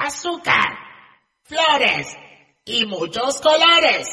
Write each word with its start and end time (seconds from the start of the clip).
Azúcar, 0.00 0.78
flores 1.42 2.06
y 2.64 2.86
muchos 2.86 3.40
colores. 3.40 4.06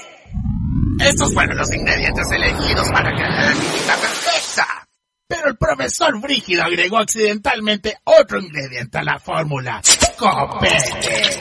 Estos 1.00 1.32
fueron 1.32 1.58
los 1.58 1.72
ingredientes 1.72 2.26
elegidos 2.32 2.90
para 2.90 3.12
crear 3.12 3.32
la 3.34 3.54
química 3.54 3.96
perfecta. 3.98 4.88
Pero 5.28 5.50
el 5.50 5.58
profesor 5.58 6.20
Brígido 6.20 6.64
agregó 6.64 6.98
accidentalmente 6.98 8.00
otro 8.04 8.40
ingrediente 8.40 8.98
a 8.98 9.04
la 9.04 9.20
fórmula. 9.20 9.80
Copete. 10.18 11.40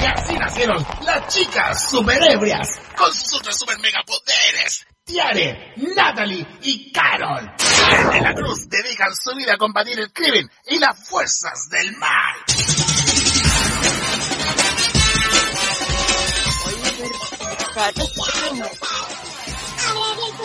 Y 0.00 0.04
así 0.06 0.34
nacieron 0.34 0.82
las 1.04 1.28
chicas 1.28 1.90
superebrias 1.90 2.80
con 2.96 3.12
sus 3.12 3.42
super 3.54 3.78
mega 3.80 4.00
poderes. 4.06 4.86
Tiare, 5.04 5.74
Natalie 5.96 6.46
y 6.62 6.92
Carol. 6.92 7.50
De 8.12 8.20
la 8.20 8.34
Cruz 8.34 8.68
dedican 8.68 9.10
su 9.14 9.34
vida 9.36 9.54
a 9.54 9.58
combatir 9.58 9.98
el 9.98 10.12
crimen 10.12 10.48
y 10.68 10.78
las 10.78 11.08
fuerzas 11.08 11.68
del 11.70 11.96
mal. 11.96 12.36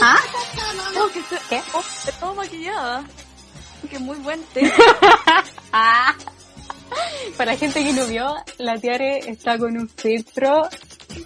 ¿Ah? 0.02 0.17
Oh, 0.97 1.09
que 1.11 1.22
se- 1.23 1.41
¿Qué? 1.50 1.61
oh, 1.73 1.80
está 1.80 2.11
todo 2.19 2.33
maquillada. 2.35 3.03
Que 3.89 4.00
muy 4.00 4.17
buen 4.17 4.44
té. 4.53 4.72
Ah. 5.73 6.16
Para 7.38 7.52
la 7.52 7.58
gente 7.58 7.83
que 7.83 7.91
no 7.91 8.05
vio, 8.08 8.33
la 8.58 8.78
Tiare 8.80 9.19
está 9.30 9.58
con 9.58 9.78
un 9.78 9.89
filtro. 9.89 10.67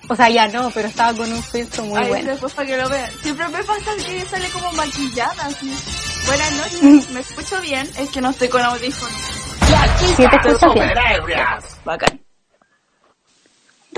O 0.07 0.15
sea, 0.15 0.29
ya 0.29 0.47
no, 0.47 0.69
pero 0.71 0.87
estaba 0.87 1.17
con 1.17 1.31
un 1.31 1.43
filtro 1.43 1.83
muy 1.85 1.99
Ay, 2.01 2.07
bueno. 2.09 2.31
después 2.31 2.53
para 2.53 2.67
que 2.67 2.77
lo 2.77 2.89
vean. 2.89 3.11
Siempre 3.21 3.47
me 3.49 3.63
pasa 3.63 3.91
que 3.97 4.21
sale 4.25 4.49
como 4.49 4.71
maquillada 4.73 5.45
así. 5.45 5.73
Buenas 6.27 6.51
noches, 6.53 7.09
¿me 7.11 7.19
escucho 7.19 7.61
bien? 7.61 7.89
Es 7.97 8.09
que 8.09 8.21
no 8.21 8.29
estoy 8.29 8.47
con 8.49 8.61
audífonos. 8.61 9.41
Sí, 10.15 10.15
te 10.27 10.49
escuchas 10.49 10.73
bien. 10.73 10.89
Bacán. 11.85 12.21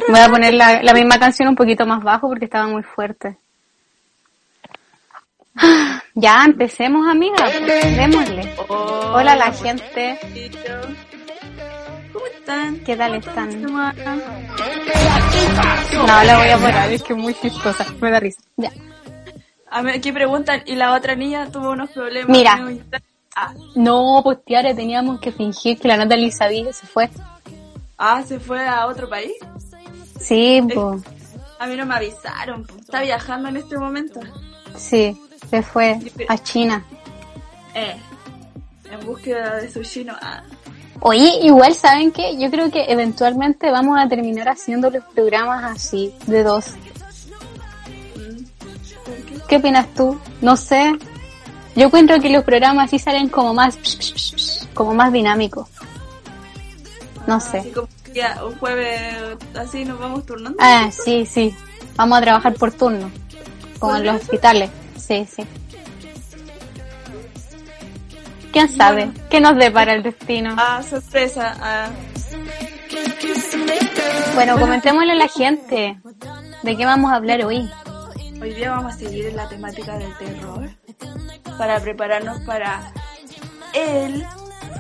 Voy 0.08 0.20
a 0.20 0.28
poner 0.30 0.54
la, 0.54 0.82
la 0.82 0.94
misma 0.94 1.20
canción 1.20 1.50
un 1.50 1.56
poquito 1.56 1.86
más 1.86 2.04
bajo 2.04 2.28
porque 2.28 2.46
estaba 2.46 2.68
muy 2.68 2.84
fuerte. 2.84 3.38
Ya, 6.16 6.44
empecemos, 6.46 7.08
amiga. 7.08 7.50
Démosle. 7.50 8.56
Hola, 8.68 9.36
la 9.36 9.52
gente. 9.52 10.20
¿Cómo 12.24 12.36
están? 12.38 12.80
¿Qué 12.86 12.96
tal 12.96 13.22
¿Cómo 13.22 13.28
están? 13.28 13.62
No, 16.08 16.24
la 16.24 16.38
voy 16.38 16.50
a 16.50 16.58
poner, 16.58 16.92
es 16.94 17.04
que 17.04 17.12
es 17.14 17.20
muy 17.20 17.34
chistosa. 17.34 17.86
Me 18.00 18.12
da 18.12 18.20
risa. 18.22 18.42
Ya. 18.56 18.72
A 19.70 19.82
ver, 19.82 19.96
aquí 19.96 20.14
preguntan, 20.14 20.62
¿y 20.66 20.76
la 20.76 20.94
otra 20.94 21.16
niña 21.16 21.52
tuvo 21.52 21.72
unos 21.72 21.90
problemas? 21.90 22.30
Mira. 22.30 22.58
Ah, 23.36 23.54
No, 23.76 24.22
pues 24.24 24.38
teníamos 24.46 25.20
que 25.20 25.34
fingir 25.34 25.78
que 25.78 25.88
la 25.90 25.98
nota 25.98 26.16
Elizabeth 26.16 26.72
se 26.72 26.88
fue. 26.88 27.10
ah, 27.98 28.24
¿se 28.26 28.40
fue 28.40 28.66
a 28.66 28.88
otro 28.88 29.10
país? 29.10 29.34
Sí, 30.18 30.62
pues. 30.74 31.02
A 31.60 31.68
mí 31.68 31.76
no 31.76 31.86
me 31.86 31.96
avisaron. 31.96 32.64
po. 32.64 32.78
¿Está 32.78 33.02
viajando 33.02 33.50
en 33.50 33.58
este 33.58 33.78
momento? 33.78 34.22
Sí, 34.78 35.20
se 35.50 35.62
fue 35.62 36.00
a 36.30 36.38
China. 36.38 36.86
Eh, 37.74 37.98
en 38.92 39.06
búsqueda 39.06 39.58
de 39.58 39.70
su 39.70 39.84
chino. 39.84 40.16
Ah, 40.22 40.44
Oye, 41.06 41.40
igual, 41.42 41.76
¿saben 41.76 42.14
qué? 42.14 42.38
Yo 42.38 42.50
creo 42.50 42.72
que 42.72 42.86
eventualmente 42.88 43.70
vamos 43.70 44.00
a 44.00 44.08
terminar 44.08 44.48
haciendo 44.48 44.90
los 44.90 45.04
programas 45.14 45.76
así, 45.76 46.16
de 46.28 46.44
dos. 46.44 46.68
¿por 49.04 49.16
qué? 49.26 49.36
¿Qué 49.50 49.58
opinas 49.58 49.94
tú? 49.94 50.18
No 50.40 50.56
sé. 50.56 50.94
Yo 51.76 51.88
encuentro 51.88 52.22
que 52.22 52.30
los 52.30 52.46
programas 52.46 52.86
así 52.86 53.00
salen 53.00 53.28
como 53.28 53.54
más, 53.54 53.78
como 54.74 54.94
más 54.94 55.12
dinámicos. 55.12 55.68
No 57.28 57.42
sé. 57.42 57.74
ya, 58.14 58.40
un 58.46 58.58
jueves 58.58 59.38
así 59.56 59.84
nos 59.84 60.00
vamos 60.00 60.26
turnando. 60.26 60.58
Ah, 60.62 60.90
sí, 60.90 61.26
sí. 61.26 61.54
Vamos 61.98 62.20
a 62.20 62.22
trabajar 62.22 62.54
por 62.54 62.72
turno. 62.72 63.12
Como 63.78 63.98
en 63.98 64.06
los 64.06 64.22
hospitales. 64.22 64.70
Sí, 64.96 65.28
sí. 65.36 65.44
¿Quién 68.54 68.70
sabe? 68.70 69.10
¿Qué 69.32 69.42
nos 69.42 69.58
depara 69.58 69.94
el 69.94 70.04
destino? 70.04 70.56
Ah, 70.58 70.82
sorpresa. 70.88 71.56
Ah, 71.60 71.90
Bueno, 74.36 74.60
comentémosle 74.60 75.12
a 75.12 75.16
la 75.16 75.28
gente. 75.28 75.98
¿De 76.62 76.78
qué 76.78 76.86
vamos 76.86 77.12
a 77.12 77.16
hablar 77.16 77.44
hoy? 77.44 77.68
hoy 78.40 78.54
día 78.54 78.72
vamos 78.72 78.94
a 78.94 78.98
seguir 78.98 79.28
en 79.28 79.38
la 79.38 79.48
temática 79.48 79.98
del 79.98 80.18
terror 80.18 80.70
para 81.58 81.80
prepararnos 81.80 82.42
para 82.42 82.92
el, 83.74 84.26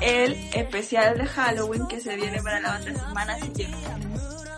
el 0.02 0.34
especial 0.54 1.18
de 1.18 1.26
Halloween 1.26 1.88
que 1.88 2.00
se 2.02 2.16
viene 2.18 2.42
para 2.44 2.60
la 2.60 2.78
otra 2.78 2.94
semana. 2.94 3.34
Así 3.34 3.50
que 3.54 3.68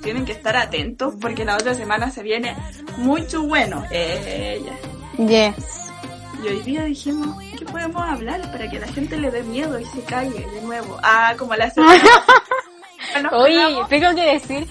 tienen 0.02 0.26
que 0.26 0.34
estar 0.34 0.58
atentos 0.58 1.14
porque 1.22 1.46
la 1.46 1.56
otra 1.56 1.74
semana 1.74 2.12
se 2.12 2.22
viene 2.22 2.56
mucho 2.98 3.44
bueno. 3.44 3.86
Eh. 3.92 4.62
Yes. 5.20 5.85
Y 6.44 6.48
hoy 6.48 6.62
día 6.62 6.84
dijimos, 6.84 7.36
¿qué 7.58 7.66
podemos 7.66 8.02
hablar 8.02 8.42
para 8.52 8.70
que 8.70 8.80
la 8.80 8.88
gente 8.88 9.18
le 9.18 9.32
dé 9.32 9.44
miedo 9.44 9.80
y 9.80 9.86
se 9.86 10.02
calle 10.04 10.46
de 10.54 10.62
nuevo? 10.62 10.98
Ah, 11.02 11.34
como 11.38 11.56
la 11.56 11.70
semana 11.72 12.00
Oye, 13.32 13.56
pegamos. 13.56 13.90
tengo 13.90 14.16
que 14.16 14.34
decir, 14.34 14.68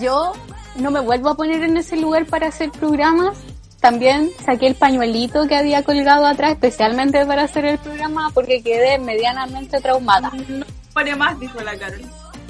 yo 0.00 0.32
no 0.76 0.90
me 0.90 1.00
vuelvo 1.00 1.30
a 1.30 1.34
poner 1.36 1.62
en 1.62 1.76
ese 1.76 1.96
lugar 1.96 2.26
para 2.26 2.48
hacer 2.48 2.70
programas. 2.70 3.36
También 3.80 4.30
saqué 4.44 4.66
el 4.66 4.74
pañuelito 4.74 5.46
que 5.46 5.56
había 5.56 5.82
colgado 5.84 6.26
atrás 6.26 6.52
especialmente 6.52 7.24
para 7.24 7.44
hacer 7.44 7.64
el 7.66 7.78
programa 7.78 8.30
porque 8.34 8.62
quedé 8.62 8.98
medianamente 8.98 9.80
traumada. 9.80 10.32
no 10.48 10.64
pone 10.92 11.14
más, 11.14 11.38
dijo 11.38 11.60
la 11.60 11.76
Carol. 11.76 12.02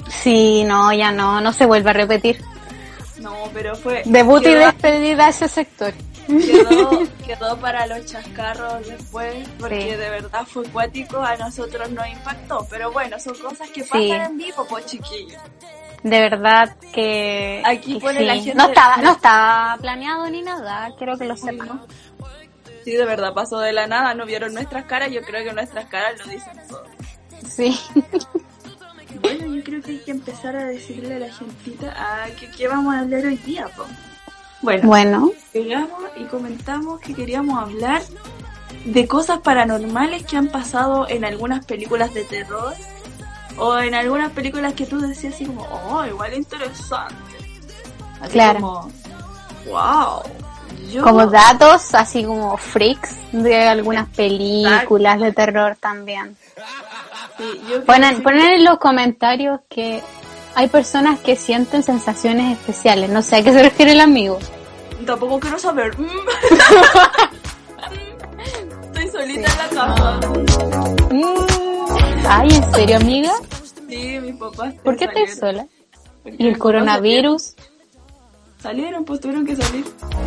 Sí, 0.09 0.63
no, 0.63 0.91
ya 0.93 1.11
no, 1.11 1.41
no 1.41 1.53
se 1.53 1.65
vuelve 1.65 1.89
a 1.89 1.93
repetir. 1.93 2.41
No, 3.19 3.35
pero 3.53 3.75
fue... 3.75 4.03
Debut 4.05 4.41
y 4.45 4.53
despedida 4.53 5.25
a 5.27 5.29
ese 5.29 5.47
sector. 5.47 5.93
Quedó, 6.27 6.89
quedó 7.25 7.57
para 7.57 7.87
los 7.87 8.05
chascarros 8.05 8.87
después, 8.87 9.47
porque 9.59 9.81
Sí. 9.81 9.89
de 9.97 10.09
verdad 10.09 10.45
fue 10.45 10.63
cuático, 10.69 11.21
a 11.21 11.35
nosotros 11.37 11.89
nos 11.91 12.07
impactó. 12.07 12.65
Pero 12.69 12.91
bueno, 12.91 13.19
son 13.19 13.35
cosas 13.39 13.69
que 13.69 13.83
pasan 13.83 14.01
Sí. 14.01 14.11
en 14.11 14.37
vivo, 14.37 14.65
pues 14.69 14.85
chiquillos. 14.85 15.41
De 16.03 16.19
verdad 16.21 16.75
que... 16.93 17.61
Aquí 17.65 17.95
que 17.95 17.99
pone 17.99 18.19
sí. 18.19 18.25
la 18.25 18.33
gente- 18.35 18.55
No 18.55 18.67
estaba, 18.67 18.97
no 18.97 19.11
estaba 19.13 19.77
planeado 19.81 20.29
ni 20.29 20.41
nada, 20.41 20.91
quiero 20.97 21.17
que 21.17 21.25
lo 21.25 21.35
sepan. 21.35 21.81
Sí, 22.85 22.91
de 22.93 23.03
verdad 23.05 23.33
pasó 23.33 23.59
de 23.59 23.73
la 23.73 23.87
nada, 23.87 24.13
no 24.13 24.25
vieron 24.25 24.53
nuestras 24.53 24.85
caras, 24.85 25.11
yo 25.11 25.21
creo 25.21 25.43
que 25.43 25.51
nuestras 25.53 25.85
caras 25.87 26.13
lo 26.25 26.31
dicen 26.31 26.57
todo. 26.69 26.85
Sí. 27.49 27.77
Bueno, 29.21 29.53
yo 29.55 29.63
creo 29.63 29.81
que 29.81 29.91
hay 29.91 29.99
que 29.99 30.11
empezar 30.11 30.55
a 30.55 30.65
decirle 30.65 31.15
a 31.15 31.19
la 31.19 31.33
gentita 31.33 31.93
a 32.23 32.27
que 32.31 32.49
qué 32.51 32.67
vamos 32.67 32.93
a 32.95 32.99
hablar 32.99 33.25
hoy 33.25 33.37
día, 33.37 33.67
po. 33.75 33.83
Bueno, 34.61 34.87
Bueno, 34.87 35.31
llegamos 35.53 36.01
y 36.17 36.23
comentamos 36.25 36.99
que 36.99 37.13
queríamos 37.13 37.59
hablar 37.61 38.01
de 38.85 39.07
cosas 39.07 39.39
paranormales 39.39 40.25
que 40.25 40.37
han 40.37 40.47
pasado 40.47 41.07
en 41.09 41.25
algunas 41.25 41.65
películas 41.65 42.13
de 42.13 42.23
terror 42.23 42.73
o 43.57 43.77
en 43.77 43.93
algunas 43.95 44.31
películas 44.31 44.73
que 44.73 44.85
tú 44.85 44.99
decías 44.99 45.35
así 45.35 45.45
como, 45.45 45.63
oh, 45.63 46.05
igual 46.05 46.33
interesante. 46.33 47.15
Así 48.21 48.31
Claro. 48.33 48.59
como, 48.59 48.91
wow. 49.67 50.21
Yo, 50.91 51.03
como 51.03 51.25
datos 51.27 51.93
así 51.95 52.23
como 52.23 52.55
freaks 52.55 53.15
de 53.33 53.67
algunas 53.67 54.07
películas 54.09 55.19
de 55.19 55.33
terror 55.33 55.75
también. 55.79 56.37
sí, 57.37 57.61
yo 57.69 57.83
Ponen, 57.83 58.23
ponen 58.23 58.49
en 58.51 58.63
los 58.63 58.77
comentarios 58.77 59.59
que 59.69 60.01
hay 60.57 60.67
personas 60.69 61.19
que 61.19 61.35
sienten 61.35 61.83
sensaciones 61.83 62.57
especiales. 62.57 63.11
No 63.11 63.21
sé 63.21 63.35
a 63.35 63.43
qué 63.43 63.53
se 63.53 63.61
refiere 63.61 63.91
el 63.91 63.99
amigo. 64.01 64.39
que- 64.39 65.05
tampoco 65.05 65.39
quiero 65.39 65.59
saber. 65.59 65.95
Estoy 68.83 69.09
solita 69.09 69.51
en 69.51 69.57
la 69.57 69.69
casa. 69.69 70.19
Mm. 71.11 72.25
Ay, 72.27 72.49
¿en 72.49 72.73
serio, 72.73 72.95
amiga? 72.97 73.31
Sí, 73.87 74.19
mis 74.19 74.35
papás. 74.35 74.73
¿Por 74.83 74.97
qué 74.97 75.05
estás 75.05 75.37
sola? 75.39 75.67
Porque 76.23 76.43
¿Y 76.43 76.47
el 76.47 76.57
coronavirus? 76.57 77.53
Salieron, 78.61 79.05
pues 79.05 79.19
tuvieron 79.21 79.45
que 79.45 79.55
salir. 79.55 79.85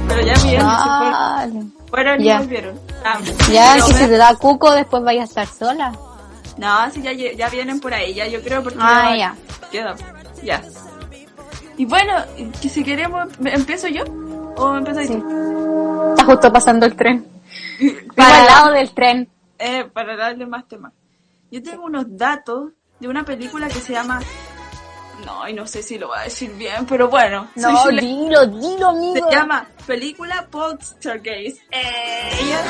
Pero 0.09 0.21
ya 0.23 0.37
se 0.37 0.57
Vale. 0.59 1.51
fueron. 1.53 1.75
Fueron 1.91 2.21
y 2.21 2.25
Ya. 2.25 2.39
volvieron. 2.39 2.81
Ah, 3.05 3.19
Ya, 3.51 3.73
pero 3.75 3.87
si 3.87 3.95
te 3.95 4.17
da 4.17 4.35
cuco, 4.37 4.71
después 4.71 5.03
vaya 5.03 5.23
a 5.23 5.25
estar 5.25 5.49
sola. 5.49 5.93
No, 6.57 6.91
sí, 6.93 7.03
ya, 7.03 7.13
ya 7.13 7.49
vienen 7.49 7.81
por 7.81 7.93
ahí, 7.93 8.15
ya 8.15 8.29
yo 8.29 8.41
creo 8.43 8.63
porque 8.63 8.79
Ah, 8.81 9.17
ya. 9.17 9.35
Queda, 9.73 9.95
ya. 10.43 10.63
Y 11.77 11.85
bueno, 11.87 12.13
que 12.61 12.69
si 12.69 12.85
queremos, 12.85 13.29
¿empiezo 13.45 13.89
yo? 13.89 14.05
¿O 14.57 14.77
empiezo 14.77 15.01
Sí. 15.03 15.09
tú? 15.19 16.11
Está 16.11 16.25
justo 16.25 16.53
pasando 16.53 16.87
el 16.87 16.95
tren. 16.95 17.27
Para- 18.17 18.41
al 18.41 18.47
lado 18.47 18.71
del 18.73 18.91
tren. 18.93 19.29
Eh, 19.59 19.85
para 19.93 20.17
darle 20.17 20.47
más 20.47 20.67
temas. 20.69 20.93
Yo 21.51 21.63
tengo 21.63 21.85
unos 21.85 22.05
datos 22.09 22.73
de 22.99 23.09
una 23.09 23.25
película 23.25 23.69
que 23.69 23.81
se 23.81 23.93
llama... 23.93 24.21
No, 25.27 25.47
y 25.49 25.53
no 25.53 25.67
sé 25.67 25.83
si 25.83 25.99
lo 25.99 26.09
voy 26.09 26.19
a 26.19 26.23
decir 26.23 26.51
bien, 26.57 26.87
pero 26.87 27.09
bueno. 27.09 27.49
No, 27.57 27.87
dilo, 28.01 28.47
dilo, 28.47 28.89
amigo. 28.89 29.29
Se 29.29 29.35
llama 29.37 29.67
película 29.87 30.47
Poltergeist. 30.51 31.59
Eh, 31.71 32.31
ella- 32.41 32.65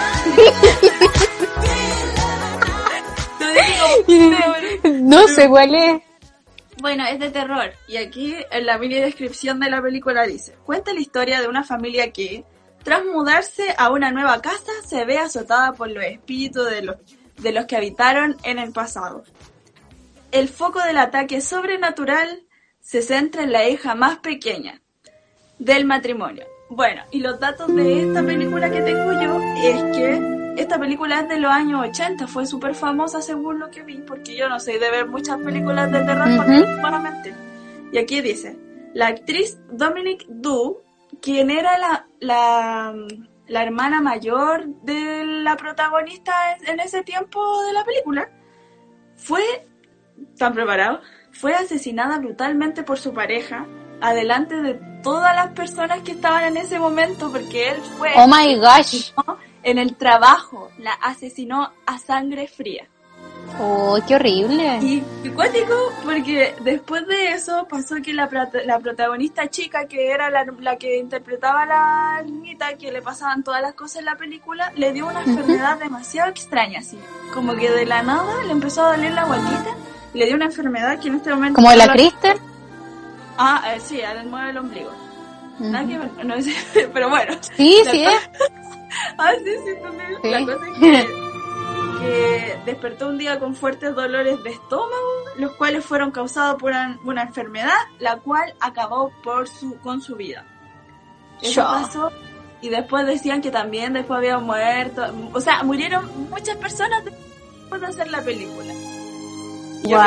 Lo 3.40 4.08
digo, 4.08 5.00
No 5.02 5.26
sé 5.28 5.49
cuál 5.49 5.75
es. 5.75 6.02
Bueno, 6.81 7.05
es 7.06 7.19
de 7.19 7.31
terror. 7.31 7.73
Y 7.87 7.99
aquí 7.99 8.35
en 8.50 8.67
la 8.67 8.79
mini 8.79 8.94
descripción 8.94 9.61
de 9.61 9.71
la 9.71 9.82
película 9.82 10.27
dice, 10.27 10.56
cuenta 10.65 10.94
la 10.94 11.00
historia 11.00 11.41
de 11.41 11.49
una 11.49 11.62
familia 11.62 12.11
que, 12.11 12.44
tras 12.82 13.05
mudarse 13.05 13.75
a 13.77 13.91
una 13.91 14.11
nueva 14.11 14.41
casa, 14.41 14.73
se 14.87 15.05
ve 15.05 15.19
azotada 15.19 15.73
por 15.73 15.91
los 15.91 16.03
espíritus 16.05 16.71
de 16.71 16.82
los, 16.82 16.97
de 17.37 17.53
los 17.53 17.67
que 17.67 17.77
habitaron 17.77 18.37
en 18.44 18.59
el 18.59 18.73
pasado. 18.73 19.25
El 20.32 20.49
foco 20.49 20.81
del 20.82 20.97
ataque 20.97 21.41
sobrenatural 21.41 22.47
se 22.81 23.03
centra 23.03 23.43
en 23.43 23.53
la 23.53 23.69
hija 23.69 23.94
más 23.94 24.19
pequeña 24.19 24.81
del 25.59 25.85
matrimonio. 25.85 26.47
Bueno, 26.71 27.03
y 27.11 27.19
los 27.19 27.38
datos 27.41 27.75
de 27.75 28.06
esta 28.06 28.23
película 28.23 28.71
que 28.71 28.81
tengo 28.81 29.12
yo 29.21 29.41
es 29.56 29.97
que 29.97 30.09
esta 30.70 30.78
película 30.78 31.19
es 31.19 31.28
de 31.28 31.40
los 31.40 31.50
años 31.50 31.81
80, 31.81 32.28
fue 32.28 32.46
súper 32.46 32.76
famosa 32.76 33.20
según 33.20 33.58
lo 33.58 33.72
que 33.72 33.82
vi, 33.82 33.96
porque 34.06 34.37
yo 34.37 34.49
no 34.49 34.61
sé 34.61 34.78
de 34.78 34.88
ver 34.88 35.08
muchas 35.08 35.37
películas 35.38 35.90
de 35.90 35.99
terror 36.05 36.28
Ujú. 36.28 36.37
particularmente. 36.37 37.34
Y 37.93 37.99
aquí 37.99 38.20
dice, 38.20 38.56
la 38.94 39.08
actriz 39.08 39.58
Dominic 39.72 40.26
Du, 40.28 40.78
quien 41.20 41.50
era 41.50 41.76
la, 41.76 42.06
la, 42.20 42.94
la 43.49 43.62
hermana 43.64 44.00
mayor 44.00 44.64
de 44.84 45.25
la 45.25 45.56
protagonista 45.56 46.32
en, 46.64 46.78
ese 46.78 47.02
tiempo 47.02 47.40
de 47.64 47.72
la 47.72 47.84
película, 47.84 48.31
fue, 49.17 49.43
¿están 50.32 50.55
preparados? 50.55 51.00
Fue 51.32 51.52
asesinada 51.52 52.19
brutalmente 52.19 52.84
por 52.84 53.00
su 53.00 53.12
pareja, 53.12 53.67
adelante 54.00 54.55
de 54.62 54.75
todas 55.02 55.34
las 55.34 55.50
personas 55.50 56.02
que 56.02 56.12
estaban 56.12 56.44
en 56.44 56.58
ese 56.58 56.78
momento, 56.78 57.28
porque 57.32 57.70
él 57.70 57.82
fue 57.99 58.12
Oh 58.14 58.28
my 58.28 58.55
gosh. 58.55 59.11
En 59.62 59.78
el 59.78 59.96
trabajo, 59.96 60.70
la 60.78 60.92
asesinó 60.92 61.72
a 61.86 61.98
sangre 61.98 62.46
fría. 62.48 62.86
Oh, 63.58 63.98
qué 64.06 64.14
horrible. 64.14 64.78
Y, 64.80 65.02
y 65.24 65.28
cuático, 65.30 65.74
porque 66.04 66.54
después 66.62 67.06
de 67.08 67.32
eso 67.32 67.66
pasó 67.68 67.96
que 68.02 68.12
la, 68.12 68.28
la 68.64 68.78
protagonista 68.78 69.48
chica, 69.50 69.86
que 69.86 70.10
era 70.12 70.30
la, 70.30 70.44
la 70.60 70.76
que 70.76 70.98
interpretaba 70.98 71.62
a 71.62 71.66
la 71.66 72.22
niñita, 72.22 72.74
que 72.78 72.92
le 72.92 73.02
pasaban 73.02 73.42
todas 73.42 73.60
las 73.60 73.74
cosas 73.74 73.98
en 74.00 74.04
la 74.04 74.16
película, 74.16 74.72
le 74.76 74.92
dio 74.92 75.06
una 75.08 75.22
enfermedad 75.24 75.78
demasiado 75.78 76.30
extraña, 76.30 76.78
así. 76.78 76.98
Como 77.34 77.54
que 77.56 77.70
de 77.70 77.86
la 77.86 78.02
nada 78.02 78.44
le 78.44 78.52
empezó 78.52 78.84
a 78.84 78.96
doler 78.96 79.12
la 79.12 79.24
guatita, 79.24 79.74
le 80.14 80.26
dio 80.26 80.36
una 80.36 80.44
enfermedad 80.46 80.98
que 81.00 81.08
en 81.08 81.16
este 81.16 81.30
momento... 81.34 81.56
Como 81.56 81.72
la 81.72 81.86
no- 81.86 81.92
Kristen. 81.92 82.38
Ah, 83.36 83.74
eh, 83.74 83.80
sí, 83.80 84.00
a 84.02 84.14
le 84.14 84.24
mueve 84.24 84.50
el 84.50 84.58
ombligo. 84.58 84.90
Nada 85.58 85.86
que 85.86 85.98
ver, 85.98 86.24
no 86.24 86.40
sé, 86.40 86.54
pero 86.94 87.10
bueno. 87.10 87.34
Sí, 87.56 87.82
La 87.84 87.90
sí 87.90 88.04
es. 88.04 88.30
Ah, 89.19 89.32
sí, 89.44 89.52
sí. 89.64 90.28
La 90.28 90.44
cosa 90.44 90.66
es 90.66 90.78
que, 90.81 91.06
que 92.00 92.58
despertó 92.64 93.08
un 93.08 93.19
día 93.19 93.38
con 93.38 93.54
fuertes 93.54 93.94
dolores 93.94 94.42
de 94.42 94.50
estómago, 94.50 95.10
los 95.37 95.52
cuales 95.52 95.84
fueron 95.84 96.10
causados 96.10 96.60
por 96.60 96.72
una, 97.04 97.22
enfermedad, 97.22 97.75
la 97.98 98.16
cual 98.16 98.54
acabó 98.60 99.10
por 99.22 99.48
su, 99.48 99.78
con 99.81 100.00
su 100.00 100.16
vida. 100.16 100.44
Eso 101.40 101.62
Yo. 101.62 101.64
pasó. 101.64 102.12
Y 102.62 102.69
después 102.69 103.06
decían 103.06 103.40
que 103.40 103.50
también 103.50 103.94
después 103.94 104.19
había 104.19 104.38
muerto. 104.38 105.02
O 105.32 105.40
sea, 105.40 105.62
murieron 105.62 106.10
muchas 106.28 106.56
personas 106.56 107.04
después 107.04 107.81
de 107.81 107.86
hacer 107.86 108.10
la 108.10 108.22
película. 108.22 108.75
Creo, 109.82 109.98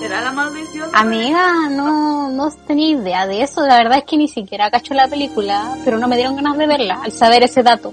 ¿Será 0.00 0.20
la 0.20 0.32
maldición? 0.32 0.90
Amiga, 0.94 1.68
no, 1.70 2.30
no 2.30 2.50
tenía 2.66 2.90
idea 2.90 3.26
de 3.26 3.42
eso. 3.42 3.66
La 3.66 3.76
verdad 3.78 3.98
es 3.98 4.04
que 4.04 4.16
ni 4.16 4.28
siquiera 4.28 4.70
cacho 4.70 4.94
la 4.94 5.08
película, 5.08 5.76
pero 5.84 5.98
no 5.98 6.06
me 6.08 6.16
dieron 6.16 6.36
ganas 6.36 6.56
de 6.58 6.66
verla 6.66 7.00
al 7.02 7.12
saber 7.12 7.42
ese 7.44 7.62
dato. 7.62 7.92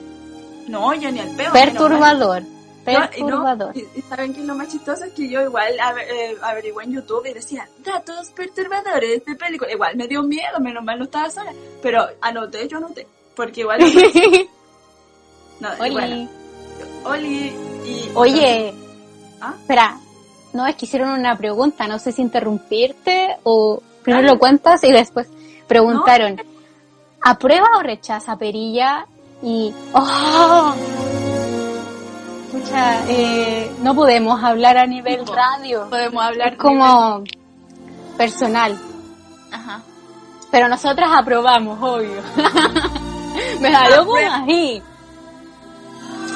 No, 0.67 0.93
yo 0.93 1.11
ni 1.11 1.19
al 1.19 1.29
peo. 1.35 1.51
Perturbador. 1.53 2.41
No, 2.85 2.91
y 2.91 2.93
no, 2.95 3.09
Perturbador. 3.09 3.77
y, 3.77 4.01
saben 4.01 4.33
que 4.33 4.43
lo 4.43 4.55
más 4.55 4.67
chistoso 4.67 5.05
es 5.05 5.13
que 5.13 5.29
yo 5.29 5.41
igual 5.41 5.73
ave- 5.79 6.05
eh, 6.09 6.35
averigué 6.41 6.83
en 6.83 6.91
YouTube 6.91 7.25
y 7.29 7.33
decía 7.33 7.67
datos 7.83 8.29
perturbadores 8.31 9.23
de 9.23 9.35
película. 9.35 9.71
Igual 9.71 9.95
me 9.95 10.05
dio 10.07 10.21
miedo, 10.23 10.59
menos 10.59 10.83
mal 10.83 10.99
no 10.99 11.05
estaba 11.05 11.29
sola. 11.29 11.53
Pero 11.81 12.05
anoté, 12.19 12.67
yo 12.67 12.77
anoté. 12.77 13.07
Porque 13.35 13.61
igual. 13.61 13.79
no, 15.61 15.69
Oli. 15.79 15.91
bueno, 15.91 16.29
Oli 17.05 17.53
y. 17.85 18.11
Oye, 18.15 18.73
¿Ah? 19.39 19.53
espera, 19.61 19.97
no, 20.53 20.65
es 20.67 20.75
que 20.75 20.85
hicieron 20.85 21.09
una 21.09 21.35
pregunta, 21.37 21.87
no 21.87 21.99
sé 21.99 22.11
si 22.11 22.21
interrumpirte 22.21 23.37
o 23.43 23.81
primero 24.03 24.27
lo 24.33 24.39
cuentas 24.39 24.83
y 24.83 24.91
después 24.91 25.27
preguntaron, 25.67 26.41
¿aprueba 27.21 27.67
o 27.77 27.81
rechaza 27.81 28.35
Perilla? 28.37 29.05
Y, 29.41 29.73
¡oh! 29.93 30.73
Escucha, 32.53 33.01
eh, 33.09 33.71
no 33.81 33.95
podemos 33.95 34.43
hablar 34.43 34.77
a 34.77 34.85
nivel 34.85 35.25
No. 35.25 35.33
radio, 35.33 35.89
Podemos 35.89 36.23
hablar. 36.23 36.53
es 36.53 36.59
como 36.59 37.23
personal, 38.17 38.77
Ajá. 39.51 39.81
pero 40.51 40.67
nosotras 40.67 41.09
aprobamos, 41.13 41.77
obvio. 41.81 42.21
Me 43.59 43.71
da 43.71 43.89
loco 43.89 44.15
ahí. 44.15 44.81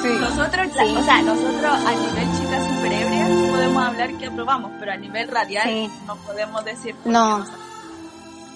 Sí. 0.02 0.08
Nosotros, 0.20 0.66
Sí. 0.76 0.94
o 0.96 1.02
sea, 1.02 1.22
nosotros 1.22 1.72
a 1.72 1.90
nivel 1.92 2.36
chicas 2.38 2.62
superebrias 2.64 3.17
podemos 3.58 3.82
hablar 3.84 4.12
que 4.18 4.26
aprobamos, 4.26 4.70
pero 4.78 4.92
a 4.92 4.96
nivel 4.96 5.28
radial 5.28 5.64
Sí. 5.68 5.90
no 6.06 6.16
podemos 6.16 6.64
decir. 6.64 6.94
No. 7.04 7.44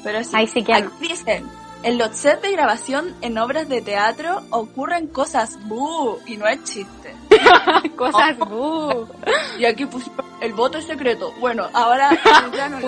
Pero 0.04 0.22
sí, 0.22 0.30
Ahí 0.32 0.46
sí 0.46 0.62
que 0.62 0.88
dicen, 1.00 1.48
en 1.82 1.98
los 1.98 2.16
sets 2.16 2.42
de 2.42 2.52
grabación 2.52 3.14
en 3.20 3.36
obras 3.38 3.68
de 3.68 3.82
teatro 3.82 4.42
ocurren 4.50 5.08
cosas 5.08 5.58
bu 5.66 6.18
y 6.26 6.36
no 6.36 6.46
es 6.46 6.62
chiste. 6.64 7.14
Cosas, 7.96 8.36
uh. 8.40 9.06
Y 9.58 9.64
aquí 9.64 9.86
pues 9.86 10.04
el 10.40 10.52
voto 10.52 10.78
es 10.78 10.86
secreto. 10.86 11.32
Bueno, 11.40 11.66
ahora 11.72 12.10
ya 12.56 12.68
no 12.68 12.78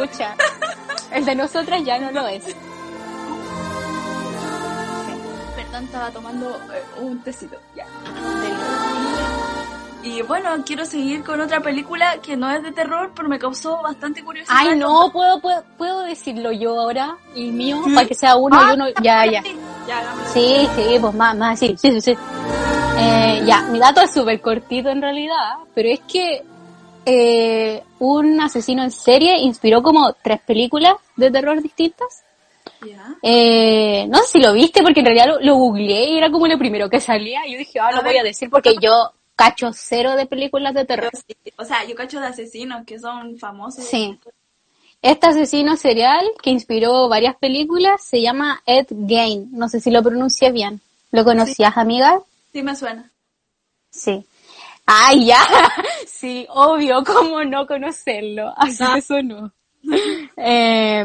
el 1.12 1.24
de 1.24 1.34
nosotras 1.34 1.82
ya 1.84 1.98
no 1.98 2.10
lo 2.10 2.26
es. 2.26 2.44
Perdón, 5.56 5.84
estaba 5.84 6.10
tomando 6.10 6.50
eh, 6.72 6.82
un 7.00 7.20
tecito. 7.22 7.56
Ya. 7.74 7.86
Y 10.04 10.20
bueno, 10.22 10.50
quiero 10.66 10.84
seguir 10.84 11.24
con 11.24 11.40
otra 11.40 11.60
película 11.60 12.18
que 12.20 12.36
no 12.36 12.50
es 12.50 12.62
de 12.62 12.72
terror, 12.72 13.12
pero 13.16 13.26
me 13.28 13.38
causó 13.38 13.80
bastante 13.80 14.22
curiosidad. 14.22 14.54
Ay, 14.58 14.76
no, 14.78 15.10
puedo, 15.10 15.40
puedo, 15.40 15.64
puedo 15.78 16.00
decirlo 16.02 16.52
yo 16.52 16.78
ahora, 16.78 17.16
el 17.34 17.52
mío, 17.52 17.80
Sí. 17.84 17.94
para 17.94 18.06
que 18.06 18.14
sea 18.14 18.36
uno 18.36 18.54
Ah, 18.58 18.68
y 18.70 18.74
uno. 18.74 18.86
Ya, 19.02 19.24
ya. 19.24 19.42
Sí, 19.42 19.56
ya. 19.88 20.14
Sí, 20.26 20.68
sí, 20.76 20.98
pues 21.00 21.14
más, 21.14 21.34
más, 21.36 21.58
sí, 21.58 21.74
sí, 21.78 21.90
sí. 21.92 22.00
sí. 22.02 22.16
Eh, 22.98 23.42
ya, 23.46 23.62
mi 23.62 23.78
dato 23.78 24.02
es 24.02 24.12
súper 24.12 24.40
cortito 24.42 24.90
en 24.90 25.00
realidad, 25.00 25.54
pero 25.74 25.88
es 25.88 26.00
que 26.00 26.44
eh, 27.06 27.82
un 27.98 28.40
asesino 28.40 28.82
en 28.84 28.90
serie 28.90 29.38
inspiró 29.40 29.82
como 29.82 30.12
tres 30.22 30.40
películas 30.42 30.94
de 31.16 31.30
terror 31.30 31.62
distintas. 31.62 32.22
Ya. 32.86 33.14
Eh, 33.22 34.06
no 34.08 34.18
sé 34.18 34.24
si 34.32 34.40
lo 34.40 34.52
viste 34.52 34.82
porque 34.82 35.00
en 35.00 35.06
realidad 35.06 35.26
lo, 35.28 35.40
lo 35.40 35.54
googleé 35.56 36.10
y 36.10 36.18
era 36.18 36.30
como 36.30 36.46
lo 36.46 36.58
primero 36.58 36.90
que 36.90 37.00
salía. 37.00 37.46
Y 37.46 37.52
yo 37.52 37.58
dije, 37.58 37.80
ah, 37.80 37.88
A 37.88 37.92
lo 37.92 38.02
voy 38.02 38.12
ver. 38.12 38.20
a 38.20 38.24
decir 38.24 38.50
porque 38.50 38.74
yo 38.80 39.10
cacho 39.36 39.70
cero 39.72 40.16
de 40.16 40.26
películas 40.26 40.74
de 40.74 40.84
terror. 40.84 41.10
Sí. 41.14 41.34
O 41.58 41.64
sea, 41.64 41.84
yo 41.84 41.94
cacho 41.94 42.20
de 42.20 42.26
asesinos 42.26 42.84
que 42.86 42.98
son 42.98 43.36
famosos. 43.38 43.84
Sí. 43.84 44.18
Este 45.02 45.26
asesino 45.26 45.76
serial 45.76 46.24
que 46.42 46.50
inspiró 46.50 47.08
varias 47.08 47.36
películas 47.36 48.02
se 48.02 48.22
llama 48.22 48.62
Ed 48.66 48.86
Gein. 49.06 49.48
No 49.52 49.68
sé 49.68 49.80
si 49.80 49.90
lo 49.90 50.02
pronuncié 50.02 50.50
bien. 50.50 50.80
¿Lo 51.10 51.24
conocías, 51.24 51.76
amiga? 51.76 52.20
Sí 52.52 52.62
me 52.62 52.74
suena. 52.74 53.10
Sí. 53.90 54.24
¡Ay, 54.86 55.26
ya! 55.26 55.40
Sí, 56.06 56.46
obvio, 56.50 57.02
¿cómo 57.04 57.44
no 57.44 57.66
conocerlo? 57.66 58.52
Así 58.56 58.82
Ah. 58.82 58.92
que 58.94 59.02
sonó. 59.02 59.52
Eh, 60.36 61.04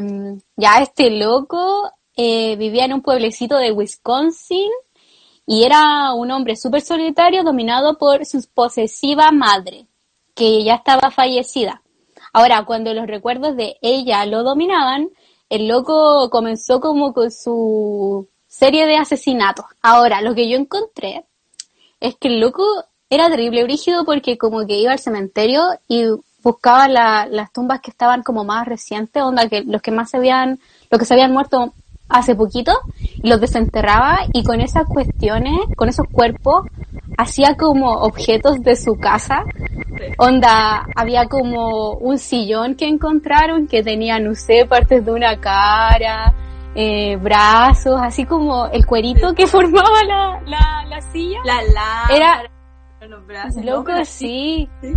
ya 0.56 0.78
este 0.82 1.10
loco 1.10 1.92
eh, 2.16 2.56
vivía 2.56 2.86
en 2.86 2.94
un 2.94 3.02
pueblecito 3.02 3.58
de 3.58 3.72
Wisconsin 3.74 4.70
y 5.52 5.64
era 5.64 6.14
un 6.14 6.30
hombre 6.30 6.56
súper 6.56 6.82
solitario 6.82 7.44
dominado 7.44 7.98
por 7.98 8.24
su 8.24 8.40
posesiva 8.54 9.32
madre, 9.32 9.88
que 10.36 10.64
ya 10.64 10.76
estaba 10.76 11.10
fallecida. 11.10 11.82
Ahora, 12.34 12.66
cuando 12.66 12.94
los 12.94 13.08
recuerdos 13.08 13.56
de 13.56 13.78
ella 13.82 14.24
lo 14.28 14.44
dominaban, 14.44 15.10
el 15.50 15.68
loco 15.68 16.30
comenzó 16.30 16.80
como 16.80 17.14
con 17.14 17.32
su 17.32 18.30
serie 18.46 18.86
de 18.86 18.98
asesinatos. 18.98 19.66
Ahora, 19.82 20.22
lo 20.22 20.36
que 20.36 20.48
yo 20.48 20.56
encontré 20.56 21.26
es 22.00 22.16
que 22.18 22.28
el 22.28 22.40
loco 22.40 22.64
era 23.10 23.28
terrible, 23.28 23.64
brígido, 23.64 24.06
porque 24.06 24.38
como 24.38 24.68
que 24.68 24.78
iba 24.78 24.92
al 24.92 25.00
cementerio 25.00 25.64
y 25.88 26.04
buscaba 26.44 26.88
la- 26.88 27.26
las 27.26 27.52
tumbas 27.52 27.82
que 27.82 27.90
estaban 27.90 28.22
como 28.22 28.44
más 28.44 28.68
recientes, 28.68 29.24
onda 29.24 29.50
que 29.50 29.64
los 29.64 29.82
que 29.82 29.90
más 29.90 30.12
se 30.12 30.18
habían, 30.18 30.60
los 30.92 31.00
que 31.00 31.06
se 31.06 31.16
habían 31.16 31.34
muerto 31.34 31.74
hace 32.10 32.36
poquito, 32.36 32.74
los 33.22 33.40
desenterraba 33.40 34.18
y 34.34 34.44
con 34.44 34.60
esas 34.62 34.88
cuestiones, 34.88 35.56
con 35.76 35.90
esos 35.90 36.08
cuerpos, 36.12 36.66
hacía 37.18 37.56
como 37.56 37.94
objetos 37.94 38.62
de 38.64 38.76
su 38.76 38.98
casa. 39.00 39.46
Onda, 40.18 40.90
había 40.96 41.28
como 41.28 41.94
un 41.94 42.18
sillón 42.18 42.76
que 42.76 42.88
encontraron 42.88 43.68
que 43.68 43.84
tenía, 43.84 44.20
no 44.20 44.36
sé, 44.36 44.66
partes 44.66 45.06
de 45.06 45.12
una 45.12 45.40
cara, 45.40 46.34
eh, 46.76 47.16
brazos, 47.18 48.00
así 48.02 48.26
como 48.26 48.68
el 48.68 48.86
cuerito 48.86 49.34
que 49.34 49.48
formaba 49.48 50.04
la, 50.06 50.42
la, 50.46 50.86
la 50.88 51.02
silla. 51.02 51.40
La 51.46 51.62
lámpara, 51.64 52.16
Era- 52.16 52.44
los 53.08 53.26
brazos. 53.26 53.64
Loco, 53.64 53.92
sí. 54.06 54.70
sí, 54.82 54.94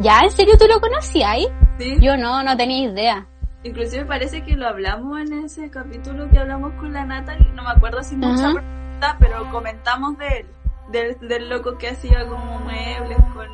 ¿Ya? 0.00 0.20
¿En 0.24 0.30
serio 0.30 0.54
tú 0.58 0.66
lo 0.68 0.80
conocías? 0.80 1.38
sí. 1.78 1.96
Yo 2.00 2.16
no, 2.16 2.42
no 2.42 2.56
tenía 2.56 2.90
idea. 2.90 3.26
Inclusive 3.64 4.04
parece 4.04 4.42
que 4.44 4.56
lo 4.56 4.68
hablamos 4.68 5.20
en 5.20 5.44
ese 5.44 5.70
capítulo 5.70 6.28
que 6.28 6.38
hablamos 6.38 6.72
con 6.74 6.92
la 6.92 7.04
Natalie, 7.04 7.50
no 7.54 7.62
me 7.62 7.70
acuerdo 7.70 8.02
si 8.04 8.14
mucha 8.14 8.44
Ajá. 8.50 8.52
pregunta, 8.52 9.16
pero 9.18 9.50
comentamos 9.50 10.18
de 10.18 10.28
él, 10.28 10.46
del, 10.92 11.28
del 11.28 11.48
loco 11.48 11.76
que 11.78 11.88
hacía 11.88 12.26
como 12.28 12.60
muebles 12.60 13.18
con 13.34 13.48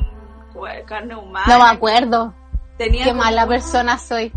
carne 0.86 1.14
humana. 1.14 1.46
No 1.48 1.58
me 1.64 1.70
acuerdo. 1.70 2.34
Tenía 2.76 3.04
Qué 3.04 3.12
mala 3.14 3.46
persona 3.46 3.98
soy. 3.98 4.32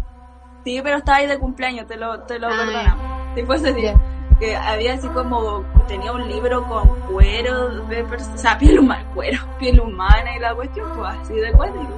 Sí, 0.63 0.79
pero 0.83 0.97
estaba 0.97 1.17
ahí 1.17 1.27
de 1.27 1.39
cumpleaños, 1.39 1.87
te 1.87 1.97
lo, 1.97 2.19
te 2.21 2.39
lo 2.39 2.47
Ah, 2.47 2.51
perdonamos. 2.57 3.05
Sí, 3.35 3.43
fue 3.43 3.55
ese 3.57 3.73
día. 3.73 3.95
Que 4.39 4.55
había 4.55 4.93
así 4.93 5.07
como, 5.09 5.63
tenía 5.87 6.11
un 6.11 6.27
libro 6.27 6.63
con 6.67 6.87
cuero 7.11 7.85
de 7.87 8.03
o 8.03 8.37
sea, 8.37 8.57
piel 8.57 8.79
humana, 8.79 9.05
cuero, 9.13 9.39
piel 9.59 9.79
humana 9.79 10.35
y 10.35 10.39
la 10.39 10.53
cuestión, 10.55 10.87
pues 10.95 11.09
así 11.21 11.33
de 11.33 11.51
cuático. 11.51 11.97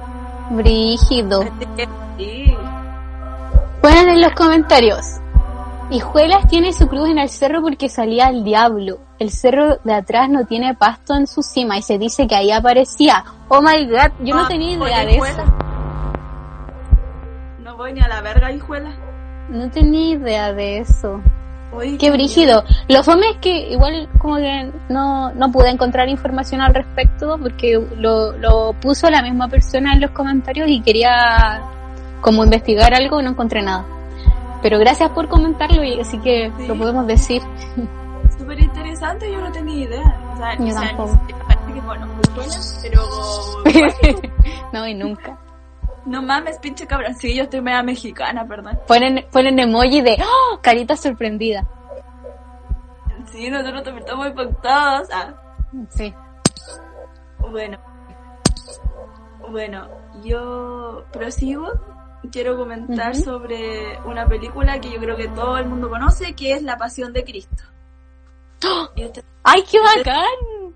Brígido. 0.50 1.42
Así 1.42 1.66
que, 1.76 1.88
sí. 2.18 2.56
Ponen 3.80 4.08
en 4.08 4.20
los 4.20 4.32
comentarios. 4.32 5.04
Hijuelas 5.90 6.48
tiene 6.48 6.72
su 6.72 6.88
cruz 6.88 7.08
en 7.08 7.18
el 7.18 7.28
cerro 7.28 7.62
porque 7.62 7.88
salía 7.88 8.26
el 8.28 8.42
diablo. 8.42 8.98
El 9.18 9.30
cerro 9.30 9.76
de 9.84 9.94
atrás 9.94 10.28
no 10.28 10.44
tiene 10.44 10.74
pasto 10.74 11.14
en 11.14 11.26
su 11.26 11.42
cima 11.42 11.78
y 11.78 11.82
se 11.82 11.96
dice 11.96 12.26
que 12.26 12.34
ahí 12.34 12.50
aparecía. 12.50 13.24
Oh 13.48 13.62
my 13.62 13.86
god, 13.86 14.10
yo 14.20 14.34
no 14.34 14.42
Ah, 14.42 14.48
tenía 14.48 14.72
idea 14.72 15.04
de 15.04 15.14
hijuela. 15.14 15.42
eso. 15.42 15.52
No 17.62 17.76
voy 17.76 17.92
ni 17.92 18.00
a 18.00 18.08
la 18.08 18.20
verga, 18.20 18.50
hijuela. 18.50 18.90
No 19.48 19.70
tenía 19.70 20.16
idea 20.16 20.52
de 20.52 20.78
eso. 20.78 21.20
Qué 22.00 22.10
brígido. 22.10 22.64
Lo 22.88 23.02
fome 23.04 23.28
es 23.30 23.36
que 23.36 23.70
igual 23.70 24.08
como 24.18 24.36
que 24.36 24.72
no, 24.88 25.30
no 25.34 25.52
pude 25.52 25.68
encontrar 25.70 26.08
información 26.08 26.62
al 26.62 26.74
respecto 26.74 27.36
porque 27.40 27.78
lo, 27.98 28.32
lo 28.38 28.72
puso 28.80 29.10
la 29.10 29.20
misma 29.22 29.46
persona 29.48 29.92
en 29.92 30.00
los 30.00 30.10
comentarios 30.12 30.68
y 30.70 30.80
quería 30.80 31.60
como 32.26 32.42
investigar 32.42 32.92
algo 32.92 33.20
y 33.20 33.22
no 33.22 33.30
encontré 33.30 33.62
nada. 33.62 33.84
Pero 34.60 34.80
gracias 34.80 35.08
por 35.10 35.28
comentarlo 35.28 35.84
y 35.84 36.00
así 36.00 36.18
que 36.18 36.50
Sí. 36.56 36.66
lo 36.66 36.76
podemos 36.76 37.06
decir. 37.06 37.40
Súper 38.36 38.58
interesante, 38.58 39.30
yo 39.30 39.40
no 39.40 39.52
tenía 39.52 39.84
idea. 39.84 40.20
O 40.34 40.36
sea, 40.36 40.56
Yo 40.58 40.64
o 40.64 40.70
sea, 40.72 40.80
ni 40.80 40.86
tampoco. 40.88 41.20
parece 41.46 41.72
que 41.72 41.80
bueno, 41.82 42.08
hijuela, 42.20 42.56
pero... 42.82 44.22
no, 44.72 44.88
y 44.88 44.94
nunca. 44.94 45.38
no 46.04 46.20
mames, 46.20 46.58
pinche 46.58 46.84
cabrón. 46.84 47.14
Sí, 47.14 47.32
yo 47.36 47.44
estoy 47.44 47.60
media 47.60 47.84
mexicana, 47.84 48.44
perdón. 48.44 48.76
Ponen, 48.88 49.24
ponen 49.30 49.60
emoji 49.60 50.00
de 50.00 50.18
¡Oh! 50.20 50.58
carita 50.60 50.96
sorprendida. 50.96 51.64
Sí, 53.30 53.48
nosotros 53.50 53.84
también 53.84 54.04
estamos 54.04 54.26
impactados. 54.26 55.08
Ah, 55.14 55.32
Sí. 55.90 56.12
Bueno, 57.38 57.78
bueno, 59.48 59.86
yo 60.24 61.04
prosigo. 61.12 61.70
Quiero 62.32 62.56
comentar 62.56 63.14
sobre 63.14 63.98
una 64.04 64.26
película 64.26 64.80
que 64.80 64.90
yo 64.90 64.98
creo 64.98 65.16
que 65.16 65.28
todo 65.28 65.58
el 65.58 65.66
mundo 65.66 65.88
conoce, 65.88 66.34
que 66.34 66.52
es 66.52 66.62
La 66.62 66.76
Pasión 66.76 67.12
de 67.12 67.24
Cristo. 67.24 67.62
Usted- 68.96 69.24
¡Ay, 69.44 69.62
qué 69.70 69.78
bacán! 69.80 70.74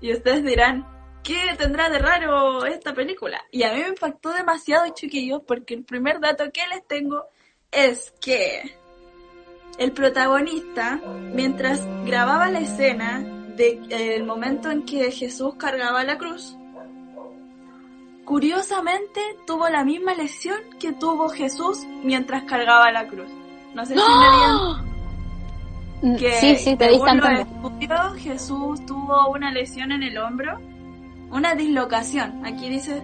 y 0.00 0.12
ustedes 0.12 0.44
dirán, 0.44 0.86
¿qué 1.22 1.54
tendrá 1.58 1.88
de 1.90 1.98
raro 1.98 2.64
esta 2.64 2.94
película? 2.94 3.42
Y 3.50 3.62
a 3.64 3.72
mí 3.72 3.80
me 3.80 3.88
impactó 3.88 4.32
demasiado, 4.32 4.84
chiquillos, 4.94 5.42
porque 5.46 5.74
el 5.74 5.84
primer 5.84 6.20
dato 6.20 6.44
que 6.52 6.66
les 6.68 6.86
tengo 6.86 7.24
es 7.72 8.12
que 8.20 8.76
el 9.78 9.92
protagonista, 9.92 11.00
mientras 11.34 11.84
grababa 12.06 12.48
la 12.48 12.60
escena 12.60 13.20
del 13.56 14.24
momento 14.24 14.70
en 14.70 14.84
que 14.84 15.10
Jesús 15.10 15.54
cargaba 15.56 16.04
la 16.04 16.16
cruz, 16.18 16.56
curiosamente 18.26 19.20
tuvo 19.46 19.68
la 19.70 19.84
misma 19.84 20.12
lesión 20.14 20.58
que 20.78 20.92
tuvo 20.92 21.30
Jesús 21.30 21.78
mientras 22.02 22.42
cargaba 22.42 22.90
la 22.92 23.06
cruz. 23.06 23.30
No 23.72 23.86
sé 23.86 23.94
si 23.94 24.00
me 24.00 24.26
habían 24.26 24.86
que 26.18 26.28
¡Ah! 26.28 26.40
Sí, 26.40 26.56
sí, 26.56 26.76
te 26.76 26.90
según 26.90 27.16
los 27.18 27.40
estudios, 27.40 28.16
Jesús 28.18 28.84
tuvo 28.84 29.30
una 29.30 29.50
lesión 29.50 29.92
en 29.92 30.02
el 30.02 30.18
hombro, 30.18 30.58
una 31.30 31.54
dislocación, 31.54 32.44
aquí 32.44 32.68
dice, 32.68 33.02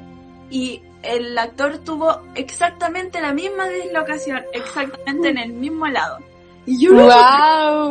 y 0.50 0.83
el 1.02 1.37
actor 1.38 1.79
tuvo 1.79 2.19
exactamente 2.35 3.21
la 3.21 3.33
misma 3.33 3.69
dislocación, 3.69 4.43
exactamente 4.52 5.31
en 5.31 5.38
el 5.38 5.52
mismo 5.55 5.87
lado. 5.88 6.19
Y 6.67 6.85
yo 6.85 6.93
no 6.93 7.05
¡Wow! 7.05 7.91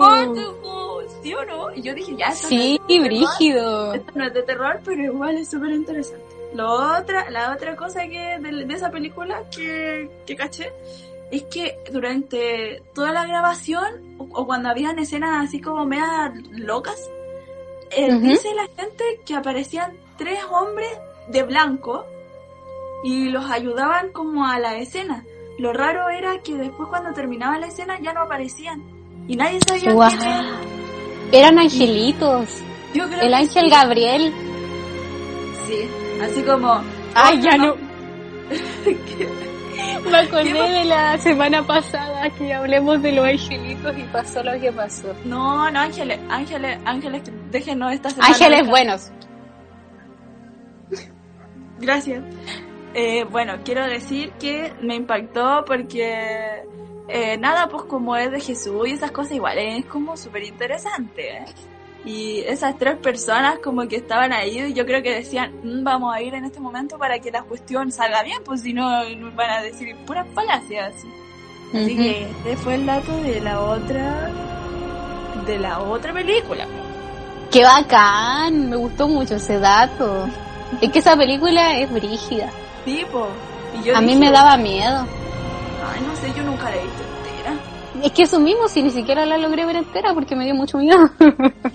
¿sí 1.24 1.34
o 1.34 1.46
no? 1.46 1.74
Y 1.76 1.82
yo 1.82 1.94
dije, 1.94 2.16
ya, 2.16 2.28
esto 2.28 2.48
Sí, 2.48 2.80
no 2.80 2.86
es 2.86 3.02
terror, 3.02 3.08
brígido. 3.08 3.94
esto 3.94 4.12
no 4.16 4.26
es 4.26 4.34
de 4.34 4.44
terror, 4.44 4.82
pero 4.86 5.04
igual 5.04 5.38
es 5.38 5.50
súper 5.50 5.72
interesante. 5.72 6.31
Lo 6.54 6.98
otra, 7.00 7.30
la 7.30 7.54
otra 7.54 7.76
cosa 7.76 8.08
que 8.08 8.38
de, 8.40 8.66
de 8.66 8.74
esa 8.74 8.92
película 8.92 9.44
que, 9.56 10.10
que 10.26 10.36
caché 10.36 10.72
es 11.32 11.44
que 11.44 11.78
durante 11.92 12.84
toda 12.94 13.12
la 13.14 13.26
grabación 13.26 14.16
o, 14.18 14.28
o 14.34 14.46
cuando 14.46 14.70
habían 14.70 15.00
escenas 15.00 15.46
así 15.48 15.62
como 15.62 15.86
media 15.86 16.34
locas, 16.52 17.10
eh, 17.92 18.14
dice 18.20 18.50
la 18.54 18.68
gente 18.76 19.04
que 19.26 19.36
aparecían 19.36 19.94
tres 20.18 20.40
hombres 20.50 20.90
de 21.30 21.44
blanco 21.44 22.06
y 23.04 23.30
los 23.30 23.50
ayudaban 23.50 24.12
como 24.12 24.46
a 24.46 24.60
la 24.60 24.78
escena. 24.78 25.26
Lo 25.58 25.74
raro 25.74 26.10
era 26.10 26.40
que 26.40 26.56
después 26.56 26.90
cuando 26.90 27.14
terminaba 27.14 27.58
la 27.58 27.68
escena 27.68 28.00
ya 28.02 28.14
no 28.14 28.22
aparecían 28.22 28.82
y 29.28 29.36
nadie 29.36 29.60
sabía 29.68 29.94
Guau. 29.94 30.10
quién 30.10 30.22
era. 30.22 30.60
Eran 31.32 31.60
angelitos. 31.60 32.62
Yo 32.94 33.08
creo 33.08 33.22
El 33.22 33.34
ángel 33.34 33.64
sí. 33.66 33.70
Gabriel. 33.70 34.34
Sí, 35.68 35.90
así 36.22 36.42
como 36.44 36.82
Ay, 37.16 37.42
ya 37.42 37.58
no. 37.58 37.76
Me 40.10 40.18
acordé 40.18 40.54
de 40.54 40.86
la 40.86 41.18
semana 41.18 41.66
pasada 41.66 42.30
que 42.32 42.54
hablemos 42.54 43.02
de 43.02 43.12
los 43.12 43.26
angelitos 43.26 43.98
y 43.98 44.04
pasó 44.04 44.44
lo 44.44 44.60
que 44.60 44.72
pasó. 44.72 45.14
No, 45.26 45.70
no, 45.70 45.80
ángeles, 45.80 46.20
ángeles, 46.30 46.80
ángeles, 46.86 47.22
déjenos 47.52 47.94
esta 47.94 48.10
semana. 48.10 48.34
Ángeles 48.34 48.68
buenos. 48.68 49.12
Gracias. 51.80 52.24
Eh, 52.94 53.26
bueno, 53.30 53.60
quiero 53.64 53.86
decir 53.86 54.32
que 54.34 54.74
me 54.82 54.96
impactó 54.96 55.64
porque 55.66 56.64
eh, 57.08 57.38
nada, 57.38 57.68
pues 57.68 57.84
como 57.84 58.16
es 58.16 58.32
de 58.32 58.40
Jesús 58.40 58.88
y 58.88 58.92
esas 58.92 59.12
cosas 59.12 59.34
igual, 59.34 59.58
es 59.58 59.86
como 59.86 60.18
súper 60.18 60.44
interesante. 60.44 61.38
¿eh? 61.38 61.46
Y 62.04 62.40
esas 62.48 62.78
tres 62.80 62.98
personas 62.98 63.60
como 63.60 63.88
que 63.88 63.98
estaban 63.98 64.34
ahí 64.34 64.60
y 64.60 64.74
yo 64.74 64.86
creo 64.86 65.04
que 65.04 65.14
decían, 65.14 65.52
"Mm, 65.64 65.84
vamos 65.84 66.16
a 66.16 66.22
ir 66.22 66.34
en 66.34 66.46
este 66.46 66.60
momento 66.60 66.98
para 66.98 67.20
que 67.20 67.32
la 67.32 67.44
cuestión 67.44 67.92
salga 67.92 68.24
bien, 68.24 68.40
pues 68.44 68.62
si 68.62 68.74
no 68.74 68.90
van 69.36 69.50
a 69.50 69.62
decir 69.62 69.96
puras 70.06 70.26
falacias. 70.34 70.94
Así 71.70 71.94
Ujú. 71.94 72.02
que 72.02 72.24
este 72.24 72.58
fue 72.58 72.76
el 72.76 72.86
dato 72.86 73.16
de 73.18 73.40
la 73.40 73.60
otra, 73.62 74.30
de 75.46 75.60
la 75.60 75.80
otra 75.80 76.12
película. 76.12 76.66
Qué 77.52 77.64
bacán, 77.64 78.70
me 78.70 78.76
gustó 78.78 79.08
mucho 79.08 79.36
ese 79.36 79.60
dato. 79.60 80.28
Es 80.82 80.90
que 80.92 81.00
esa 81.00 81.16
película 81.16 81.78
es 81.78 81.92
brígida. 81.92 82.50
Y 82.86 83.02
yo 83.84 83.96
A 83.96 84.02
mí 84.02 84.08
dije, 84.08 84.20
me 84.20 84.32
daba 84.32 84.58
miedo. 84.58 85.06
Ay, 85.94 86.02
no 86.02 86.16
sé, 86.16 86.34
yo 86.36 86.44
nunca 86.44 86.70
la 86.70 86.76
he 86.76 86.82
visto. 86.82 87.04
Es 88.04 88.12
que 88.14 88.24
eso 88.24 88.40
mismo, 88.40 88.68
si 88.68 88.82
ni 88.82 88.90
siquiera 88.90 89.26
la 89.26 89.38
logré 89.38 89.66
ver 89.66 89.76
entera 89.78 90.14
porque 90.14 90.36
me 90.36 90.46
dio 90.46 90.56
mucho 90.56 90.78
miedo. 90.78 90.98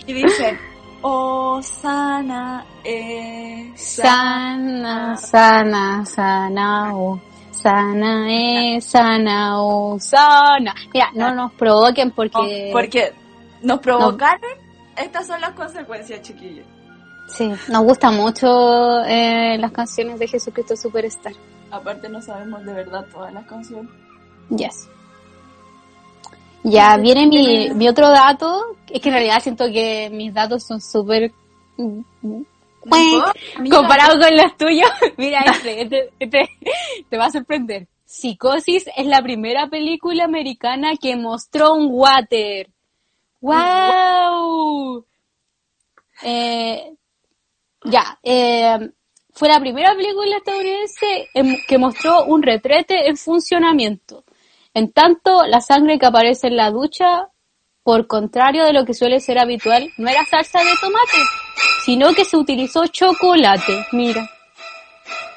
Y 0.07 0.13
dicen, 0.13 0.59
oh, 1.03 1.61
sana, 1.63 2.65
eh, 2.85 3.73
Sana, 3.77 5.17
sana, 5.17 6.05
sana, 6.05 6.97
oh. 6.97 7.21
Sana 7.51 8.27
es 8.31 8.85
sana, 8.85 9.61
oh, 9.61 9.99
sana. 9.99 10.75
Mira, 10.93 11.11
no 11.15 11.35
nos 11.35 11.53
provoquen 11.53 12.11
porque... 12.11 12.71
Porque 12.73 13.13
nos 13.63 13.81
provocaron, 13.81 14.51
estas 14.97 15.27
son 15.27 15.41
las 15.41 15.53
consecuencias, 15.53 16.23
chiquillos. 16.23 16.67
Sí, 17.29 17.53
nos 17.69 17.83
gustan 17.83 18.17
mucho 18.17 19.03
eh, 19.05 19.57
las 19.59 19.73
canciones 19.73 20.19
de 20.19 20.29
Jesucristo 20.29 20.77
Superstar. 20.77 21.33
Aparte 21.71 22.09
no 22.09 22.23
sabemos 22.23 22.65
de 22.65 22.73
verdad 22.73 23.05
todas 23.13 23.33
las 23.33 23.47
canciones. 23.47 23.91
Yes. 24.51 24.89
Ya 26.69 26.97
viene 26.97 27.27
mi, 27.27 27.71
mi 27.71 27.89
otro 27.89 28.11
dato. 28.11 28.77
Es 28.91 29.01
que 29.01 29.09
en 29.09 29.15
realidad 29.15 29.41
siento 29.41 29.67
que 29.67 30.11
mis 30.11 30.35
datos 30.35 30.65
son 30.65 30.81
súper 30.81 31.33
mm, 31.77 32.01
Comparado 33.71 34.19
con 34.21 34.37
los 34.37 34.57
tuyos, 34.57 34.91
mira 35.17 35.41
este, 35.41 35.83
este, 35.83 36.11
este, 36.19 36.51
te 37.09 37.17
va 37.17 37.27
a 37.27 37.31
sorprender. 37.31 37.89
Psicosis 38.05 38.89
es 38.97 39.07
la 39.07 39.23
primera 39.23 39.69
película 39.69 40.25
americana 40.25 40.93
que 41.01 41.17
mostró 41.17 41.75
un 41.75 41.89
water. 41.91 42.71
¡Wow! 43.41 45.05
Eh, 46.23 46.95
ya, 47.85 48.19
eh, 48.23 48.91
fue 49.33 49.49
la 49.49 49.61
primera 49.61 49.95
película 49.95 50.37
estadounidense 50.37 51.29
que 51.67 51.79
mostró 51.79 52.25
un 52.27 52.43
retrete 52.43 53.09
en 53.09 53.17
funcionamiento. 53.17 54.25
En 54.77 54.93
tanto, 54.93 55.47
la 55.47 55.63
sangre 55.63 55.99
que 55.99 56.05
aparece 56.05 56.49
en 56.49 56.57
la 56.59 56.71
ducha, 56.71 57.29
por 57.83 58.07
contrario 58.07 58.63
de 58.63 58.75
lo 58.75 58.85
que 58.85 58.93
suele 58.93 59.21
ser 59.21 59.39
habitual, 59.39 59.89
no 59.97 60.07
era 60.07 60.23
salsa 60.27 60.59
de 60.59 60.73
tomate, 60.79 61.17
sino 61.83 62.13
que 62.13 62.27
se 62.27 62.37
utilizó 62.37 62.87
chocolate, 62.87 63.87
mira. 63.93 64.29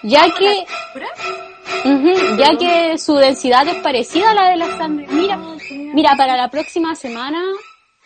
Ya 0.04 0.26
que, 0.38 0.66
ya 2.38 2.58
que 2.58 2.98
su 2.98 3.16
densidad 3.16 3.66
es 3.66 3.78
parecida 3.78 4.32
a 4.32 4.34
la 4.34 4.50
de 4.50 4.58
la 4.58 4.78
sangre. 4.78 5.08
Mira, 5.08 5.40
mira, 5.94 6.18
para 6.18 6.36
la 6.36 6.50
próxima 6.50 6.94
semana 6.96 7.42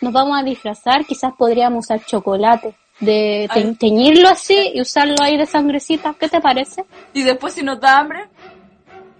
nos 0.01 0.13
vamos 0.13 0.39
a 0.39 0.43
disfrazar, 0.43 1.03
quizás 1.03 1.33
podríamos 1.35 1.85
usar 1.85 2.05
chocolate 2.05 2.75
de 2.99 3.49
teñirlo 3.79 4.29
así 4.29 4.71
y 4.75 4.81
usarlo 4.81 5.15
ahí 5.19 5.35
de 5.35 5.47
sangrecita. 5.47 6.13
¿Qué 6.19 6.29
te 6.29 6.39
parece? 6.39 6.85
Y 7.13 7.23
después 7.23 7.53
si 7.53 7.63
nos 7.63 7.79
da 7.79 7.97
hambre. 7.97 8.29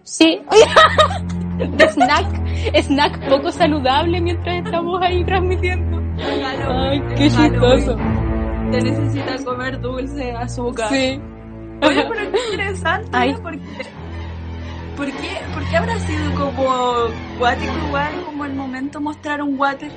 Sí. 0.03 0.41
de 1.57 1.87
snack, 1.87 2.83
snack 2.83 3.29
poco 3.29 3.51
saludable 3.51 4.19
mientras 4.21 4.65
estamos 4.65 5.01
ahí 5.01 5.23
transmitiendo. 5.25 6.01
Ay, 6.19 7.01
qué 7.15 7.29
chistoso. 7.29 7.95
Te 8.71 8.81
necesitas 8.81 9.43
comer 9.43 9.79
dulce, 9.79 10.31
azúcar. 10.31 10.89
Sí. 10.89 11.19
Oye, 11.81 12.05
pero 12.09 12.31
qué 12.31 12.39
interesante, 12.51 13.09
Ay. 13.11 13.35
porque 13.41 13.61
¿Por 14.95 15.07
qué, 15.07 15.29
¿Por 15.53 15.69
qué 15.69 15.77
habrá 15.77 15.99
sido 15.99 16.33
como 16.35 16.53
guático 17.39 17.73
igual 17.87 18.13
como 18.25 18.45
el 18.45 18.53
momento 18.53 19.01
mostrar 19.01 19.41
un 19.41 19.59
water? 19.59 19.91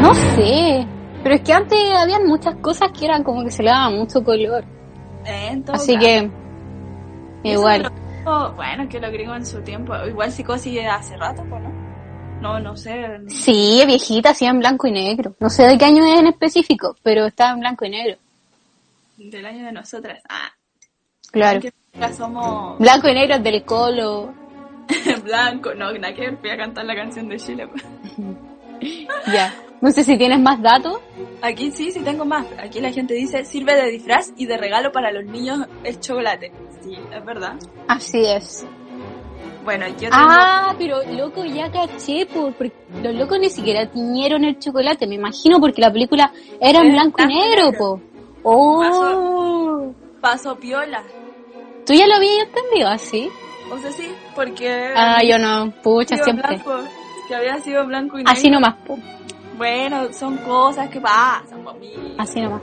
No 0.00 0.12
sé. 0.14 0.86
Pero 1.22 1.34
es 1.36 1.40
que 1.42 1.52
antes 1.52 1.78
habían 1.96 2.26
muchas 2.26 2.56
cosas 2.56 2.90
que 2.90 3.04
eran 3.04 3.22
como 3.22 3.44
que 3.44 3.50
se 3.50 3.62
le 3.62 3.70
daba 3.70 3.90
mucho 3.90 4.22
color. 4.24 4.64
Así 5.72 5.96
que, 5.96 6.30
igual. 7.44 7.90
Bueno, 8.24 8.88
que 8.88 9.00
lo 9.00 9.10
gringo 9.10 9.34
en 9.34 9.46
su 9.46 9.60
tiempo. 9.62 9.94
Igual 10.06 10.32
psicosis 10.32 10.80
hace 10.88 11.16
rato, 11.16 11.44
pues, 11.48 11.62
¿no? 11.62 11.84
No, 12.40 12.60
no 12.60 12.76
sé. 12.76 13.20
Sí, 13.28 13.82
viejita, 13.86 14.30
hacía 14.30 14.50
en 14.50 14.58
blanco 14.58 14.86
y 14.86 14.92
negro. 14.92 15.34
No 15.40 15.48
sé 15.48 15.64
de 15.66 15.78
qué 15.78 15.86
año 15.86 16.04
es 16.04 16.18
en 16.18 16.26
específico, 16.26 16.96
pero 17.02 17.26
estaba 17.26 17.52
en 17.52 17.60
blanco 17.60 17.84
y 17.86 17.90
negro. 17.90 18.18
Del 19.16 19.46
año 19.46 19.64
de 19.66 19.72
nosotras. 19.72 20.20
Ah. 20.28 20.52
Claro. 21.30 21.60
somos... 22.16 22.78
Blanco 22.78 23.08
y 23.08 23.14
negro 23.14 23.38
del 23.38 23.64
colo. 23.64 24.34
blanco, 25.24 25.74
no, 25.74 25.92
nada 25.92 26.14
que 26.14 26.30
voy 26.30 26.50
a 26.50 26.56
cantar 26.56 26.84
la 26.84 26.94
canción 26.94 27.28
de 27.28 27.38
Chile. 27.38 27.66
Pues. 27.66 27.82
ya. 29.26 29.54
No 29.84 29.90
sé 29.90 30.02
si 30.02 30.16
tienes 30.16 30.40
más 30.40 30.62
datos. 30.62 30.98
Aquí 31.42 31.70
sí, 31.70 31.92
sí 31.92 32.00
tengo 32.00 32.24
más. 32.24 32.46
Aquí 32.58 32.80
la 32.80 32.90
gente 32.90 33.12
dice, 33.12 33.44
sirve 33.44 33.76
de 33.76 33.90
disfraz 33.90 34.32
y 34.34 34.46
de 34.46 34.56
regalo 34.56 34.90
para 34.92 35.12
los 35.12 35.26
niños 35.26 35.58
el 35.82 36.00
chocolate. 36.00 36.52
Sí, 36.80 36.96
es 37.14 37.22
verdad. 37.22 37.56
Así 37.86 38.24
es. 38.24 38.66
Bueno, 39.62 39.86
yo 39.88 40.08
tengo... 40.08 40.14
Ah, 40.14 40.74
pero 40.78 41.02
loco, 41.12 41.44
ya 41.44 41.70
caché, 41.70 42.24
porque 42.24 42.72
los 43.02 43.14
locos 43.14 43.38
ni 43.38 43.50
siquiera 43.50 43.86
tiñeron 43.90 44.46
el 44.46 44.58
chocolate, 44.58 45.06
me 45.06 45.16
imagino, 45.16 45.60
porque 45.60 45.82
la 45.82 45.92
película 45.92 46.32
era 46.58 46.80
en 46.80 46.92
blanco 46.92 47.22
y 47.22 47.26
negro, 47.26 47.72
po. 47.76 48.00
Oh. 48.42 49.92
Paso, 50.22 50.56
piola. 50.56 51.02
¿Tú 51.84 51.92
ya 51.92 52.06
lo 52.06 52.14
habías 52.14 52.46
entendido 52.46 52.88
así? 52.88 53.28
O 53.70 53.76
sea, 53.76 53.92
sí, 53.92 54.10
porque... 54.34 54.94
Ah, 54.96 55.20
yo 55.22 55.36
no, 55.36 55.74
pucha, 55.82 56.16
siempre. 56.16 56.58
que 57.28 57.34
había 57.34 57.60
sido 57.60 57.86
blanco 57.86 58.18
y 58.18 58.24
negro. 58.24 58.32
Así 58.32 58.48
nomás, 58.48 58.76
po. 58.86 58.98
Bueno, 59.56 60.12
son 60.12 60.38
cosas 60.38 60.88
que 60.90 61.00
pasan, 61.00 61.62
mami. 61.62 62.16
Así 62.18 62.40
nomás. 62.40 62.62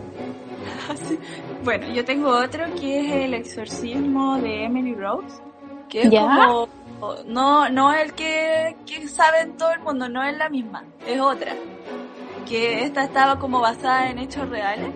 Bueno, 1.63 1.87
yo 1.93 2.03
tengo 2.03 2.29
otro 2.29 2.65
que 2.75 2.99
es 2.99 3.25
el 3.25 3.33
exorcismo 3.33 4.37
de 4.37 4.65
Emily 4.65 4.95
Rose, 4.95 5.37
que 5.87 6.01
es 6.03 6.09
como 6.09 6.67
no 7.25 7.69
no 7.69 7.93
el 7.93 8.13
que, 8.13 8.75
que 8.85 9.07
sabe 9.07 9.41
en 9.41 9.57
todo 9.57 9.71
el 9.71 9.79
mundo, 9.79 10.09
no 10.09 10.23
es 10.23 10.37
la 10.37 10.49
misma, 10.49 10.83
es 11.05 11.19
otra. 11.19 11.53
Que 12.47 12.83
esta 12.83 13.03
estaba 13.03 13.39
como 13.39 13.59
basada 13.59 14.09
en 14.09 14.19
hechos 14.19 14.49
reales. 14.49 14.89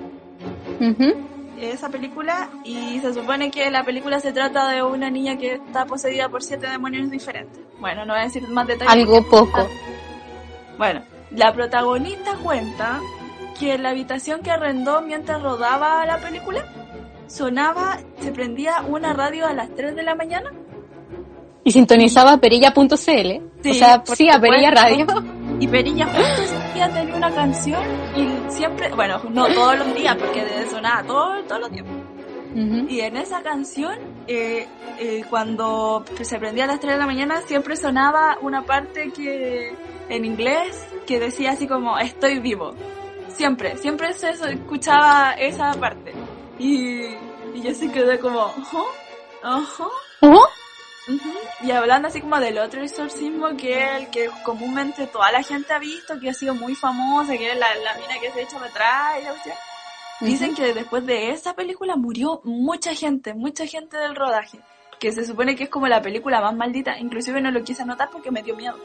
Esa 1.60 1.90
película 1.90 2.50
y 2.64 3.00
se 3.00 3.14
supone 3.14 3.50
que 3.50 3.72
la 3.72 3.84
película 3.84 4.20
se 4.20 4.34
trata 4.34 4.70
de 4.70 4.84
una 4.84 5.10
niña 5.10 5.38
que 5.38 5.54
está 5.54 5.86
poseída 5.86 6.28
por 6.30 6.44
siete 6.44 6.68
demonios 6.68 7.10
diferentes. 7.10 7.62
Bueno, 7.80 8.06
no 8.06 8.14
voy 8.14 8.22
a 8.22 8.26
decir 8.26 8.48
más 8.50 8.68
detalles. 8.68 8.92
Algo 8.92 9.24
poco. 9.30 9.68
Bueno, 10.78 11.02
la 11.36 11.54
protagonista 11.54 12.36
cuenta 12.42 13.02
que 13.60 13.74
en 13.74 13.84
la 13.84 13.90
habitación 13.90 14.42
que 14.42 14.52
arrendó 14.52 15.02
mientras 15.02 15.42
rodaba 15.42 16.06
la 16.06 16.18
película 16.20 16.66
sonaba, 17.28 18.00
se 18.20 18.32
prendía 18.32 18.82
una 18.88 19.14
radio 19.14 19.48
a 19.48 19.54
las 19.54 19.74
3 19.74 19.96
de 19.96 20.04
la 20.04 20.16
mañana. 20.16 20.52
Y 21.64 21.72
sintonizaba 21.72 22.38
perilla.cl. 22.38 22.88
o 22.88 23.74
sea, 23.74 24.04
sí, 24.06 24.30
a 24.30 24.40
Perilla 24.40 24.72
Radio. 24.72 25.08
Y 25.60 25.68
Perilla 25.68 26.06
justo 26.06 26.66
tenía 26.74 27.16
una 27.16 27.34
canción 27.34 27.82
y 28.16 28.52
siempre, 28.52 28.94
bueno, 28.94 29.22
no 29.30 29.48
todos 29.48 29.80
los 29.80 29.96
días 29.96 30.16
porque 30.16 30.44
sonaba 30.70 31.04
todo, 31.04 31.44
todos 31.44 31.62
los 31.62 31.72
tiempos. 31.72 31.96
Y 32.88 33.02
en 33.02 33.18
esa 33.18 33.42
canción, 33.42 33.98
eh, 34.28 34.66
eh, 34.98 35.24
cuando 35.30 36.06
se 36.22 36.40
prendía 36.40 36.64
a 36.64 36.68
las 36.68 36.80
3 36.80 36.94
de 36.94 37.00
la 37.00 37.06
mañana, 37.06 37.42
siempre 37.46 37.76
sonaba 37.76 38.38
una 38.42 38.62
parte 38.62 39.12
que 39.12 39.76
en 40.10 40.26
inglés 40.26 40.86
que 41.06 41.20
decía 41.20 41.52
así 41.52 41.68
como 41.68 41.98
estoy 41.98 42.40
vivo. 42.40 42.74
Siempre, 43.30 43.78
siempre 43.78 44.14
se 44.14 44.30
escuchaba 44.30 45.34
esa 45.34 45.74
parte. 45.74 46.14
Y, 46.58 47.06
y 47.54 47.62
yo 47.62 47.74
sí 47.74 47.90
quedé 47.90 48.20
como, 48.20 48.54
ajá, 49.44 49.88
Y 51.62 51.72
hablando 51.72 52.08
así 52.08 52.22
como 52.22 52.40
del 52.40 52.58
otro 52.58 52.82
exorcismo 52.82 53.56
que 53.58 53.84
es 53.84 54.02
el 54.02 54.10
que 54.10 54.30
comúnmente 54.44 55.08
toda 55.08 55.32
la 55.32 55.44
gente 55.44 55.74
ha 55.74 55.80
visto, 55.80 56.20
que 56.20 56.30
ha 56.30 56.34
sido 56.34 56.56
muy 56.56 56.76
famosa, 56.76 57.38
que 57.38 57.52
es 57.52 57.58
la, 57.58 57.68
la 57.76 57.94
mina 57.96 58.20
que 58.22 58.32
se 58.32 58.42
echa 58.42 58.58
para 58.58 58.72
atrás 58.72 59.22
y 59.22 59.24
la 59.26 59.34
Dicen 60.22 60.56
que 60.56 60.74
después 60.74 61.06
de 61.06 61.32
esa 61.32 61.56
película 61.56 61.98
murió 61.98 62.40
mucha 62.46 62.96
gente, 62.96 63.34
mucha 63.34 63.66
gente 63.68 63.98
del 63.98 64.16
rodaje. 64.16 64.60
Que 64.98 65.12
se 65.12 65.26
supone 65.26 65.58
que 65.58 65.66
es 65.66 65.70
como 65.70 65.90
la 65.90 66.02
película 66.02 66.40
más 66.40 66.56
maldita. 66.56 66.98
Inclusive 66.98 67.42
no 67.42 67.52
lo 67.52 67.64
quise 67.64 67.82
anotar 67.82 68.10
porque 68.10 68.32
me 68.32 68.42
dio 68.42 68.56
miedo. 68.56 68.78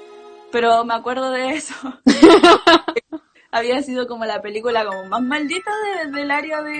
Pero 0.52 0.84
me 0.84 0.94
acuerdo 0.94 1.30
de 1.30 1.50
eso. 1.50 1.74
Había 3.52 3.82
sido 3.82 4.06
como 4.06 4.24
la 4.24 4.40
película 4.40 4.84
como 4.84 5.04
más 5.06 5.22
maldita 5.22 5.70
del 6.12 6.30
área 6.30 6.62
de, 6.62 6.72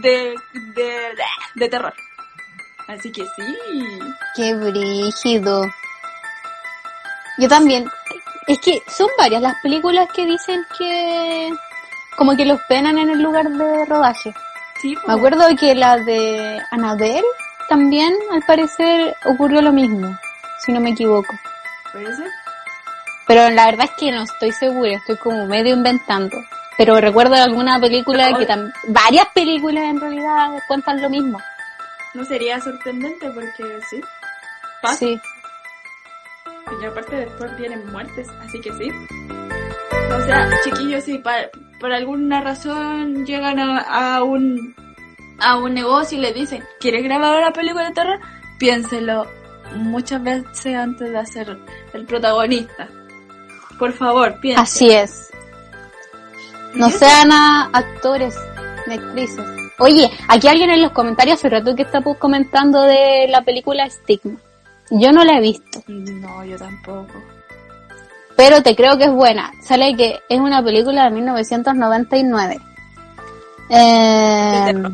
de, 0.00 0.34
de, 0.74 1.14
de 1.56 1.68
terror. 1.68 1.94
Así 2.86 3.10
que 3.10 3.22
sí. 3.22 3.98
Qué 4.36 4.54
brígido. 4.54 5.62
Yo 7.38 7.48
también. 7.48 7.90
Es 8.46 8.58
que 8.60 8.82
son 8.88 9.08
varias 9.18 9.42
las 9.42 9.54
películas 9.62 10.08
que 10.14 10.26
dicen 10.26 10.64
que 10.76 11.52
como 12.16 12.36
que 12.36 12.44
los 12.44 12.60
penan 12.68 12.98
en 12.98 13.10
el 13.10 13.22
lugar 13.22 13.48
de 13.48 13.84
rodaje. 13.86 14.34
Sí, 14.80 14.96
Me 15.06 15.14
acuerdo 15.14 15.44
que 15.58 15.74
la 15.74 15.98
de 15.98 16.60
Annabelle 16.70 17.24
también, 17.68 18.12
al 18.32 18.42
parecer, 18.42 19.14
ocurrió 19.24 19.62
lo 19.62 19.72
mismo, 19.72 20.16
si 20.64 20.72
no 20.72 20.80
me 20.80 20.90
equivoco. 20.90 21.32
¿Puede 21.92 22.16
ser? 22.16 22.26
Pero 23.30 23.48
la 23.48 23.66
verdad 23.66 23.84
es 23.84 23.92
que 23.92 24.10
no 24.10 24.24
estoy 24.24 24.50
segura, 24.50 24.96
estoy 24.96 25.16
como 25.18 25.46
medio 25.46 25.76
inventando. 25.76 26.36
Pero 26.76 27.00
recuerdo 27.00 27.36
alguna 27.36 27.78
película 27.78 28.36
que 28.36 28.44
también, 28.44 28.72
varias 28.88 29.28
películas 29.32 29.84
en 29.84 30.00
realidad 30.00 30.60
cuentan 30.66 31.00
lo 31.00 31.08
mismo. 31.08 31.38
No 32.12 32.24
sería 32.24 32.60
sorprendente 32.60 33.30
porque 33.30 33.78
sí. 33.88 34.00
Sí. 34.98 35.20
Y 36.82 36.84
aparte 36.84 37.14
después 37.14 37.56
vienen 37.56 37.86
muertes, 37.92 38.26
así 38.44 38.60
que 38.60 38.72
sí. 38.72 38.90
O 40.12 40.24
sea, 40.24 40.50
chiquillos, 40.64 41.04
si 41.04 41.22
por 41.78 41.92
alguna 41.92 42.40
razón 42.40 43.24
llegan 43.26 43.60
a, 43.60 44.24
un 44.24 44.74
a 45.38 45.56
un 45.56 45.72
negocio 45.72 46.18
y 46.18 46.20
le 46.20 46.32
dicen, 46.32 46.64
¿quieres 46.80 47.04
grabar 47.04 47.38
una 47.38 47.52
película 47.52 47.84
de 47.84 47.94
terror? 47.94 48.18
Piénselo 48.58 49.24
muchas 49.76 50.20
veces 50.20 50.74
antes 50.74 51.12
de 51.12 51.16
hacer 51.16 51.56
el 51.92 52.06
protagonista. 52.06 52.88
Por 53.80 53.92
favor, 53.92 54.38
piénselo. 54.40 54.62
Así 54.62 54.90
es. 54.90 55.30
No 56.74 56.88
sean 56.90 57.32
actores 57.32 58.36
ni 58.86 58.94
actrices. 58.94 59.44
Oye, 59.80 60.08
aquí 60.28 60.46
alguien 60.46 60.70
en 60.70 60.82
los 60.82 60.92
comentarios 60.92 61.38
hace 61.38 61.48
rato 61.48 61.74
que 61.74 61.82
está 61.82 62.00
comentando 62.00 62.82
de 62.82 63.26
la 63.28 63.42
película 63.42 63.90
Stigma. 63.90 64.38
Yo 64.90 65.10
no 65.10 65.24
la 65.24 65.38
he 65.38 65.40
visto. 65.40 65.82
No, 65.88 66.44
yo 66.44 66.56
tampoco 66.56 67.14
pero 68.40 68.62
te 68.62 68.74
creo 68.74 68.96
que 68.96 69.04
es 69.04 69.12
buena. 69.12 69.52
Sale 69.62 69.94
que 69.94 70.20
es 70.26 70.40
una 70.40 70.64
película 70.64 71.04
de 71.04 71.10
1999. 71.10 72.58
Eh, 73.68 74.64
De 74.64 74.72
terror. 74.72 74.92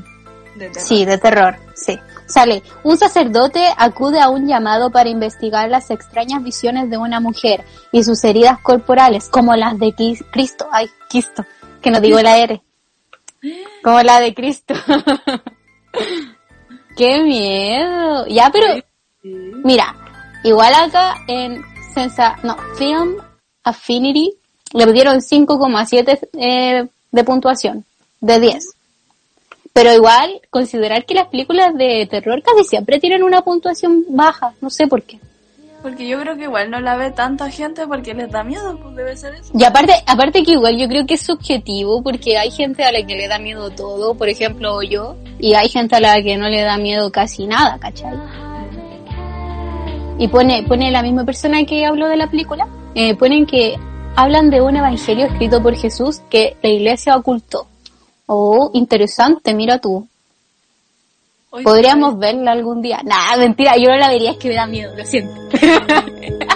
De 0.57 0.69
terror. 0.69 0.85
sí, 0.85 1.05
de 1.05 1.19
terror, 1.19 1.57
sí. 1.77 1.97
Sale, 2.27 2.63
un 2.83 2.97
sacerdote 2.97 3.65
acude 3.77 4.21
a 4.21 4.29
un 4.29 4.47
llamado 4.47 4.91
para 4.91 5.09
investigar 5.09 5.71
las 5.71 5.91
extrañas 5.91 6.43
visiones 6.43 6.91
de 6.91 6.99
una 6.99 7.21
mujer 7.21 7.65
y 7.93 8.03
sus 8.03 8.23
heridas 8.25 8.59
corporales, 8.61 9.29
como 9.29 9.55
las 9.55 9.79
de 9.79 9.95
Cristo. 10.31 10.67
Ay, 10.73 10.89
Cristo, 11.09 11.45
que 11.81 11.91
no 11.91 12.01
digo 12.01 12.21
la 12.21 12.39
R. 12.39 12.61
Como 13.83 14.03
la 14.03 14.21
de 14.21 14.35
Cristo. 14.35 14.75
¡Qué 16.97 17.23
miedo! 17.23 18.27
Ya, 18.27 18.51
pero. 18.51 18.83
Mira, 19.23 19.95
igual 20.45 20.73
acá 20.75 21.17
en 21.29 21.63
Sensa, 21.95 22.37
no, 22.43 22.57
Film 22.77 23.17
Affinity 23.65 24.33
le 24.73 24.93
dieron 24.93 25.19
5,7 25.19 26.29
eh, 26.35 26.89
de 27.11 27.25
puntuación, 27.25 27.85
de 28.21 28.41
10. 28.41 28.76
Pero 29.77 29.93
igual, 29.93 30.41
considerar 30.49 31.05
que 31.05 31.13
las 31.13 31.29
películas 31.29 31.77
de 31.77 32.09
terror 32.11 32.43
casi 32.43 32.65
siempre 32.65 32.99
tienen 32.99 33.23
una 33.23 33.43
puntuación 33.43 34.07
baja, 34.09 34.55
no 34.63 34.71
sé 34.71 34.87
por 34.87 35.03
qué. 35.03 35.21
Porque 35.83 36.09
yo 36.09 36.19
creo 36.19 36.35
que 36.35 36.45
igual 36.45 36.71
no 36.71 36.81
la 36.81 36.97
ve 36.97 37.11
tanta 37.11 37.51
gente 37.51 37.87
porque 37.87 38.15
les 38.15 38.31
da 38.31 38.43
miedo, 38.43 38.79
pues 38.81 38.97
debe 38.97 39.15
ser 39.19 39.35
eso. 39.35 39.53
Y 39.53 39.65
aparte, 39.65 39.93
aparte 40.07 40.43
que 40.45 40.53
igual 40.53 40.79
yo 40.79 40.89
creo 40.89 41.05
que 41.05 41.13
es 41.13 41.21
subjetivo, 41.21 42.03
porque 42.03 42.39
hay 42.39 42.51
gente 42.51 42.85
a 42.85 42.91
la 42.91 43.03
que 43.03 43.17
le 43.17 43.29
da 43.29 43.39
miedo 43.39 43.69
todo, 43.69 44.15
por 44.15 44.31
ejemplo 44.31 44.83
yo, 44.83 45.15
y 45.39 45.53
hay 45.53 45.69
gente 45.69 45.97
a 45.97 46.01
la 46.01 46.23
que 46.23 46.39
no 46.39 46.49
le 46.49 46.63
da 46.63 46.79
miedo 46.79 47.13
casi 47.13 47.47
nada, 47.47 47.79
¿cachai? 47.79 48.15
Y 50.17 50.29
pone, 50.29 50.63
pone 50.63 50.91
la 50.91 51.03
misma 51.03 51.27
persona 51.27 51.67
que 51.67 51.85
habló 51.85 52.09
de 52.09 52.17
la 52.17 52.31
película, 52.31 52.67
eh, 52.95 53.15
ponen 53.15 53.45
que 53.45 53.77
hablan 54.17 54.49
de 54.49 54.63
un 54.63 54.75
evangelio 54.75 55.27
escrito 55.27 55.63
por 55.63 55.77
Jesús 55.77 56.23
que 56.31 56.57
la 56.63 56.71
iglesia 56.71 57.15
ocultó. 57.15 57.67
Oh, 58.27 58.71
interesante, 58.75 59.55
mira 59.55 59.79
tú. 59.79 60.07
Hoy 61.51 61.63
Podríamos 61.63 62.19
verla 62.19 62.53
algún 62.53 62.83
día. 62.83 63.01
Nada, 63.05 63.37
mentira, 63.39 63.77
yo 63.79 63.89
no 63.89 63.97
la 63.97 64.09
vería, 64.09 64.33
es 64.33 64.37
que 64.37 64.49
me 64.49 64.55
da 64.57 64.67
miedo, 64.67 64.95
lo 64.95 65.05
siento. 65.07 65.33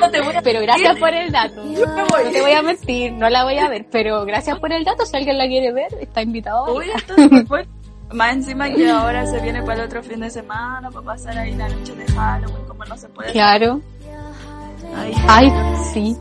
no 0.01 0.11
te 0.11 0.21
voy 0.21 0.35
a- 0.35 0.43
Pero 0.43 0.61
gracias 0.61 0.99
por 0.99 1.15
el 1.15 1.31
dato. 1.33 1.65
No 1.65 2.07
te 2.31 2.41
voy 2.43 2.53
a 2.53 2.61
mentir, 2.63 3.13
no 3.13 3.31
la 3.31 3.45
voy 3.45 3.57
a 3.59 3.69
ver, 3.69 3.87
pero 3.91 4.25
gracias 4.27 4.59
por 4.59 4.73
el 4.73 4.85
dato. 4.85 5.07
Si 5.07 5.17
alguien 5.17 5.39
la 5.39 5.47
quiere 5.47 5.73
ver, 5.73 5.95
está 6.01 6.21
invitado. 6.23 6.67
a 6.67 6.73
Uy, 6.73 6.87
verla. 6.87 6.95
esto 6.97 7.15
es 7.17 7.23
súper 7.25 7.47
fuerte. 7.47 7.71
Más 8.13 8.33
encima 8.35 8.69
que 8.69 8.91
ahora 8.91 9.25
se 9.25 9.39
viene 9.41 9.63
para 9.63 9.81
el 9.83 9.87
otro 9.87 10.03
fin 10.03 10.19
de 10.21 10.31
semana, 10.31 10.91
para 10.91 11.07
pasar 11.07 11.39
ahí 11.39 11.55
la 11.55 11.69
noche 11.69 11.95
de 11.95 12.05
Halloween, 12.13 12.65
como 12.67 12.85
no 12.85 12.97
se 12.97 13.09
puede. 13.09 13.31
Claro. 13.33 13.81
Ay, 14.97 15.15
Ay, 15.29 15.53
sí. 15.95 16.17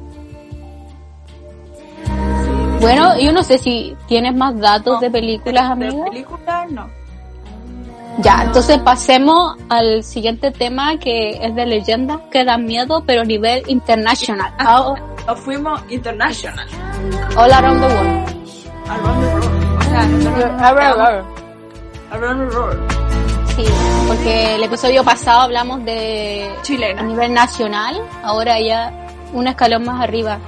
Bueno, 2.80 3.20
yo 3.20 3.32
no 3.32 3.44
sé 3.44 3.58
si 3.58 3.96
tienes 4.08 4.36
más 4.36 4.58
datos 4.60 5.02
de 5.02 5.12
películas, 5.12 5.78
de 5.78 5.88
amiga. 5.88 6.06
películas, 6.06 6.72
no. 6.72 6.90
Ya, 8.20 8.44
entonces 8.44 8.78
pasemos 8.80 9.56
al 9.70 10.04
siguiente 10.04 10.52
tema 10.52 10.98
que 10.98 11.40
es 11.46 11.56
de 11.56 11.66
leyendas 11.66 12.20
que 12.32 12.44
dan 12.44 12.66
miedo, 12.66 13.04
pero 13.06 13.22
a 13.22 13.26
nivel 13.26 13.64
internacional. 13.68 14.52
All, 14.66 14.96
Nos 15.28 15.40
fuimos 15.40 15.82
international. 15.90 16.68
all 17.38 17.52
around 17.52 17.82
the 17.82 17.88
world. 17.88 18.30
Around 18.90 19.22
the 19.22 19.34
world. 19.36 19.78
O 19.80 19.84
sea, 19.84 20.06
nosotros 20.06 20.62
around 22.12 22.50
the 22.50 22.58
world. 22.58 22.92
Sí, 23.56 23.64
porque 24.08 24.56
el 24.56 24.64
episodio 24.64 25.04
pasado 25.04 25.42
hablamos 25.42 25.84
de 25.86 26.50
a 26.58 26.62
Chilena. 26.62 27.02
nivel 27.04 27.34
nacional, 27.34 28.02
ahora 28.24 28.60
ya 28.60 28.92
un 29.34 29.48
escalón 29.48 29.84
más 29.86 30.02
arriba. 30.02 30.40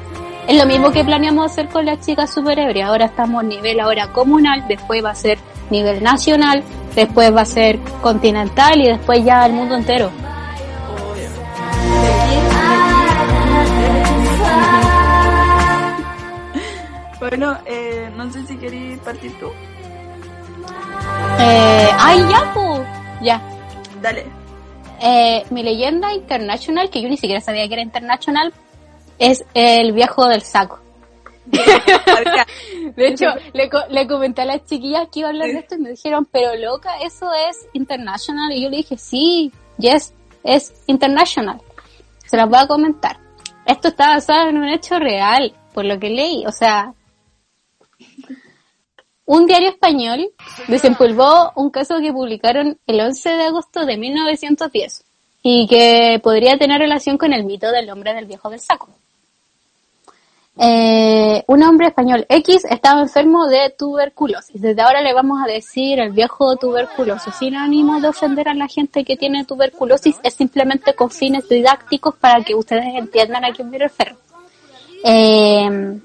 Es 0.52 0.58
lo 0.58 0.66
mismo 0.66 0.92
que 0.92 1.06
planeamos 1.06 1.50
hacer 1.50 1.70
con 1.70 1.86
las 1.86 2.06
chicas 2.06 2.34
super 2.34 2.60
ebrias. 2.60 2.90
Ahora 2.90 3.06
estamos 3.06 3.42
a 3.42 3.48
nivel 3.48 3.80
ahora 3.80 4.12
comunal, 4.12 4.68
después 4.68 5.02
va 5.02 5.12
a 5.12 5.16
ser 5.16 5.40
nivel 5.70 6.04
nacional, 6.04 6.62
después 6.94 7.34
va 7.34 7.44
a 7.44 7.46
ser 7.46 7.80
continental 8.02 8.82
y 8.82 8.88
después 8.90 9.24
ya 9.24 9.46
el 9.46 9.54
mundo 9.54 9.76
entero. 9.76 10.12
Bueno, 17.22 17.58
eh, 17.66 18.12
no 18.18 18.30
sé 18.30 18.46
si 18.46 18.58
queréis 18.58 19.00
partir 19.00 19.32
tú. 19.40 19.48
Eh, 21.40 21.90
ay, 21.98 22.26
ya, 22.30 22.54
ya. 23.22 23.42
Dale. 24.02 24.26
Eh, 25.02 25.46
mi 25.50 25.64
leyenda 25.64 26.14
internacional, 26.14 26.90
que 26.90 27.02
yo 27.02 27.08
ni 27.08 27.16
siquiera 27.16 27.40
sabía 27.40 27.70
que 27.70 27.76
era 27.76 27.84
internacional, 27.84 28.54
es 29.22 29.46
el 29.54 29.94
viejo 29.94 30.28
del 30.28 30.42
saco. 30.42 30.80
De 32.96 33.08
hecho, 33.08 33.26
le, 33.54 33.70
co- 33.70 33.86
le 33.90 34.08
comenté 34.08 34.42
a 34.42 34.46
las 34.46 34.66
chiquillas 34.66 35.08
que 35.12 35.20
iba 35.20 35.30
a 35.30 35.32
hablar 35.32 35.48
de 35.50 35.60
esto 35.60 35.76
y 35.76 35.80
me 35.80 35.90
dijeron, 35.92 36.28
pero 36.32 36.56
loca, 36.56 36.98
eso 37.02 37.32
es 37.50 37.68
international. 37.74 38.52
Y 38.52 38.64
yo 38.64 38.70
le 38.70 38.78
dije, 38.78 38.98
sí, 38.98 39.52
yes, 39.78 40.14
es 40.44 40.74
international. 40.88 41.62
Se 42.26 42.38
las 42.38 42.50
voy 42.50 42.60
a 42.60 42.68
comentar. 42.68 43.18
Esto 43.66 43.90
está 43.90 44.10
basado 44.16 44.50
en 44.50 44.58
un 44.58 44.68
hecho 44.70 44.98
real, 45.00 45.54
por 45.74 45.86
lo 45.86 46.00
que 46.00 46.10
leí. 46.10 46.46
O 46.46 46.52
sea, 46.52 46.94
un 49.26 49.46
diario 49.46 49.70
español 49.70 50.30
desempolvó 50.68 51.52
un 51.56 51.70
caso 51.70 52.00
que 52.00 52.12
publicaron 52.12 52.80
el 52.88 53.00
11 53.00 53.30
de 53.30 53.44
agosto 53.44 53.86
de 53.86 53.98
1910 53.98 55.04
y 55.44 55.68
que 55.68 56.20
podría 56.24 56.58
tener 56.58 56.80
relación 56.80 57.18
con 57.18 57.34
el 57.34 57.44
mito 57.46 57.72
del 57.72 57.90
hombre 57.90 58.14
del 58.14 58.26
viejo 58.26 58.50
del 58.50 58.60
saco. 58.60 58.90
Eh, 60.64 61.44
un 61.48 61.64
hombre 61.64 61.88
español 61.88 62.24
X 62.30 62.66
estaba 62.70 63.02
enfermo 63.02 63.48
de 63.48 63.74
tuberculosis. 63.76 64.62
Desde 64.62 64.80
ahora 64.84 65.02
le 65.02 65.12
vamos 65.12 65.40
a 65.44 65.52
decir 65.52 66.00
el 66.00 66.12
viejo 66.12 66.56
tuberculoso, 66.56 67.32
sin 67.32 67.56
ánimo 67.56 68.00
de 68.00 68.10
ofender 68.10 68.48
a 68.48 68.54
la 68.54 68.68
gente 68.68 69.04
que 69.04 69.18
tiene 69.18 69.44
tuberculosis, 69.44 70.20
es 70.22 70.36
simplemente 70.36 70.94
con 70.94 71.10
fines 71.10 71.50
didácticos 71.50 72.16
para 72.16 72.44
que 72.44 72.54
ustedes 72.54 72.94
entiendan 72.94 73.44
a 73.44 73.52
quién 73.54 73.72
me 73.72 73.80
refiero. 73.80 74.18
Eh, 75.04 76.00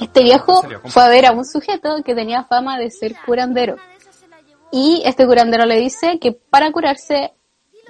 este 0.00 0.22
viejo 0.22 0.62
fue 0.86 1.02
a 1.02 1.08
ver 1.08 1.26
a 1.26 1.32
un 1.32 1.44
sujeto 1.44 2.02
que 2.02 2.14
tenía 2.14 2.44
fama 2.44 2.78
de 2.78 2.90
ser 2.90 3.16
curandero. 3.26 3.76
Y 4.72 5.02
este 5.04 5.26
curandero 5.26 5.66
le 5.66 5.78
dice 5.78 6.18
que 6.18 6.32
para 6.32 6.72
curarse 6.72 7.34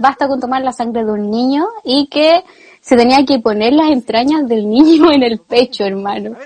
basta 0.01 0.27
con 0.27 0.41
tomar 0.41 0.63
la 0.63 0.73
sangre 0.73 1.05
de 1.05 1.13
un 1.13 1.31
niño 1.31 1.69
y 1.85 2.09
que 2.09 2.43
se 2.89 2.97
tenía 2.97 3.23
que 3.27 3.39
poner 3.39 3.75
las 3.75 3.91
entrañas 3.91 4.49
del 4.49 4.67
niño 4.67 5.13
en 5.13 5.23
el 5.23 5.39
pecho, 5.41 5.85
hermano. 5.85 6.37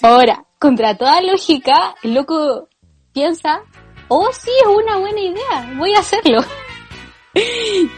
Ahora, 0.00 0.42
contra 0.58 0.96
toda 0.96 1.20
lógica, 1.20 1.94
el 2.02 2.14
loco 2.14 2.70
piensa, 3.12 3.60
oh 4.08 4.30
sí, 4.32 4.50
es 4.62 4.66
una 4.66 4.96
buena 4.96 5.20
idea, 5.20 5.74
voy 5.76 5.92
a 5.92 5.98
hacerlo. 5.98 6.42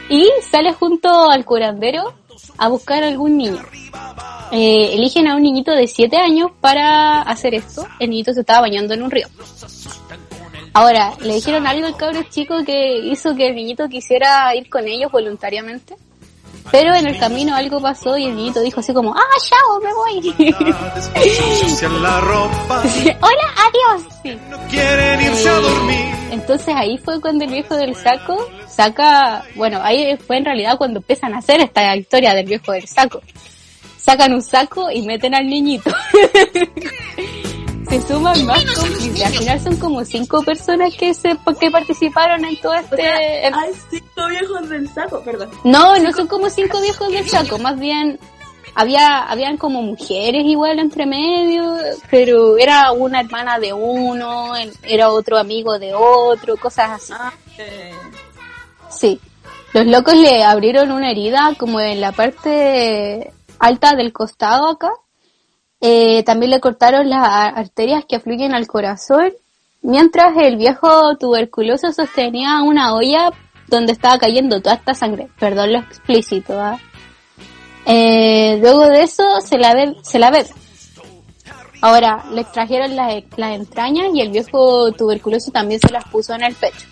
Y 0.09 0.29
sale 0.43 0.73
junto 0.73 1.31
al 1.31 1.45
curandero 1.45 2.15
a 2.59 2.67
buscar 2.67 3.05
algún 3.05 3.37
niño. 3.37 3.63
Eh, 4.51 4.95
eligen 4.95 5.29
a 5.29 5.37
un 5.37 5.43
niñito 5.43 5.71
de 5.71 5.87
7 5.87 6.17
años 6.17 6.51
para 6.61 7.23
hacer 7.23 7.55
esto. 7.55 7.87
El 8.01 8.11
niñito 8.11 8.33
se 8.33 8.41
estaba 8.41 8.63
bañando 8.63 8.95
en 8.95 9.05
un 9.05 9.11
río. 9.11 9.29
Ahora, 10.73 11.13
le 11.21 11.35
dijeron 11.35 11.65
algo 11.65 11.87
al 11.87 11.97
cabro 11.97 12.25
chico 12.25 12.65
que 12.65 12.99
hizo 12.99 13.37
que 13.37 13.47
el 13.47 13.55
niñito 13.55 13.89
quisiera 13.89 14.53
ir 14.57 14.69
con 14.69 14.89
ellos 14.89 15.13
voluntariamente. 15.13 15.97
Pero 16.71 16.95
en 16.95 17.07
el 17.07 17.19
camino 17.19 17.55
algo 17.55 17.81
pasó 17.81 18.17
y 18.17 18.27
el 18.27 18.37
niñito 18.37 18.61
dijo 18.61 18.81
así 18.81 18.93
como, 18.93 19.15
ah, 19.15 19.37
chao, 19.49 19.81
me 19.81 19.95
voy. 19.95 20.35
Hola, 23.21 23.55
adiós. 23.57 24.03
Sí. 24.23 24.39
no 24.51 24.59
quieren 24.69 25.21
irse 25.21 25.49
a 25.49 25.55
dormir. 25.55 26.07
Entonces 26.31 26.75
ahí 26.77 26.99
fue 26.99 27.21
cuando 27.21 27.45
el 27.45 27.53
viejo 27.53 27.77
del 27.77 27.95
saco 27.95 28.37
saca, 28.69 29.45
bueno, 29.55 29.81
ahí 29.83 30.17
fue 30.17 30.39
en 30.39 30.45
realidad 30.45 30.77
cuando 30.77 30.99
empiezan 30.99 31.35
a 31.35 31.39
hacer 31.39 31.61
esta 31.61 31.97
historia 31.97 32.35
del 32.35 32.47
viejo 32.47 32.73
del 32.73 32.87
saco. 32.87 33.23
Sacan 33.97 34.33
un 34.35 34.43
saco 34.43 34.91
y 34.91 35.03
meten 35.03 35.35
al 35.35 35.47
niñito. 35.47 35.91
se 37.89 38.03
suman 38.03 38.45
más 38.47 38.65
cómplices. 38.75 39.25
Al 39.27 39.33
final 39.33 39.61
son 39.61 39.77
como 39.77 40.05
cinco 40.05 40.43
personas 40.43 40.95
que 40.97 41.15
se 41.15 41.37
que 41.61 41.71
participaron 41.71 42.45
en 42.45 42.61
todo 42.61 42.75
este... 42.75 43.47
en- 43.47 43.55
Hay 43.55 43.73
cinco 43.91 44.27
viejos 44.29 44.69
del 44.69 44.89
saco, 44.93 45.21
perdón. 45.23 45.51
No, 45.65 45.97
no 45.99 46.13
son 46.13 46.27
como 46.27 46.51
cinco 46.51 46.81
viejos 46.81 47.09
del 47.11 47.29
saco, 47.29 47.59
más 47.59 47.79
bien 47.79 48.19
había 48.75 49.23
habían 49.23 49.57
como 49.57 49.81
mujeres 49.81 50.45
igual 50.45 50.79
entre 50.79 51.07
medio, 51.07 51.77
pero 52.11 52.59
era 52.59 52.93
una 52.93 53.21
hermana 53.21 53.59
de 53.59 53.73
uno, 53.73 54.53
era 54.83 55.11
otro 55.11 55.39
amigo 55.39 55.79
de 55.79 55.95
otro, 55.95 56.57
cosas 56.57 56.91
así. 56.91 57.13
Ah, 57.17 57.33
eh, 57.59 57.93
Sí. 58.91 59.21
Los 59.73 59.87
locos 59.87 60.15
le 60.15 60.43
abrieron 60.43 60.91
una 60.91 61.11
herida 61.11 61.53
como 61.59 61.81
en 61.81 62.01
la 62.01 62.13
parte 62.13 63.33
alta 63.59 63.95
del 63.95 64.13
costado 64.13 64.69
acá. 64.71 64.91
Eh, 65.89 66.25
también 66.25 66.51
le 66.51 66.59
cortaron 66.59 67.09
las 67.09 67.29
arterias 67.55 68.05
que 68.09 68.17
afluyen 68.17 68.55
al 68.55 68.67
corazón, 68.67 69.33
mientras 69.83 70.37
el 70.37 70.57
viejo 70.57 71.17
tuberculoso 71.17 71.93
sostenía 71.93 72.61
una 72.63 72.93
olla 72.93 73.31
donde 73.69 73.93
estaba 73.93 74.19
cayendo 74.19 74.61
toda 74.61 74.75
esta 74.77 74.95
sangre. 74.95 75.29
Perdón 75.39 75.73
lo 75.75 75.79
explícito, 75.79 76.61
¿ah? 76.61 76.77
Eh, 77.87 78.59
luego 78.61 78.89
de 78.89 79.03
eso 79.03 79.23
se 79.41 79.59
la, 79.59 79.75
be- 79.75 79.95
se 80.03 80.19
la 80.19 80.31
bebe. 80.31 80.51
Ahora, 81.83 82.25
le 82.33 82.41
extrajeron 82.41 82.97
las, 82.97 83.23
las 83.37 83.55
entrañas 83.55 84.07
y 84.13 84.21
el 84.23 84.31
viejo 84.31 84.91
tuberculoso 84.93 85.53
también 85.53 85.79
se 85.79 85.93
las 85.93 86.05
puso 86.09 86.35
en 86.35 86.43
el 86.43 86.55
pecho. 86.57 86.87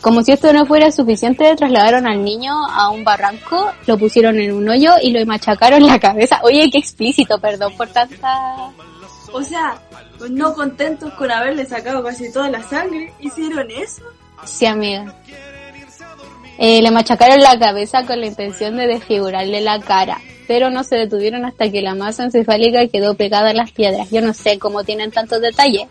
Como 0.00 0.22
si 0.22 0.32
esto 0.32 0.52
no 0.52 0.64
fuera 0.64 0.90
suficiente, 0.90 1.54
trasladaron 1.56 2.08
al 2.08 2.24
niño 2.24 2.52
a 2.70 2.88
un 2.88 3.04
barranco, 3.04 3.70
lo 3.86 3.98
pusieron 3.98 4.38
en 4.38 4.52
un 4.52 4.68
hoyo 4.68 4.94
y 5.02 5.10
lo 5.10 5.24
machacaron 5.26 5.86
la 5.86 5.98
cabeza. 5.98 6.40
Oye, 6.42 6.70
qué 6.70 6.78
explícito, 6.78 7.38
perdón 7.38 7.76
por 7.76 7.88
tanta... 7.88 8.70
O 9.32 9.42
sea, 9.42 9.78
no 10.30 10.54
contentos 10.54 11.12
con 11.14 11.30
haberle 11.30 11.66
sacado 11.66 12.02
casi 12.02 12.32
toda 12.32 12.48
la 12.50 12.62
sangre, 12.62 13.12
hicieron 13.20 13.70
eso. 13.70 14.02
Sí, 14.44 14.66
amiga. 14.66 15.14
Eh, 16.58 16.82
le 16.82 16.90
machacaron 16.90 17.38
la 17.40 17.58
cabeza 17.58 18.04
con 18.06 18.20
la 18.20 18.26
intención 18.26 18.76
de 18.76 18.86
desfigurarle 18.86 19.60
la 19.60 19.80
cara, 19.80 20.18
pero 20.48 20.70
no 20.70 20.82
se 20.82 20.96
detuvieron 20.96 21.44
hasta 21.44 21.70
que 21.70 21.80
la 21.82 21.94
masa 21.94 22.24
encefálica 22.24 22.86
quedó 22.88 23.14
pegada 23.14 23.50
a 23.50 23.54
las 23.54 23.70
piedras. 23.70 24.10
Yo 24.10 24.20
no 24.20 24.34
sé 24.34 24.58
cómo 24.58 24.82
tienen 24.82 25.10
tantos 25.10 25.40
detalles, 25.40 25.88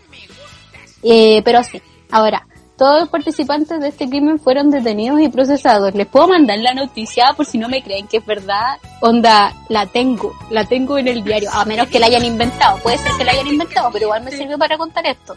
eh, 1.02 1.42
pero 1.44 1.62
sí. 1.64 1.80
Ahora, 2.10 2.46
todos 2.80 3.00
los 3.00 3.10
participantes 3.10 3.78
de 3.78 3.88
este 3.88 4.08
crimen 4.08 4.38
fueron 4.38 4.70
detenidos 4.70 5.20
y 5.20 5.28
procesados. 5.28 5.94
Les 5.94 6.06
puedo 6.06 6.28
mandar 6.28 6.58
la 6.60 6.72
noticia 6.72 7.26
por 7.36 7.44
si 7.44 7.58
no 7.58 7.68
me 7.68 7.82
creen 7.82 8.08
que 8.08 8.16
es 8.16 8.24
verdad. 8.24 8.78
Onda, 9.02 9.52
la 9.68 9.84
tengo, 9.84 10.32
la 10.48 10.64
tengo 10.64 10.96
en 10.96 11.06
el 11.06 11.22
diario, 11.22 11.50
a 11.52 11.66
menos 11.66 11.88
que 11.88 11.98
la 11.98 12.06
hayan 12.06 12.24
inventado. 12.24 12.78
Puede 12.78 12.96
ser 12.96 13.12
que 13.18 13.24
la 13.24 13.32
hayan 13.32 13.48
inventado, 13.48 13.90
pero 13.92 14.06
igual 14.06 14.24
me 14.24 14.30
sirve 14.30 14.56
para 14.56 14.78
contar 14.78 15.04
esto. 15.04 15.36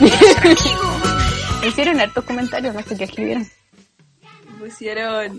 Hicieron 1.68 2.00
hartos 2.00 2.24
comentarios, 2.24 2.74
no 2.74 2.80
sé 2.80 2.96
qué 2.96 3.04
escribieron. 3.04 3.46
Pusieron 4.58 5.38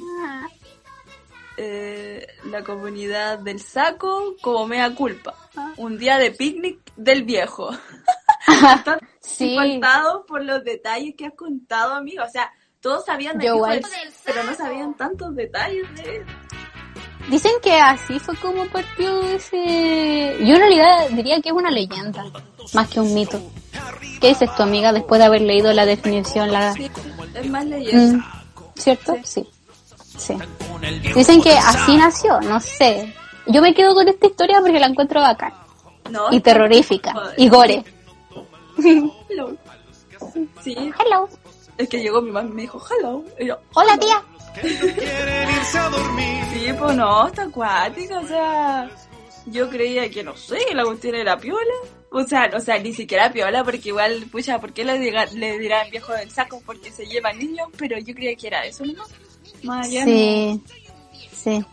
eh, 1.58 2.28
la 2.52 2.64
comunidad 2.64 3.40
del 3.40 3.60
saco 3.60 4.36
como 4.42 4.68
mea 4.68 4.94
culpa. 4.94 5.34
Un 5.78 5.98
día 5.98 6.20
de 6.20 6.30
picnic 6.30 6.78
del 6.96 7.24
viejo. 7.24 7.72
Sí. 9.30 9.54
impactados 9.54 10.26
por 10.28 10.44
los 10.44 10.64
detalles 10.64 11.16
que 11.16 11.26
has 11.26 11.34
contado, 11.34 11.94
amigo. 11.94 12.24
O 12.24 12.30
sea, 12.30 12.52
todos 12.82 13.06
sabían 13.06 13.38
de 13.38 13.46
Yo 13.48 13.54
qué 13.56 13.60
fue, 13.60 13.78
igual. 13.78 13.92
pero 14.26 14.44
no 14.44 14.54
sabían 14.56 14.94
tantos 14.96 15.36
detalles 15.36 15.84
de 15.96 16.18
él. 16.18 16.26
Dicen 17.30 17.52
que 17.62 17.74
así 17.74 18.20
fue 18.20 18.36
como 18.38 18.66
partió 18.68 19.22
ese... 19.22 20.38
Yo 20.40 20.56
en 20.56 20.60
realidad 20.60 21.10
diría 21.12 21.40
que 21.42 21.50
es 21.50 21.56
una 21.56 21.70
leyenda, 21.70 22.26
más 22.74 22.90
que 22.90 23.00
un 23.00 23.14
mito. 23.14 23.40
¿Qué 24.20 24.30
dices 24.30 24.54
tu 24.56 24.64
amiga 24.64 24.92
después 24.92 25.20
de 25.20 25.26
haber 25.26 25.42
leído 25.42 25.72
la 25.74 25.86
definición? 25.86 26.52
La... 26.52 26.74
Sí, 26.74 26.90
es 27.36 27.50
más 27.50 27.66
leyenda. 27.66 28.18
Mm, 28.18 28.80
¿Cierto? 28.80 29.16
Sí. 29.24 29.48
sí. 30.18 30.36
Dicen 31.14 31.42
que 31.42 31.52
así 31.52 31.96
nació, 31.98 32.42
no 32.42 32.60
sé. 32.60 33.14
Yo 33.46 33.62
me 33.62 33.74
quedo 33.74 33.94
con 33.94 34.08
esta 34.08 34.26
historia 34.26 34.60
porque 34.62 34.80
la 34.80 34.88
encuentro 34.88 35.22
bacán. 35.22 35.54
No, 36.10 36.32
Y 36.32 36.40
terrorífica. 36.40 37.14
Joder. 37.14 37.34
Y 37.38 37.50
gore. 37.50 37.84
Hello. 38.84 39.56
Sí, 40.64 40.76
Hello. 41.00 41.30
es 41.78 41.88
que 41.90 42.02
llegó 42.02 42.22
mi 42.22 42.32
mamá 42.32 42.50
y 42.50 42.54
me 42.54 42.62
dijo 42.64 42.82
hello. 42.90 43.24
Y 43.40 43.46
yo, 43.48 43.58
Hola 43.74 43.98
tía. 43.98 44.22
Sí, 46.54 46.74
pues 46.78 46.96
no, 46.96 47.28
está 47.28 47.44
acuática, 47.44 48.20
o 48.20 48.28
sea, 48.28 48.90
yo 49.46 49.70
creía 49.70 50.10
que 50.10 50.24
no 50.24 50.36
sé, 50.36 50.58
que 50.68 50.76
la 50.76 50.84
cuestión 50.86 51.16
era 51.16 51.38
piola. 51.38 51.74
O 52.12 52.24
sea, 52.24 52.50
o 52.56 52.60
sea, 52.60 52.80
ni 52.80 52.92
siquiera 52.94 53.32
piola, 53.32 53.64
porque 53.64 53.90
igual, 53.90 54.26
pucha, 54.32 54.60
¿por 54.60 54.74
qué 54.74 54.84
le, 54.84 54.98
diga, 54.98 55.26
le 55.28 55.60
dirán 55.60 55.90
viejo 55.92 56.12
del 56.14 56.32
saco? 56.32 56.60
Porque 56.66 56.92
se 56.92 57.06
lleva 57.06 57.32
niños, 57.34 57.68
pero 57.78 58.00
yo 58.00 58.16
creía 58.16 58.36
que 58.36 58.48
era 58.48 58.66
eso, 58.66 58.84
¿no? 58.86 59.04
Más 59.64 59.86
allá, 59.88 60.06
Sí. 60.06 60.62
Sí. 61.32 61.60
no. 61.60 61.68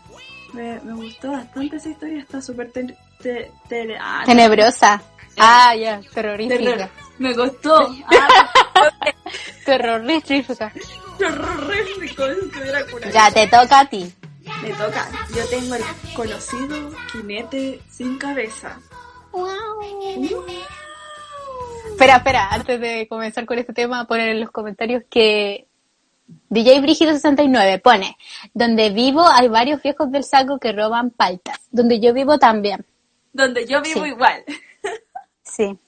me, 0.53 0.79
me 0.81 0.93
gustó 0.93 1.31
bastante 1.31 1.75
esa 1.77 1.89
historia, 1.89 2.19
está 2.19 2.39
súper 2.41 2.71
te, 2.71 2.83
te- 3.21 3.51
te- 3.67 3.97
ah, 3.99 4.23
Tenebrosa. 4.25 5.01
Ah, 5.37 5.75
ya. 5.75 6.01
Terrorífica. 6.13 6.57
terror. 6.57 6.89
Me 7.19 7.35
costó. 7.35 7.89
Ah, 8.07 8.49
Terrorífica. 9.65 10.71
terrorífico. 11.17 12.23
Ya 13.11 13.31
te 13.31 13.47
toca 13.47 13.79
a 13.81 13.85
ti. 13.85 14.11
Me 14.63 14.69
toca. 14.71 15.07
Yo 15.35 15.45
tengo 15.49 15.75
el 15.75 15.83
conocido 16.15 16.91
jinete 17.11 17.81
sin 17.89 18.17
cabeza. 18.17 18.79
Espera, 21.91 22.17
espera, 22.17 22.47
antes 22.51 22.79
de 22.79 23.07
comenzar 23.07 23.45
con 23.45 23.57
este 23.57 23.73
tema, 23.73 24.05
poner 24.05 24.29
en 24.29 24.39
los 24.41 24.51
comentarios 24.51 25.03
que 25.09 25.67
DJ 26.49 26.81
Brígido 26.81 27.13
69 27.13 27.79
pone, 27.79 28.17
donde 28.53 28.89
vivo 28.91 29.25
hay 29.27 29.47
varios 29.47 29.81
viejos 29.81 30.11
del 30.11 30.23
saco 30.23 30.59
que 30.59 30.71
roban 30.73 31.09
paltas, 31.09 31.59
donde 31.71 31.99
yo 31.99 32.13
vivo 32.13 32.37
también, 32.37 32.85
Donde 33.33 33.65
yo 33.67 33.81
vivo 33.81 34.03
Sí. 34.03 34.09
igual. 34.09 34.43
Sí, 35.57 35.79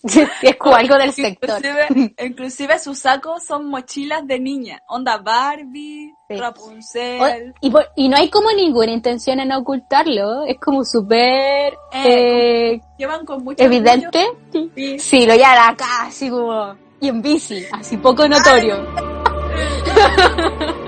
es 0.42 0.56
algo 0.60 0.94
del 0.96 1.12
sector. 1.12 1.58
Inclusive, 1.58 2.14
inclusive 2.24 2.78
sus 2.78 2.98
sacos 3.00 3.44
son 3.44 3.68
mochilas 3.68 4.24
de 4.26 4.38
niña. 4.38 4.80
Onda 4.88 5.18
Barbie, 5.18 6.12
Sí. 6.28 6.36
Rapunzel. 6.36 7.50
O- 7.52 7.56
y, 7.62 7.70
por- 7.70 7.88
y 7.96 8.08
no 8.08 8.16
hay 8.16 8.28
como 8.30 8.52
ninguna 8.52 8.92
intención 8.92 9.40
en 9.40 9.50
ocultarlo, 9.52 10.44
es 10.44 10.58
como 10.60 10.84
súper 10.84 11.74
eh, 11.92 12.78
Llevan 12.98 13.24
con 13.24 13.42
mucho 13.42 13.62
evidente. 13.64 14.26
orgullo. 14.52 14.70
Sí. 14.76 14.98
Sí, 14.98 15.26
lo 15.26 15.34
llevan 15.34 15.70
acá, 15.72 16.02
así 16.06 16.28
como, 16.30 16.74
y 17.00 17.08
en 17.08 17.22
bici, 17.22 17.64
así 17.72 17.96
poco 17.96 18.28
notorio. 18.28 18.76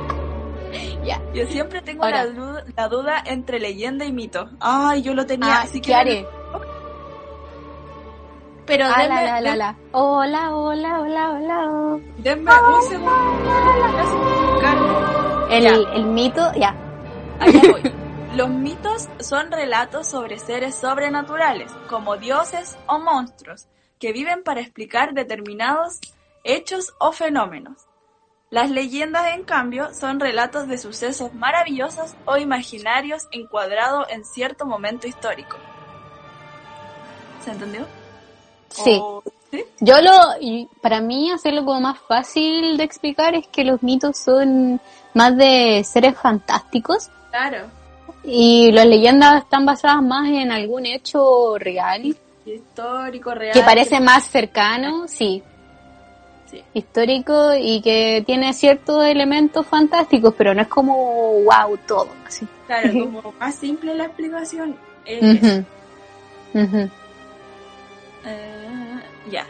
Yo 1.33 1.47
siempre 1.47 1.81
tengo 1.83 2.05
la, 2.09 2.27
la 2.77 2.89
duda 2.89 3.23
entre 3.25 3.61
leyenda 3.61 4.05
y 4.05 4.11
mito. 4.13 4.51
Ay, 4.59 5.01
yo 5.03 5.15
lo 5.15 5.25
tenía. 5.25 5.59
Ah, 5.59 5.63
así 5.63 5.81
¿qué 5.81 5.87
que 5.91 5.95
haré? 5.95 6.27
Pero 8.71 8.87
Ah, 8.87 9.03
denme, 9.03 9.15
la, 9.17 9.23
la, 9.25 9.41
la, 9.41 9.51
den- 9.51 9.59
la. 9.59 9.77
Hola, 9.91 10.55
hola, 10.55 11.01
hola, 11.01 11.31
hola. 11.33 11.99
denme 12.19 12.53
un 12.53 12.83
segundo. 12.85 13.11
El, 15.51 15.67
el 15.67 16.05
mito, 16.07 16.53
ya. 16.55 16.73
Allá 17.41 17.61
voy. 17.69 17.93
Los 18.37 18.49
mitos 18.49 19.09
son 19.19 19.51
relatos 19.51 20.07
sobre 20.07 20.39
seres 20.39 20.77
sobrenaturales, 20.77 21.73
como 21.89 22.17
dioses 22.17 22.79
o 22.87 23.01
monstruos, 23.01 23.67
que 23.99 24.13
viven 24.13 24.45
para 24.45 24.61
explicar 24.61 25.15
determinados 25.15 25.99
hechos 26.45 26.95
o 27.01 27.11
fenómenos. 27.11 27.89
Las 28.51 28.71
leyendas, 28.71 29.35
en 29.35 29.43
cambio, 29.43 29.93
son 29.95 30.21
relatos 30.21 30.69
de 30.69 30.79
sucesos 30.79 31.35
maravillosos 31.35 32.15
o 32.25 32.37
imaginarios 32.37 33.27
encuadrados 33.33 34.07
en 34.11 34.25
cierto 34.25 34.65
momento 34.65 35.09
histórico. 35.09 35.57
¿Se 37.45 37.51
entendió? 37.51 37.85
Sí. 38.71 38.99
O- 39.03 39.23
¿Sí? 39.51 39.65
Yo 39.81 40.01
lo, 40.01 40.13
para 40.81 41.01
mí 41.01 41.31
hacerlo 41.33 41.65
como 41.65 41.81
más 41.81 41.99
fácil 41.99 42.77
de 42.77 42.85
explicar 42.85 43.35
es 43.35 43.49
que 43.49 43.65
los 43.65 43.83
mitos 43.83 44.17
son 44.17 44.81
más 45.13 45.37
de 45.37 45.83
seres 45.85 46.17
fantásticos 46.17 47.11
Claro. 47.31 47.67
y 48.23 48.71
las 48.71 48.87
leyendas 48.87 49.43
están 49.43 49.67
basadas 49.67 50.03
más 50.03 50.29
en 50.29 50.53
algún 50.53 50.87
hecho 50.87 51.59
real 51.59 52.17
Histórico, 52.47 53.35
real. 53.35 53.53
que 53.53 53.63
parece 53.63 53.99
más 53.99 54.25
cercano, 54.25 55.09
sí, 55.09 55.43
Sí. 56.49 56.63
histórico 56.75 57.55
y 57.55 57.81
que 57.81 58.23
tiene 58.27 58.53
ciertos 58.53 59.05
elementos 59.05 59.67
fantásticos, 59.67 60.33
pero 60.39 60.55
no 60.55 60.63
es 60.63 60.69
como 60.69 60.95
wow 61.43 61.77
todo, 61.89 62.09
así. 62.27 62.47
Claro, 62.67 62.93
como 62.93 63.35
más 63.41 63.55
simple 63.57 63.95
la 63.97 64.05
explicación. 64.05 64.77
es 65.05 65.43
eso. 65.43 65.65
Ujú. 66.55 66.65
Ujú. 66.77 66.91
Eh, 68.25 69.01
ya. 69.31 69.47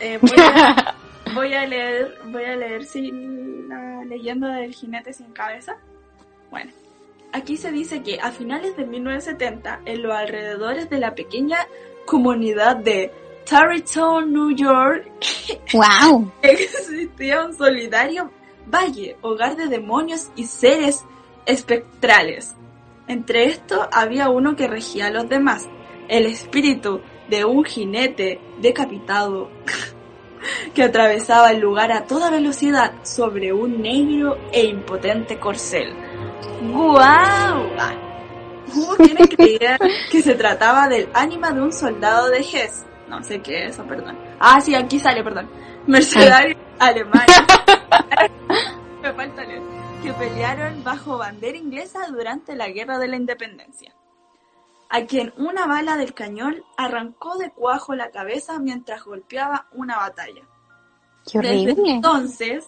Eh, 0.00 0.18
voy, 0.22 0.36
a, 0.38 0.94
voy 1.34 1.54
a 1.54 1.66
leer, 1.66 2.18
voy 2.26 2.44
a 2.44 2.56
leer 2.56 2.84
sin 2.84 3.68
la 3.68 4.04
leyenda 4.04 4.54
del 4.56 4.74
jinete 4.74 5.12
sin 5.12 5.32
cabeza. 5.32 5.76
Bueno, 6.50 6.72
aquí 7.32 7.56
se 7.56 7.70
dice 7.70 8.02
que 8.02 8.20
a 8.20 8.30
finales 8.30 8.76
de 8.76 8.86
1970, 8.86 9.80
en 9.84 10.02
los 10.02 10.14
alrededores 10.14 10.88
de 10.88 10.98
la 10.98 11.14
pequeña 11.14 11.58
comunidad 12.06 12.76
de 12.76 13.12
Tarrytown, 13.48 14.32
New 14.32 14.54
York, 14.54 15.10
Wow. 15.72 16.32
existía 16.42 17.44
un 17.44 17.54
solidario 17.54 18.30
valle, 18.70 19.16
hogar 19.22 19.56
de 19.56 19.66
demonios 19.66 20.30
y 20.36 20.44
seres 20.44 21.04
espectrales. 21.46 22.54
Entre 23.06 23.46
estos 23.46 23.86
había 23.92 24.28
uno 24.28 24.56
que 24.56 24.68
regía 24.68 25.06
a 25.06 25.10
los 25.10 25.28
demás, 25.28 25.66
el 26.08 26.26
espíritu 26.26 27.00
de 27.28 27.44
un 27.44 27.64
jinete 27.64 28.40
decapitado 28.60 29.50
que 30.74 30.82
atravesaba 30.82 31.50
el 31.50 31.60
lugar 31.60 31.92
a 31.92 32.04
toda 32.04 32.30
velocidad 32.30 32.92
sobre 33.02 33.52
un 33.52 33.82
negro 33.82 34.38
e 34.52 34.64
impotente 34.66 35.38
corcel. 35.38 35.94
¡Guau! 36.72 37.70
Hubo 38.74 38.96
quienes 38.96 39.28
creían 39.28 39.78
que 40.10 40.22
se 40.22 40.34
trataba 40.34 40.88
del 40.88 41.08
ánima 41.14 41.52
de 41.52 41.62
un 41.62 41.72
soldado 41.72 42.28
de 42.28 42.38
Hess. 42.38 42.84
No 43.08 43.22
sé 43.22 43.40
qué 43.40 43.64
es 43.64 43.74
eso, 43.74 43.84
perdón. 43.84 44.18
Ah, 44.38 44.60
sí, 44.60 44.74
aquí 44.74 44.98
sale, 44.98 45.22
perdón. 45.24 45.48
Mercenarios 45.86 46.58
alemanes. 46.78 47.26
Me 49.02 49.12
falta 49.12 49.44
leer. 49.44 49.62
Que 50.02 50.12
pelearon 50.12 50.84
bajo 50.84 51.18
bandera 51.18 51.56
inglesa 51.56 52.00
durante 52.08 52.54
la 52.54 52.68
Guerra 52.68 52.98
de 52.98 53.08
la 53.08 53.16
Independencia. 53.16 53.94
A 54.88 55.04
quien 55.04 55.34
una 55.36 55.66
bala 55.66 55.96
del 55.96 56.14
cañón 56.14 56.62
arrancó 56.76 57.36
de 57.36 57.50
cuajo 57.50 57.94
la 57.94 58.10
cabeza 58.10 58.58
mientras 58.58 59.04
golpeaba 59.04 59.66
una 59.72 59.98
batalla. 59.98 60.42
Qué 61.30 61.38
Desde 61.40 61.72
horrible. 61.72 61.92
entonces, 61.92 62.66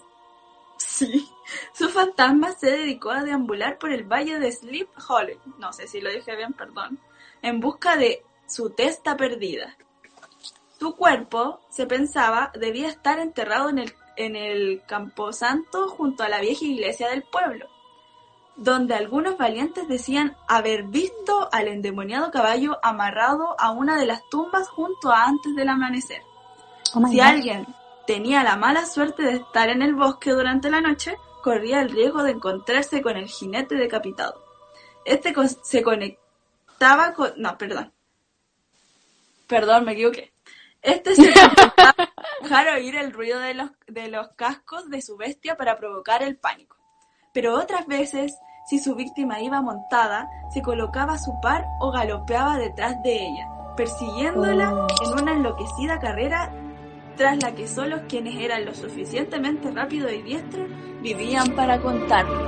sí, 0.77 1.29
su 1.73 1.89
fantasma 1.89 2.53
se 2.53 2.71
dedicó 2.71 3.11
a 3.11 3.23
deambular 3.23 3.79
por 3.79 3.91
el 3.91 4.05
valle 4.05 4.39
de 4.39 4.53
Sleep 4.53 4.89
Hollow, 5.09 5.39
no 5.59 5.73
sé 5.73 5.87
si 5.87 6.01
lo 6.01 6.11
dije 6.11 6.37
bien, 6.37 6.53
perdón, 6.53 6.99
en 7.43 7.61
busca 7.61 7.97
de 7.97 8.23
su 8.47 8.71
testa 8.71 9.17
perdida. 9.17 9.77
Su 10.79 10.97
cuerpo, 10.97 11.61
se 11.71 11.87
pensaba, 11.87 12.53
debía 12.59 12.89
estar 12.89 13.19
enterrado 13.19 13.69
en 13.69 13.79
el, 13.79 13.95
en 14.17 14.37
el 14.37 14.83
camposanto 14.87 15.89
junto 15.89 16.23
a 16.23 16.29
la 16.29 16.41
vieja 16.41 16.65
iglesia 16.65 17.09
del 17.09 17.23
pueblo, 17.23 17.67
donde 18.61 18.94
algunos 18.94 19.38
valientes 19.38 19.88
decían 19.88 20.37
haber 20.46 20.83
visto 20.85 21.49
al 21.51 21.66
endemoniado 21.66 22.31
caballo 22.31 22.79
amarrado 22.83 23.57
a 23.59 23.70
una 23.70 23.99
de 23.99 24.05
las 24.07 24.20
tumbas 24.29 24.68
junto 24.68 25.11
a 25.11 25.25
antes 25.25 25.57
del 25.57 25.70
amanecer. 25.70 26.23
Oh 26.94 27.07
Si 27.09 27.16
God. 27.16 27.25
alguien 27.25 27.66
tenía 28.07 28.44
la 28.44 28.57
mala 28.57 28.85
suerte 28.85 29.23
de 29.23 29.37
estar 29.37 29.70
en 29.70 29.81
el 29.81 29.94
bosque 29.94 30.31
durante 30.33 30.70
la 30.70 30.83
noche, 30.83 31.16
corría 31.42 31.81
el 31.81 31.88
riesgo 31.90 32.23
de 32.23 32.33
encontrarse 32.33 33.01
con 33.01 33.16
el 33.16 33.29
jinete 33.29 33.77
decapitado. 33.77 34.44
Este 35.07 35.33
con- 35.33 35.49
se 35.49 35.83
conectaba 35.83 37.14
con... 37.14 37.33
No, 37.37 37.57
perdón. 37.57 37.92
Perdón, 39.46 39.87
me 39.87 39.92
equivoqué. 39.92 40.35
Este 40.83 41.14
se 41.14 41.33
conectaba 41.33 42.12
dejar 42.42 42.68
oír 42.68 42.94
el 42.96 43.12
ruido 43.12 43.40
de 43.40 43.55
los, 43.55 43.70
de 43.87 44.09
los 44.09 44.29
cascos 44.37 44.90
de 44.90 45.01
su 45.01 45.16
bestia 45.16 45.57
para 45.57 45.79
provocar 45.79 46.23
el 46.23 46.37
pánico. 46.37 46.77
Pero 47.33 47.55
otras 47.55 47.87
veces, 47.87 48.35
si 48.71 48.79
su 48.79 48.95
víctima 48.95 49.41
iba 49.43 49.61
montada, 49.61 50.31
se 50.49 50.63
colocaba 50.63 51.15
a 51.15 51.19
su 51.19 51.33
par 51.43 51.67
o 51.81 51.91
galopeaba 51.91 52.57
detrás 52.57 53.03
de 53.03 53.15
ella, 53.17 53.49
persiguiéndola 53.77 54.73
Oh. 54.73 54.87
en 55.05 55.23
una 55.23 55.33
enloquecida 55.33 55.99
carrera 55.99 56.53
tras 57.17 57.43
la 57.43 57.53
que 57.53 57.67
solo 57.67 57.97
quienes 58.09 58.37
eran 58.37 58.65
lo 58.65 58.73
suficientemente 58.73 59.73
rápidos 59.73 60.13
y 60.13 60.23
diestros 60.23 60.69
vivían 61.03 61.51
para 61.57 61.81
contarlo. 61.81 62.41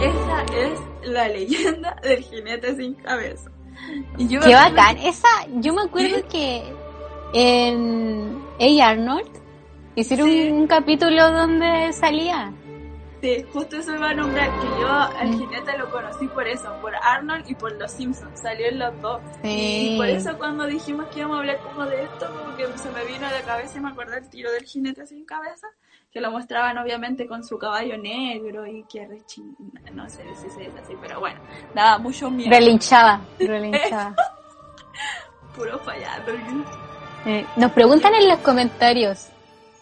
Esa 0.00 0.42
es 0.56 0.80
la 1.08 1.28
leyenda 1.28 1.94
del 2.02 2.22
jinete 2.24 2.74
sin 2.74 2.94
cabeza. 2.94 3.50
Y 4.18 4.26
yo 4.26 4.40
me 4.40 4.46
Qué 4.46 4.54
bacán. 4.54 4.96
Esa, 4.98 5.28
yo 5.60 5.72
me 5.74 5.82
acuerdo 5.82 6.26
que 6.28 6.62
en 7.32 8.42
A. 8.60 8.88
Arnold 8.88 9.30
hicieron 9.94 10.26
Sí. 10.28 10.50
un 10.50 10.66
capítulo 10.66 11.30
donde 11.30 11.92
salía. 11.92 12.52
Sí, 13.20 13.44
justo 13.52 13.76
eso 13.76 13.94
iba 13.94 14.08
a 14.10 14.14
nombrar, 14.14 14.48
que 14.60 14.66
yo 14.80 14.88
al 14.90 15.28
Mm. 15.30 15.38
jinete 15.38 15.76
lo 15.78 15.90
conocí 15.90 16.26
por 16.28 16.46
eso, 16.48 16.72
por 16.80 16.94
Arnold 16.96 17.44
y 17.50 17.54
por 17.54 17.72
Los 17.72 17.90
Simpsons, 17.92 18.40
salió 18.40 18.68
en 18.68 18.78
los 18.78 18.98
dos. 19.02 19.20
Sí. 19.42 19.90
Y 19.92 19.96
por 19.98 20.06
eso 20.08 20.38
cuando 20.38 20.64
dijimos 20.66 21.06
que 21.08 21.18
íbamos 21.18 21.36
a 21.36 21.40
hablar 21.40 21.58
como 21.58 21.84
de 21.84 22.04
esto, 22.04 22.26
como 22.34 22.56
que 22.56 22.66
se 22.78 22.90
me 22.90 23.04
vino 23.04 23.26
a 23.26 23.30
la 23.30 23.42
cabeza 23.42 23.76
y 23.76 23.80
me 23.82 23.90
acordé 23.90 24.18
el 24.18 24.28
tiro 24.30 24.50
del 24.52 24.64
jinete 24.64 25.06
sin 25.06 25.26
cabeza, 25.26 25.66
que 26.10 26.20
lo 26.20 26.30
mostraban 26.30 26.78
obviamente 26.78 27.26
con 27.28 27.44
su 27.44 27.58
caballo 27.58 27.98
negro 27.98 28.66
y 28.66 28.84
que 28.84 29.06
rechin... 29.06 29.54
no 29.92 30.08
sé 30.08 30.24
si 30.42 30.48
se 30.50 30.60
dice 30.60 30.78
así, 30.82 30.94
pero 31.00 31.20
bueno, 31.20 31.40
daba 31.74 31.98
mucho 31.98 32.30
miedo, 32.30 32.50
Relinchaba, 32.50 33.20
relinchaba. 33.38 34.16
puro 35.54 35.78
fallado. 35.80 36.32
Eh, 37.26 37.44
nos 37.56 37.70
preguntan 37.72 38.14
en 38.14 38.28
los 38.28 38.38
comentarios, 38.38 39.28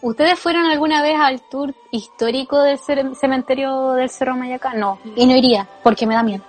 ¿ustedes 0.01 0.39
fueron 0.39 0.65
alguna 0.65 1.01
vez 1.01 1.15
al 1.19 1.41
tour 1.49 1.73
histórico 1.91 2.61
del 2.61 2.77
cementerio 3.15 3.93
del 3.93 4.09
Cerro 4.09 4.35
Mayaca? 4.35 4.73
No, 4.73 4.99
y 5.15 5.25
no 5.25 5.35
iría, 5.35 5.67
porque 5.83 6.05
me 6.07 6.15
da 6.15 6.23
miedo. 6.23 6.43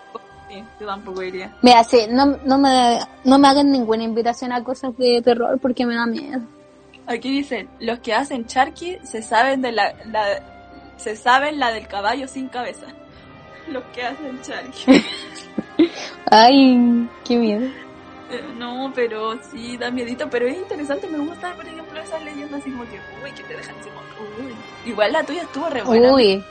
Sí, 0.49 0.63
yo 0.81 0.87
tampoco 0.87 1.23
iría. 1.23 1.55
Me 1.63 1.75
hace, 1.75 2.09
no, 2.09 2.27
no 2.45 2.59
me, 2.59 2.99
no 3.25 3.39
me 3.39 3.49
hagan 3.49 3.71
ninguna 3.71 4.03
invitación 4.03 4.53
a 4.53 4.65
cosas 4.65 4.97
de 4.97 5.23
terror 5.23 5.59
porque 5.61 5.87
me 5.87 5.95
da 5.95 6.07
miedo. 6.07 6.41
Aquí 7.07 7.31
dicen, 7.31 7.69
los 7.81 7.99
que 8.01 8.15
hacen 8.15 8.47
charqui 8.47 8.99
se 9.05 9.23
saben 9.23 9.63
de 9.63 9.73
la, 9.73 9.95
la- 10.07 10.43
se 10.97 11.17
saben 11.17 11.59
la 11.59 11.73
del 11.73 11.87
caballo 11.89 12.29
sin 12.29 12.49
cabeza. 12.49 12.87
Los 13.69 13.83
que 13.95 14.03
hacen 14.03 14.41
charqui. 14.43 15.05
Ay, 16.31 17.09
qué 17.25 17.37
miedo. 17.37 17.69
No, 18.59 18.93
pero 18.95 19.39
sí, 19.43 19.77
da 19.77 19.91
miedito, 19.91 20.29
pero 20.31 20.47
es 20.47 20.57
interesante, 20.57 21.07
me 21.07 21.19
gusta, 21.19 21.55
por 21.55 21.67
ejemplo, 21.67 22.01
esas 22.01 22.23
leyendas 22.23 22.61
así 22.61 22.71
como 22.71 22.85
que, 22.85 23.01
uy, 23.25 23.33
que 23.33 23.43
te 23.43 23.57
dejan 23.57 23.77
así 23.79 23.89
como, 23.89 24.47
uy. 24.47 24.55
Igual 24.87 25.13
la 25.13 25.25
tuya 25.25 25.43
estuvo 25.43 25.69
re 25.69 25.83
buena. 25.83 26.13
Uy, 26.13 26.45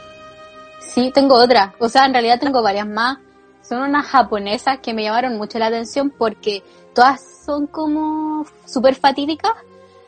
sí, 0.82 1.12
tengo 1.14 1.36
otra. 1.36 1.74
O 1.80 1.90
sea, 1.90 2.06
en 2.06 2.14
realidad 2.14 2.40
tengo 2.40 2.62
varias 2.62 2.88
más. 2.88 3.18
Son 3.62 3.82
unas 3.82 4.06
japonesas 4.08 4.80
que 4.80 4.94
me 4.94 5.04
llamaron 5.04 5.38
mucho 5.38 5.60
la 5.60 5.68
atención 5.68 6.10
porque 6.10 6.64
todas 6.94 7.22
son 7.46 7.68
como 7.68 8.46
súper 8.66 8.96
fatídicas 8.96 9.54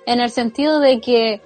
en 0.05 0.19
el 0.19 0.31
sentido 0.31 0.79
de 0.79 0.99
que, 0.99 1.41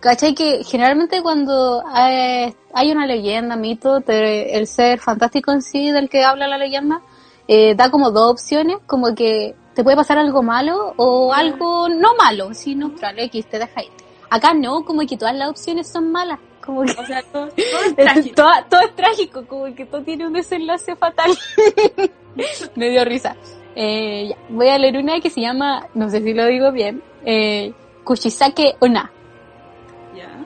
¿cachai? 0.00 0.34
Que 0.34 0.64
generalmente 0.64 1.22
cuando 1.22 1.84
hay, 1.92 2.54
una 2.90 3.06
leyenda, 3.06 3.56
mito, 3.56 4.02
el 4.06 4.66
ser 4.66 4.98
fantástico 4.98 5.52
en 5.52 5.62
sí 5.62 5.90
del 5.92 6.08
que 6.08 6.24
habla 6.24 6.48
la 6.48 6.58
leyenda, 6.58 7.00
eh, 7.48 7.74
da 7.74 7.90
como 7.90 8.10
dos 8.10 8.30
opciones, 8.30 8.76
como 8.86 9.14
que 9.14 9.56
te 9.74 9.82
puede 9.82 9.96
pasar 9.96 10.18
algo 10.18 10.42
malo 10.42 10.92
o 10.96 11.32
algo 11.32 11.88
no 11.88 12.14
malo, 12.16 12.52
si 12.52 12.74
neutral, 12.74 13.18
X, 13.18 13.46
te 13.46 13.58
deja 13.58 13.82
ir. 13.82 13.90
Acá 14.30 14.52
no, 14.52 14.84
como 14.84 15.00
que 15.06 15.16
todas 15.16 15.34
las 15.34 15.48
opciones 15.48 15.90
son 15.90 16.12
malas, 16.12 16.38
como 16.60 16.82
que 16.82 16.92
O 16.92 17.06
sea, 17.06 17.22
todo, 17.22 17.48
todo 17.56 17.82
es 17.86 17.96
trágico. 17.96 18.34
todo, 18.34 18.50
todo 18.68 18.80
es 18.82 18.94
trágico, 18.94 19.46
como 19.46 19.74
que 19.74 19.86
todo 19.86 20.02
tiene 20.02 20.26
un 20.26 20.34
desenlace 20.34 20.94
fatal. 20.94 21.30
Me 22.76 22.90
dio 22.90 23.04
risa. 23.04 23.34
Eh, 23.74 24.28
ya, 24.28 24.36
voy 24.50 24.68
a 24.68 24.78
leer 24.78 24.98
una 24.98 25.20
que 25.20 25.30
se 25.30 25.40
llama, 25.40 25.86
no 25.94 26.10
sé 26.10 26.20
si 26.22 26.34
lo 26.34 26.46
digo 26.46 26.70
bien, 26.70 27.02
eh, 27.24 27.72
Kushisake 28.04 28.76
Ona. 28.80 29.10
Ya. 30.14 30.44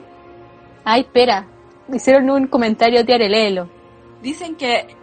Ay, 0.85 1.01
espera, 1.01 1.47
hicieron 1.91 2.29
un 2.29 2.47
comentario, 2.47 3.05
Tiare, 3.05 3.27
léelo. 3.27 3.67
Dicen 4.21 4.55
que, 4.55 4.95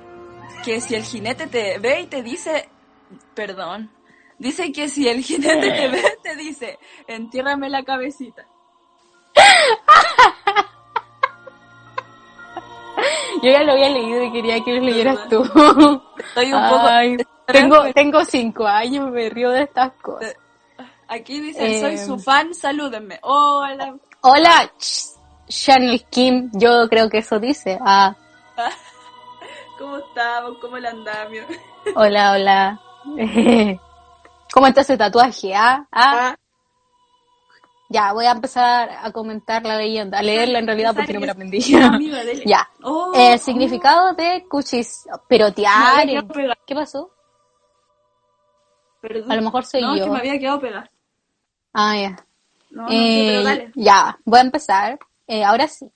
que 0.64 0.80
si 0.80 0.94
el 0.94 1.04
jinete 1.04 1.46
te 1.46 1.78
ve 1.78 2.00
y 2.02 2.06
te 2.06 2.22
dice, 2.22 2.68
perdón, 3.34 3.90
dicen 4.38 4.72
que 4.72 4.88
si 4.88 5.08
el 5.08 5.22
jinete 5.22 5.70
te 5.72 5.88
ve 5.88 6.02
te 6.22 6.36
dice, 6.36 6.78
entiérrame 7.06 7.68
la 7.68 7.82
cabecita. 7.82 8.46
Yo 13.42 13.50
ya 13.50 13.62
lo 13.62 13.72
había 13.72 13.88
leído 13.88 14.22
y 14.24 14.32
quería 14.32 14.62
que 14.62 14.72
lo 14.74 14.80
leyeras 14.82 15.28
tú. 15.28 15.42
Estoy 16.18 16.52
un 16.52 16.68
poco... 16.68 16.86
Ay, 16.86 17.16
tengo, 17.46 17.92
tengo 17.94 18.24
cinco 18.24 18.66
años, 18.66 19.10
me 19.10 19.30
río 19.30 19.50
de 19.50 19.62
estas 19.62 19.92
cosas. 20.02 20.34
Aquí 21.08 21.40
dicen, 21.40 21.80
soy 21.80 21.94
Eh, 21.94 21.98
su 21.98 22.18
fan, 22.18 22.54
salúdenme. 22.54 23.18
Hola. 23.22 23.96
Hola, 24.20 24.70
Ch- 24.78 25.16
Chanel 25.48 26.04
Kim, 26.10 26.50
yo 26.52 26.88
creo 26.88 27.08
que 27.08 27.18
eso 27.18 27.38
dice. 27.40 27.78
Ah, 27.80 28.14
¿Cómo 29.80 29.96
estamos? 29.96 30.58
¿Cómo 30.60 30.76
le 30.78 30.88
andamos? 30.88 31.38
Hola, 31.96 32.32
hola. 32.32 32.80
¿Cómo 34.52 34.66
está 34.66 34.82
ese 34.82 34.98
tatuaje? 34.98 35.54
Ah, 35.54 35.86
ah. 35.90 36.36
Ya, 37.88 38.12
voy 38.12 38.26
a 38.26 38.32
empezar 38.32 38.90
a 39.02 39.10
comentar 39.10 39.64
la 39.64 39.78
leyenda, 39.78 40.18
a 40.18 40.22
leerla 40.22 40.58
en 40.58 40.66
realidad 40.66 40.94
porque 40.94 41.14
no 41.14 41.20
me 41.20 41.26
la 41.26 41.32
aprendí. 41.32 41.60
Ya. 42.44 42.68
Oh, 42.82 43.12
El 43.16 43.38
significado 43.38 44.12
de 44.12 44.44
cuchis. 44.50 45.06
Pero 45.28 45.46
Me 45.56 45.66
había. 45.66 46.22
¿Qué 46.66 46.74
pasó? 46.74 47.10
Perdón. 49.00 49.32
A 49.32 49.36
lo 49.36 49.42
mejor 49.42 49.64
soy 49.64 49.80
no, 49.80 49.96
yo. 49.96 50.04
que 50.04 50.10
me 50.10 50.18
había 50.18 50.38
quedado 50.38 50.60
pegada. 50.60 50.90
Ah, 51.72 51.96
ya. 51.96 52.10
No, 52.70 52.82
no 52.82 52.88
pero 52.88 53.00
Eh, 53.00 53.42
dale. 53.44 53.72
ya, 53.74 54.18
voy 54.26 54.38
a 54.40 54.42
empezar. 54.42 54.98
Eh, 55.26 55.42
ahora 55.42 55.66
sí. 55.68 55.90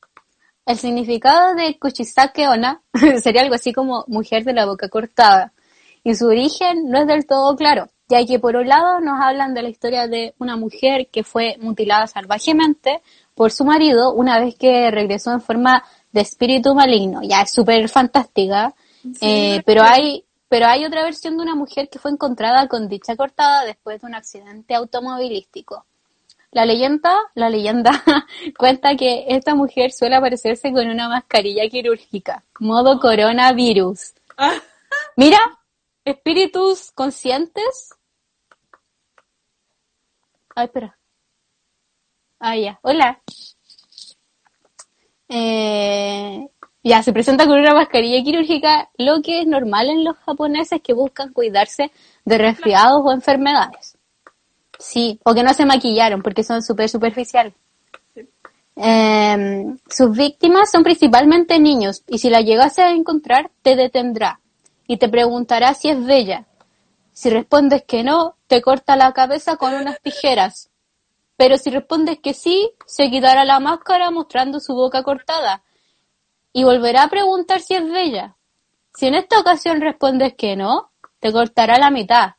El 0.66 0.78
significado 0.78 1.54
de 1.54 1.78
Kuchisake 1.78 2.48
Ona 2.48 2.82
sería 3.22 3.42
algo 3.42 3.54
así 3.54 3.72
como 3.72 4.04
mujer 4.06 4.44
de 4.44 4.54
la 4.54 4.66
boca 4.66 4.88
cortada. 4.88 5.52
Y 6.02 6.14
su 6.14 6.26
origen 6.26 6.90
no 6.90 6.98
es 6.98 7.06
del 7.06 7.26
todo 7.26 7.54
claro, 7.56 7.88
ya 8.08 8.24
que 8.24 8.38
por 8.38 8.56
un 8.56 8.68
lado 8.68 9.00
nos 9.00 9.22
hablan 9.22 9.54
de 9.54 9.62
la 9.62 9.68
historia 9.68 10.06
de 10.06 10.34
una 10.38 10.56
mujer 10.56 11.08
que 11.10 11.24
fue 11.24 11.56
mutilada 11.60 12.06
salvajemente 12.06 13.00
por 13.34 13.52
su 13.52 13.64
marido 13.64 14.12
una 14.12 14.38
vez 14.38 14.54
que 14.56 14.90
regresó 14.90 15.32
en 15.32 15.40
forma 15.40 15.84
de 16.12 16.20
espíritu 16.20 16.74
maligno. 16.74 17.20
Ya 17.22 17.42
es 17.42 17.52
súper 17.52 17.88
fantástica. 17.88 18.74
Eh, 19.20 19.62
pero 19.66 19.82
hay 19.82 20.24
pero 20.48 20.66
hay 20.66 20.84
otra 20.84 21.02
versión 21.02 21.36
de 21.36 21.42
una 21.42 21.56
mujer 21.56 21.88
que 21.88 21.98
fue 21.98 22.12
encontrada 22.12 22.68
con 22.68 22.88
dicha 22.88 23.16
cortada 23.16 23.64
después 23.64 24.00
de 24.00 24.06
un 24.06 24.14
accidente 24.14 24.74
automovilístico. 24.74 25.84
La 26.54 26.64
leyenda, 26.64 27.12
la 27.34 27.50
leyenda 27.50 27.90
cuenta 28.58 28.96
que 28.96 29.24
esta 29.28 29.56
mujer 29.56 29.90
suele 29.90 30.14
aparecerse 30.14 30.72
con 30.72 30.86
una 30.88 31.08
mascarilla 31.08 31.68
quirúrgica, 31.68 32.44
modo 32.60 33.00
coronavirus. 33.00 34.14
Mira, 35.16 35.38
espíritus 36.04 36.92
conscientes. 36.92 37.90
Ay, 40.54 40.66
espera. 40.66 40.96
Ah, 42.38 42.56
ya. 42.56 42.78
Hola. 42.82 43.20
Eh, 45.28 46.46
Ya, 46.84 47.02
se 47.02 47.12
presenta 47.12 47.46
con 47.46 47.58
una 47.58 47.74
mascarilla 47.74 48.22
quirúrgica, 48.22 48.90
lo 48.96 49.22
que 49.22 49.40
es 49.40 49.46
normal 49.48 49.88
en 49.88 50.04
los 50.04 50.16
japoneses 50.18 50.80
que 50.82 50.92
buscan 50.92 51.32
cuidarse 51.32 51.90
de 52.24 52.38
resfriados 52.38 53.02
o 53.04 53.10
enfermedades. 53.10 53.93
Sí, 54.84 55.18
o 55.24 55.32
que 55.34 55.42
no 55.42 55.54
se 55.54 55.64
maquillaron 55.64 56.22
porque 56.22 56.44
son 56.44 56.62
súper 56.62 56.90
superficiales. 56.90 57.54
Eh, 58.76 59.64
sus 59.88 60.16
víctimas 60.16 60.70
son 60.70 60.82
principalmente 60.82 61.58
niños 61.58 62.02
y 62.06 62.18
si 62.18 62.28
la 62.28 62.42
llegase 62.42 62.82
a 62.82 62.90
encontrar 62.90 63.50
te 63.62 63.76
detendrá 63.76 64.40
y 64.86 64.98
te 64.98 65.08
preguntará 65.08 65.72
si 65.72 65.88
es 65.88 66.04
bella. 66.04 66.46
Si 67.12 67.30
respondes 67.30 67.84
que 67.84 68.04
no, 68.04 68.36
te 68.46 68.60
corta 68.60 68.94
la 68.96 69.12
cabeza 69.12 69.56
con 69.56 69.72
unas 69.72 70.00
tijeras. 70.02 70.70
Pero 71.36 71.56
si 71.56 71.70
respondes 71.70 72.18
que 72.18 72.34
sí, 72.34 72.70
se 72.84 73.10
quitará 73.10 73.46
la 73.46 73.60
máscara 73.60 74.10
mostrando 74.10 74.60
su 74.60 74.74
boca 74.74 75.02
cortada 75.02 75.62
y 76.52 76.62
volverá 76.62 77.04
a 77.04 77.08
preguntar 77.08 77.60
si 77.60 77.74
es 77.74 77.90
bella. 77.90 78.36
Si 78.94 79.06
en 79.06 79.14
esta 79.14 79.40
ocasión 79.40 79.80
respondes 79.80 80.34
que 80.34 80.56
no, 80.56 80.90
te 81.20 81.32
cortará 81.32 81.78
la 81.78 81.90
mitad. 81.90 82.34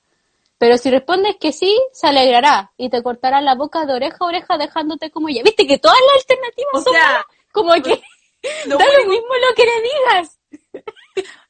Pero 0.58 0.78
si 0.78 0.90
respondes 0.90 1.36
que 1.40 1.52
sí, 1.52 1.78
se 1.92 2.08
alegrará 2.08 2.72
y 2.78 2.90
te 2.90 3.04
cortará 3.04 3.42
la 3.42 3.56
boca 3.56 3.86
de 3.86 3.94
oreja 3.94 4.18
a 4.22 4.26
oreja 4.26 4.58
dejándote 4.58 5.12
como 5.12 5.30
ella. 5.30 5.42
Viste 5.44 5.68
que 5.68 5.78
todas 5.78 5.98
las 6.00 6.24
alternativas 6.24 6.74
O 6.74 6.82
son 6.82 6.94
sea, 6.94 7.26
como 7.52 7.74
que 7.74 8.02
lo 8.68 8.78
da 8.78 8.86
lo 8.86 9.10
mismo 9.10 9.28
lo 9.28 9.56
que 9.56 9.66
le 9.66 9.82
digas. 9.82 10.40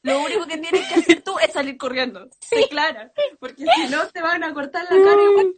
Lo 0.02 0.20
único 0.20 0.46
que 0.46 0.58
tienes 0.58 0.86
que 0.86 0.94
hacer 0.94 1.22
tú 1.22 1.36
es 1.40 1.52
salir 1.52 1.76
corriendo. 1.76 2.28
Sí, 2.40 2.64
claro. 2.70 3.10
Porque 3.40 3.64
si 3.74 3.88
no, 3.88 4.06
te 4.06 4.22
van 4.22 4.44
a 4.44 4.54
cortar 4.54 4.84
la 4.84 4.90
cara 4.90 5.22
igual. 5.22 5.56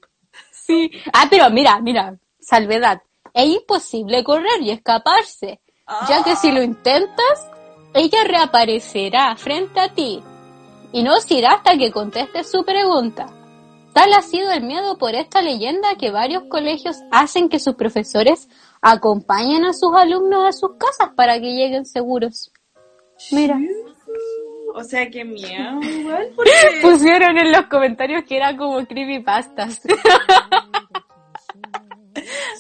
Sí. 0.51 0.90
Ah, 1.12 1.26
pero 1.28 1.51
mira, 1.51 1.78
mira, 1.80 2.16
salvedad. 2.40 3.03
Es 3.34 3.46
imposible 3.46 4.24
correr 4.24 4.62
y 4.62 4.70
escaparse, 4.70 5.61
ya 6.09 6.24
que 6.24 6.36
si 6.36 6.51
lo 6.51 6.62
intentas, 6.62 7.51
ella 7.92 8.24
reaparecerá 8.24 9.36
frente 9.36 9.78
a 9.78 9.92
ti 9.92 10.22
y 10.92 11.03
no 11.03 11.20
se 11.20 11.34
irá 11.34 11.53
hasta 11.53 11.76
que 11.76 11.92
contestes 11.92 12.51
su 12.51 12.64
pregunta. 12.64 13.26
Tal 13.93 14.12
ha 14.12 14.22
sido 14.22 14.53
el 14.53 14.62
miedo 14.62 14.99
por 14.99 15.14
esta 15.14 15.43
leyenda 15.43 15.97
que 15.99 16.11
varios 16.11 16.45
colegios 16.49 16.99
hacen 17.11 17.49
que 17.49 17.59
sus 17.59 17.74
profesores 17.74 18.49
acompañen 18.80 19.64
a 19.64 19.72
sus 19.72 19.95
alumnos 19.95 20.47
a 20.47 20.53
sus 20.53 20.72
casas 20.78 21.14
para 21.16 21.41
que 21.41 21.55
lleguen 21.55 21.84
seguros. 21.84 22.53
Mira, 23.32 23.59
O 24.74 24.84
sea, 24.84 25.09
qué 25.11 25.24
miedo, 25.24 25.80
igual. 25.82 26.30
Porque... 26.36 26.53
pusieron 26.82 27.39
en 27.39 27.51
los 27.51 27.66
comentarios 27.66 28.24
que 28.24 28.36
era 28.36 28.57
como 28.57 28.84
creepypastas. 28.86 29.80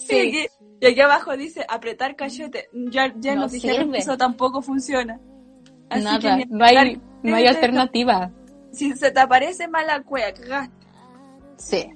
Sí. 0.06 0.32
Y, 0.80 0.86
y 0.86 0.86
aquí 0.86 1.00
abajo 1.00 1.36
dice 1.36 1.66
apretar 1.68 2.14
cachete. 2.16 2.68
Ya, 2.72 3.12
ya 3.16 3.34
No 3.34 3.42
nos 3.42 3.52
dijeron 3.52 3.92
que 3.92 3.98
eso 3.98 4.16
tampoco 4.16 4.62
funciona. 4.62 5.20
Así 5.90 6.18
que 6.18 6.28
Nada, 6.28 6.36
ni 6.36 6.44
no 6.48 6.64
hay, 6.64 7.00
no 7.22 7.36
hay 7.36 7.46
alternativa. 7.46 8.30
Si 8.72 8.92
se 8.92 9.10
te 9.10 9.20
aparece 9.20 9.66
mala 9.68 10.02
cueva. 10.02 10.70
Sí. 11.58 11.90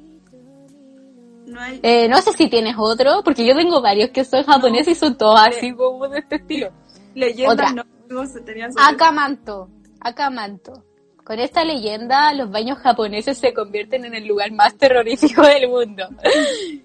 No 1.46 1.60
hay. 1.60 1.80
Eh, 1.82 2.08
no 2.08 2.18
sé 2.22 2.32
si 2.32 2.48
tienes 2.48 2.76
otro, 2.78 3.22
porque 3.24 3.44
yo 3.46 3.54
tengo 3.56 3.80
varios 3.82 4.10
que 4.10 4.24
son 4.24 4.44
japoneses 4.44 4.88
y 4.96 5.00
son 5.00 5.16
todos 5.16 5.38
así 5.40 5.72
como 5.74 6.08
de 6.08 6.20
este 6.20 6.36
estilo. 6.36 6.70
leyendas 7.14 7.74
no, 7.74 7.84
no 8.08 8.26
se 8.26 8.40
tenían 8.40 8.72
sobre- 8.72 8.84
Akamanto, 8.86 9.68
Akamanto. 10.00 10.84
Con 11.24 11.38
esta 11.38 11.64
leyenda, 11.64 12.32
los 12.34 12.50
baños 12.50 12.78
japoneses 12.78 13.38
se 13.38 13.54
convierten 13.54 14.04
en 14.04 14.14
el 14.14 14.26
lugar 14.26 14.50
más 14.50 14.74
terrorífico 14.76 15.42
del 15.42 15.68
mundo, 15.68 16.08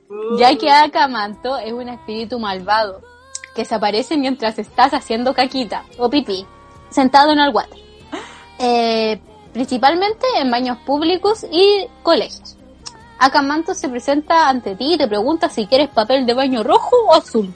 Uh, 0.10 0.38
ya 0.40 0.56
que 0.56 0.70
Akamanto 0.70 1.58
es 1.58 1.74
un 1.74 1.90
espíritu 1.90 2.38
malvado 2.40 3.02
que 3.56 3.66
se 3.66 3.74
aparece 3.74 4.16
mientras 4.18 4.60
estás 4.60 4.94
haciendo 4.94 5.34
caquita 5.34 5.84
o 5.98 6.08
pipí, 6.10 6.46
sentado 6.90 7.32
en 7.32 7.40
el 7.40 7.54
water. 7.54 7.80
Eh, 8.60 9.20
principalmente 9.54 10.26
en 10.40 10.50
baños 10.50 10.78
públicos 10.80 11.46
y 11.52 11.86
colegios. 12.04 12.57
Akamanto 13.20 13.74
se 13.74 13.90
presenta 13.90 14.48
ante 14.50 14.76
ti 14.76 14.94
y 14.94 14.98
te 14.98 15.08
pregunta 15.08 15.50
si 15.50 15.66
quieres 15.68 15.90
papel 15.90 16.26
de 16.26 16.34
baño 16.34 16.64
rojo 16.64 16.96
o 17.08 17.14
azul. 17.14 17.54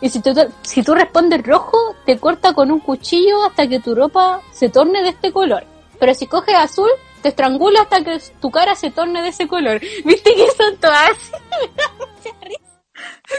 Y 0.00 0.10
si 0.10 0.20
tú, 0.20 0.34
si 0.62 0.82
tú 0.82 0.94
respondes 0.94 1.42
rojo, 1.42 1.78
te 2.04 2.18
corta 2.18 2.52
con 2.52 2.70
un 2.70 2.80
cuchillo 2.80 3.44
hasta 3.46 3.66
que 3.66 3.80
tu 3.80 3.94
ropa 3.94 4.40
se 4.52 4.68
torne 4.68 5.02
de 5.02 5.10
este 5.10 5.32
color. 5.32 5.64
Pero 5.98 6.12
si 6.14 6.26
coges 6.26 6.54
azul, 6.56 6.90
te 7.22 7.28
estrangula 7.30 7.82
hasta 7.82 8.04
que 8.04 8.18
tu 8.40 8.50
cara 8.50 8.74
se 8.74 8.90
torne 8.90 9.22
de 9.22 9.28
ese 9.28 9.48
color. 9.48 9.80
¿Viste 10.04 10.34
que 10.34 10.50
son 10.50 10.76
todas 10.76 11.10
así? 11.10 11.30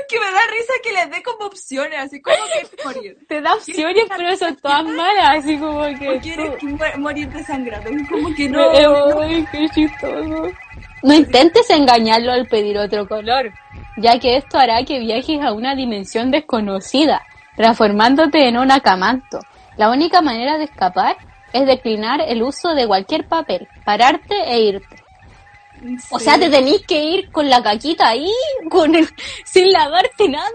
que 0.10 0.20
me 0.20 0.26
da 0.26 0.40
risa 0.52 0.74
que 0.84 0.92
les 0.94 1.10
dé 1.12 1.24
como 1.24 1.46
opciones, 1.48 2.00
así 2.00 2.22
como 2.22 2.36
que 2.38 2.84
morir. 2.86 3.18
Te 3.28 3.42
da 3.42 3.54
opciones, 3.54 4.04
pero 4.16 4.36
son 4.38 4.56
todas 4.58 4.84
malas, 4.86 5.38
así 5.40 5.58
como 5.58 5.84
que... 6.00 6.10
O 6.10 6.20
quieres 6.20 6.58
tú- 6.60 6.78
morir 7.00 7.30
desangrado. 7.30 7.90
Como 8.10 8.34
que 8.36 8.50
no. 8.50 8.72
Eh, 8.74 8.84
no. 8.84 9.22
ay, 9.22 9.48
qué 9.52 9.70
chistoso. 9.70 10.48
No 11.06 11.14
intentes 11.14 11.70
engañarlo 11.70 12.32
al 12.32 12.48
pedir 12.48 12.78
otro 12.80 13.08
color, 13.08 13.52
ya 13.98 14.20
que 14.20 14.38
esto 14.38 14.58
hará 14.58 14.84
que 14.84 15.00
viajes 15.00 15.40
a 15.42 15.54
una 15.54 15.76
dimensión 15.76 16.32
desconocida, 16.32 17.22
transformándote 17.56 18.48
en 18.48 18.58
un 18.58 18.72
acamanto. 18.72 19.40
La 19.78 19.90
única 19.92 20.22
manera 20.22 20.58
de 20.58 20.64
escapar 20.66 21.16
es 21.54 21.66
declinar 21.68 22.22
el 22.22 22.42
uso 22.42 22.74
de 22.74 22.88
cualquier 22.88 23.28
papel, 23.28 23.68
pararte 23.86 24.36
e 24.48 24.60
irte. 24.62 25.04
O 26.10 26.20
sea, 26.20 26.40
te 26.40 26.50
tenés 26.50 26.82
que 26.88 27.04
ir 27.04 27.32
con 27.32 27.50
la 27.50 27.62
caquita 27.62 28.08
ahí, 28.10 28.32
con 28.72 28.96
el- 28.96 29.08
sin 29.46 29.72
lavarte 29.72 30.28
nada. 30.28 30.50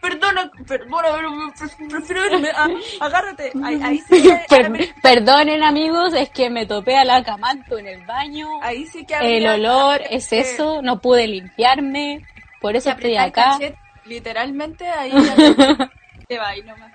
Perdona, 0.00 0.50
perdona, 0.66 1.08
pero 1.12 1.88
prefiero 1.88 2.26
irme. 2.26 2.50
Ah, 2.54 2.68
agárrate. 3.00 3.50
Ahí, 3.64 3.80
ahí 3.82 3.98
sí 3.98 4.22
que. 4.22 4.44
Per- 4.48 4.94
perdonen 5.02 5.62
amigos, 5.62 6.14
es 6.14 6.30
que 6.30 6.50
me 6.50 6.66
topé 6.66 6.96
al 6.96 7.10
acamanto 7.10 7.78
en 7.78 7.88
el 7.88 8.06
baño. 8.06 8.46
Ahí 8.62 8.86
sí 8.86 9.04
que 9.04 9.14
El 9.36 9.46
olor 9.46 10.00
es 10.08 10.28
que- 10.28 10.40
eso, 10.40 10.82
no 10.82 11.00
pude 11.00 11.26
limpiarme, 11.26 12.24
por 12.60 12.76
eso 12.76 12.90
estoy 12.90 13.16
acá. 13.16 13.58
literalmente 14.04 14.88
ahí. 14.88 15.10
Te 16.28 16.38
va 16.38 16.48
ahí 16.48 16.62
nomás. 16.62 16.92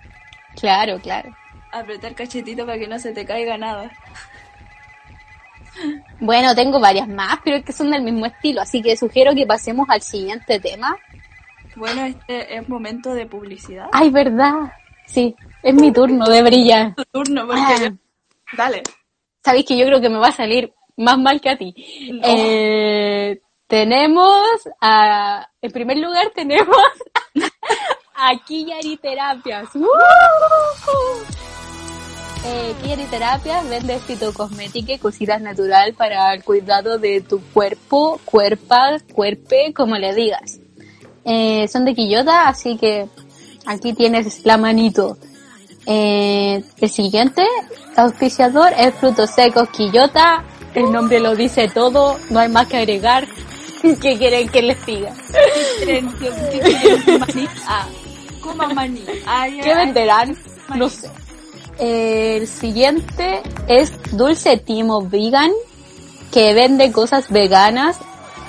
Claro, 0.60 1.00
claro. 1.00 1.36
Apretar 1.72 2.14
cachetito 2.16 2.66
para 2.66 2.78
que 2.78 2.88
no 2.88 3.00
se 3.00 3.12
te 3.14 3.26
caiga 3.26 3.58
nada. 3.58 3.90
Bueno, 6.20 6.54
tengo 6.56 6.80
varias 6.80 7.08
más, 7.08 7.40
pero 7.44 7.58
es 7.58 7.66
que 7.66 7.74
son 7.74 7.90
del 7.92 8.04
mismo 8.04 8.26
estilo, 8.28 8.62
así 8.62 8.82
que 8.82 8.96
sugiero 8.96 9.34
que 9.34 9.46
pasemos 9.48 9.88
al 9.90 10.02
siguiente 10.02 10.60
tema. 10.60 10.96
Bueno, 11.76 12.06
este 12.06 12.56
es 12.58 12.70
momento 12.70 13.14
de 13.14 13.26
publicidad. 13.26 13.88
Ay, 13.92 14.10
verdad. 14.10 14.72
Sí, 15.08 15.36
es 15.62 15.74
mi 15.74 15.92
turno 15.92 16.26
de 16.28 16.42
brillar. 16.44 16.96
Tu 16.96 17.04
turno, 17.06 17.46
porque 17.48 17.62
Ah. 17.62 17.76
yo- 17.82 17.98
Dale. 18.58 18.84
Sabéis 19.44 19.66
que 19.66 19.78
yo 19.78 19.86
creo 19.86 20.00
que 20.00 20.10
me 20.10 20.20
va 20.20 20.28
a 20.28 20.32
salir 20.32 20.74
más 20.98 21.18
mal 21.18 21.42
que 21.42 21.50
a 21.50 21.58
ti. 21.58 21.74
No. 22.14 22.22
Eh, 22.24 23.42
tenemos 23.68 24.40
a, 24.80 25.50
en 25.62 25.72
primer 25.72 25.98
lugar 25.98 26.32
tenemos 26.36 26.78
a 28.16 28.32
Kiyari 28.46 28.98
Terapias. 28.98 29.74
¡Woo! 29.76 29.88
Eh, 32.46 32.76
Terapias 33.10 33.68
vende 33.70 34.00
fitocosmética 34.00 34.94
y 34.94 35.00
cositas 35.00 35.42
natural 35.42 35.94
para 35.94 36.34
el 36.34 36.44
cuidado 36.44 37.00
de 37.00 37.22
tu 37.22 37.42
cuerpo, 37.54 38.20
cuerpa, 38.26 38.98
cuerpe, 39.14 39.74
como 39.74 39.96
le 39.96 40.14
digas. 40.14 40.60
Eh, 41.26 41.68
son 41.68 41.86
de 41.86 41.94
Quillota, 41.96 42.48
así 42.48 42.78
que 42.78 43.08
aquí 43.66 43.94
tienes 43.94 44.46
la 44.46 44.58
manito. 44.58 45.18
Eh, 45.86 46.64
el 46.80 46.90
siguiente 46.90 47.46
auspiciador 47.96 48.72
es 48.78 48.94
Frutos 48.96 49.30
Secos 49.32 49.70
Quillota. 49.70 50.44
El 50.74 50.92
nombre 50.92 51.20
lo 51.20 51.36
dice 51.36 51.68
todo, 51.68 52.18
no 52.30 52.40
hay 52.40 52.50
más 52.50 52.68
que 52.68 52.78
agregar. 52.78 53.28
¿Qué 53.82 54.18
quieren 54.18 54.48
que 54.50 54.62
les 54.62 54.86
diga? 54.86 55.14
¿Quieren 55.84 56.12
que- 56.14 56.30
que 56.30 56.60
quieren 56.60 57.20
maní? 57.20 57.48
¿Qué 59.62 59.76
venderán? 59.76 60.38
No 60.76 60.90
sé. 60.90 61.10
El 61.80 62.48
siguiente 62.48 63.42
es 63.68 63.92
Dulce 64.16 64.58
Timo 64.58 65.02
Vegan, 65.02 65.52
que 66.32 66.54
vende 66.54 66.92
cosas 66.92 67.30
veganas, 67.30 67.98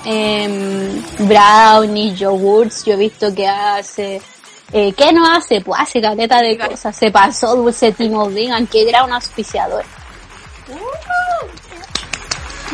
em, 0.05 1.03
brownies, 1.27 2.19
yogurts, 2.19 2.85
yo 2.85 2.93
he 2.93 2.97
visto 2.97 3.33
que 3.33 3.47
hace... 3.47 4.21
Eh, 4.71 4.93
¿Qué 4.93 5.13
no 5.13 5.25
hace? 5.31 5.61
Pues 5.61 5.79
hace 5.79 6.01
caleta 6.01 6.41
de 6.41 6.57
cosas. 6.57 6.95
Se 6.95 7.11
pasó 7.11 7.55
Dulce 7.55 7.91
Timo 7.91 8.29
Vegan, 8.29 8.67
que 8.67 8.87
era 8.87 9.03
un 9.03 9.13
auspiciador. 9.13 9.85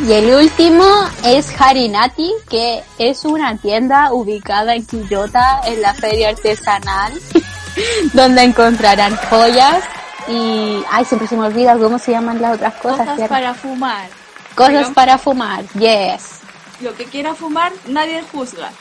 Y 0.07 0.11
el 0.13 0.33
último 0.33 0.85
es 1.25 1.53
Harinati, 1.59 2.31
que 2.49 2.81
es 2.97 3.25
una 3.25 3.57
tienda 3.57 4.13
ubicada 4.13 4.73
en 4.73 4.85
Quillota, 4.85 5.61
en 5.65 5.81
la 5.81 5.93
feria 5.93 6.29
artesanal, 6.29 7.13
donde 8.13 8.43
encontrarán 8.43 9.15
joyas 9.29 9.83
y... 10.27 10.83
Ay, 10.89 11.05
siempre 11.05 11.27
se 11.27 11.35
me 11.35 11.45
olvida 11.45 11.77
cómo 11.77 11.99
se 11.99 12.11
llaman 12.11 12.41
las 12.41 12.55
otras 12.55 12.73
cosas. 12.75 12.99
Cosas 12.99 13.15
¿cierto? 13.15 13.33
para 13.33 13.53
fumar. 13.53 14.07
Cosas 14.55 14.89
para 14.89 15.17
fumar, 15.17 15.65
yes. 15.73 16.40
Lo 16.81 16.95
que 16.95 17.05
quiera 17.05 17.35
fumar, 17.35 17.71
nadie 17.87 18.23
juzga. 18.31 18.71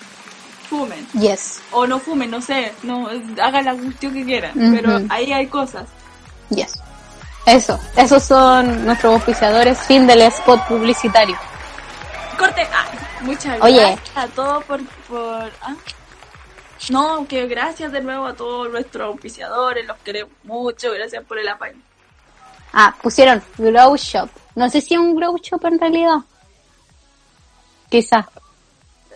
fumen. 0.69 1.07
Yes, 1.15 1.61
O 1.73 1.87
no 1.87 1.99
fumen, 1.99 2.31
no 2.31 2.41
sé, 2.41 2.73
no 2.85 3.09
hagan 3.43 3.65
la 3.65 3.75
cuestión 3.75 4.15
que 4.15 4.25
quieran. 4.25 4.53
Pero 4.55 5.01
ahí 5.09 5.33
hay 5.33 5.47
cosas. 5.47 5.87
yes. 6.51 6.81
Eso, 7.47 7.81
esos 7.97 8.23
son 8.23 8.85
nuestros 8.85 9.15
auspiciadores. 9.15 9.79
Fin 9.81 10.07
del 10.07 10.21
spot 10.23 10.67
publicitario. 10.69 11.37
Corte. 12.39 12.67
Ah, 12.73 12.87
muchas 13.23 13.61
Oye. 13.61 13.81
gracias 13.81 14.17
a 14.17 14.27
todos 14.29 14.65
por... 14.65 14.81
por 15.09 15.51
ah. 15.63 15.75
No, 16.91 17.27
que 17.27 17.47
gracias 17.47 17.93
de 17.93 18.01
nuevo 18.01 18.27
a 18.27 18.35
todos 18.35 18.71
nuestros 18.71 19.07
auspiciadores, 19.09 19.87
los 19.87 19.97
queremos 19.99 20.33
mucho, 20.45 20.93
gracias 20.93 21.25
por 21.25 21.39
el 21.39 21.49
apoyo. 21.49 21.75
Ah, 22.73 22.95
pusieron 23.03 23.43
Grow 23.59 23.97
Shop. 23.97 24.31
No 24.55 24.69
sé 24.71 24.81
si 24.81 24.95
es 24.95 25.01
un 25.01 25.17
Grow 25.17 25.37
Shop 25.39 25.65
en 25.67 25.79
realidad. 25.79 26.19
Quizás. 27.91 28.25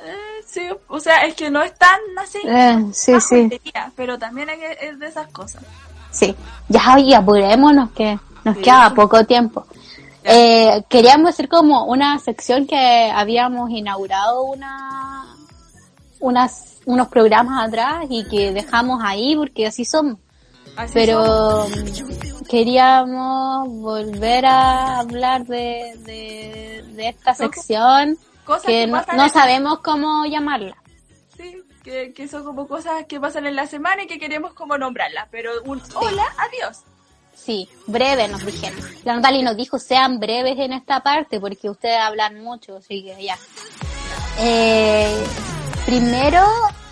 Eh, 0.05 0.43
sí, 0.47 0.61
o 0.89 1.01
sea, 1.01 1.21
es 1.23 1.35
que 1.35 1.51
no 1.51 1.63
es 1.63 1.75
tan 1.79 1.99
así. 2.21 2.39
Eh, 2.45 2.85
sí, 2.93 3.19
sí, 3.21 3.49
Pero 3.97 4.19
también 4.19 4.51
es, 4.51 4.59
es 4.83 4.99
de 4.99 5.07
esas 5.07 5.29
cosas. 5.29 5.63
sí. 6.11 6.35
Ya, 6.69 6.95
oye, 6.97 7.15
apurémonos 7.15 7.91
que 7.93 8.19
nos 8.45 8.57
Sí. 8.57 8.63
queda 8.63 8.93
poco 8.95 9.25
tiempo. 9.25 9.67
Eh, 10.25 10.83
queríamos 10.89 11.29
hacer 11.31 11.49
como 11.49 11.85
una 11.85 12.19
sección 12.19 12.67
que 12.67 13.11
habíamos 13.15 13.71
inaugurado 13.71 14.43
una, 14.45 15.27
unas, 16.21 16.77
unos 16.87 17.09
programas 17.09 17.69
atrás 17.69 18.07
y 18.09 18.27
que 18.29 18.53
dejamos 18.53 19.01
ahí 19.05 19.37
porque 19.37 19.67
así 19.67 19.85
somos. 19.85 20.17
Así. 20.77 20.93
Pero 20.95 21.67
mm, 21.69 22.45
queríamos 22.49 23.69
volver 23.69 24.47
a 24.47 24.99
hablar 25.01 25.45
de, 25.45 25.93
de, 25.99 26.85
de 26.95 27.09
esta 27.11 27.35
sección 27.35 28.17
cosas 28.45 28.67
que 28.67 28.81
que 28.81 28.87
no, 28.87 28.99
pasan 28.99 29.17
no 29.17 29.25
en- 29.25 29.31
sabemos 29.31 29.79
cómo 29.81 30.25
llamarla. 30.27 30.77
Sí, 31.37 31.63
que, 31.83 32.13
que 32.13 32.29
son 32.29 32.45
como 32.45 32.67
cosas 32.69 33.05
que 33.07 33.19
pasan 33.21 33.47
en 33.47 33.57
la 33.57 33.67
semana 33.67 34.05
y 34.05 34.07
que 34.07 34.19
queremos 34.19 34.53
como 34.55 34.79
nombrarlas. 34.79 35.27
Pero 35.31 35.51
un 35.65 35.83
hola, 35.95 36.25
adiós. 36.39 36.79
Sí, 37.35 37.69
breve 37.87 38.29
nos 38.29 38.45
dijeron. 38.47 38.79
La 39.05 39.17
Natalie 39.17 39.43
nos 39.43 39.57
dijo 39.57 39.79
sean 39.79 40.19
breves 40.21 40.57
en 40.59 40.73
esta 40.73 41.01
parte 41.01 41.41
porque 41.41 41.69
ustedes 41.69 41.99
hablan 42.01 42.43
mucho, 42.43 42.77
así 42.77 43.03
que 43.03 43.23
ya. 43.23 43.37
Eh, 44.39 45.25
primero, 45.85 46.43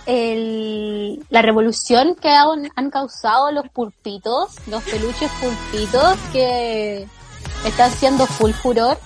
el, 0.07 1.25
la 1.31 1.43
revolución 1.43 2.15
que 2.17 2.29
han, 2.31 2.71
han 2.77 2.91
causado 2.91 3.51
los 3.53 3.69
pulpitos, 3.71 4.57
los 4.67 4.83
peluches 4.83 5.31
pulpitos 5.41 6.17
que 6.33 7.07
están 7.65 7.91
siendo 7.93 8.27
full 8.27 8.51
furor. 8.53 8.99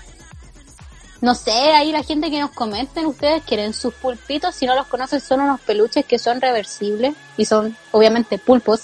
No 1.20 1.34
sé, 1.34 1.50
ahí 1.50 1.92
la 1.92 2.02
gente 2.02 2.30
que 2.30 2.40
nos 2.40 2.50
comenten, 2.50 3.06
ustedes 3.06 3.42
quieren 3.44 3.72
sus 3.72 3.94
pulpitos, 3.94 4.54
si 4.54 4.66
no 4.66 4.74
los 4.74 4.86
conocen 4.86 5.20
son 5.20 5.40
unos 5.40 5.60
peluches 5.60 6.04
que 6.04 6.18
son 6.18 6.40
reversibles 6.40 7.14
y 7.36 7.46
son 7.46 7.76
obviamente 7.92 8.38
pulpos. 8.38 8.82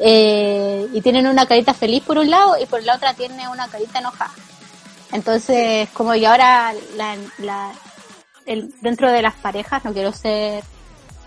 Eh, 0.00 0.88
y 0.92 1.00
tienen 1.00 1.26
una 1.26 1.46
carita 1.46 1.74
feliz 1.74 2.02
por 2.04 2.18
un 2.18 2.30
lado 2.30 2.56
y 2.60 2.66
por 2.66 2.82
la 2.84 2.96
otra 2.96 3.14
tiene 3.14 3.48
una 3.48 3.68
carita 3.68 3.98
enojada. 3.98 4.32
Entonces, 5.12 5.88
como 5.92 6.12
que 6.12 6.26
ahora 6.26 6.72
la, 6.96 7.16
la, 7.38 7.72
el, 8.46 8.72
dentro 8.80 9.10
de 9.10 9.22
las 9.22 9.34
parejas, 9.34 9.84
no 9.84 9.92
quiero 9.92 10.12
ser 10.12 10.62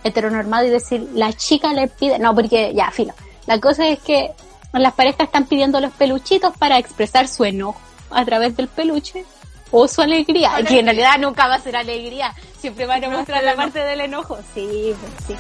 heteronormado 0.03 0.65
y 0.65 0.69
decir 0.69 1.09
la 1.13 1.33
chica 1.33 1.73
le 1.73 1.87
pide, 1.87 2.19
no, 2.19 2.33
porque 2.35 2.73
ya, 2.73 2.91
filo. 2.91 3.13
La 3.47 3.59
cosa 3.59 3.87
es 3.87 3.99
que 3.99 4.31
las 4.73 4.93
parejas 4.93 5.27
están 5.27 5.45
pidiendo 5.45 5.79
los 5.79 5.91
peluchitos 5.93 6.55
para 6.57 6.77
expresar 6.77 7.27
su 7.27 7.43
enojo 7.43 7.81
a 8.09 8.23
través 8.25 8.55
del 8.55 8.67
peluche 8.67 9.25
o 9.71 9.87
su 9.87 10.01
alegría, 10.01 10.51
que 10.67 10.79
en 10.79 10.85
realidad 10.85 11.17
nunca 11.19 11.47
va 11.47 11.55
a 11.55 11.59
ser 11.61 11.75
alegría, 11.75 12.33
siempre 12.59 12.85
van 12.85 13.03
a 13.03 13.07
a 13.07 13.09
mostrar 13.09 13.43
la 13.43 13.55
parte 13.55 13.79
del 13.79 14.01
enojo. 14.01 14.37
Sí, 14.53 14.93
pues 14.99 15.13
sí. 15.27 15.35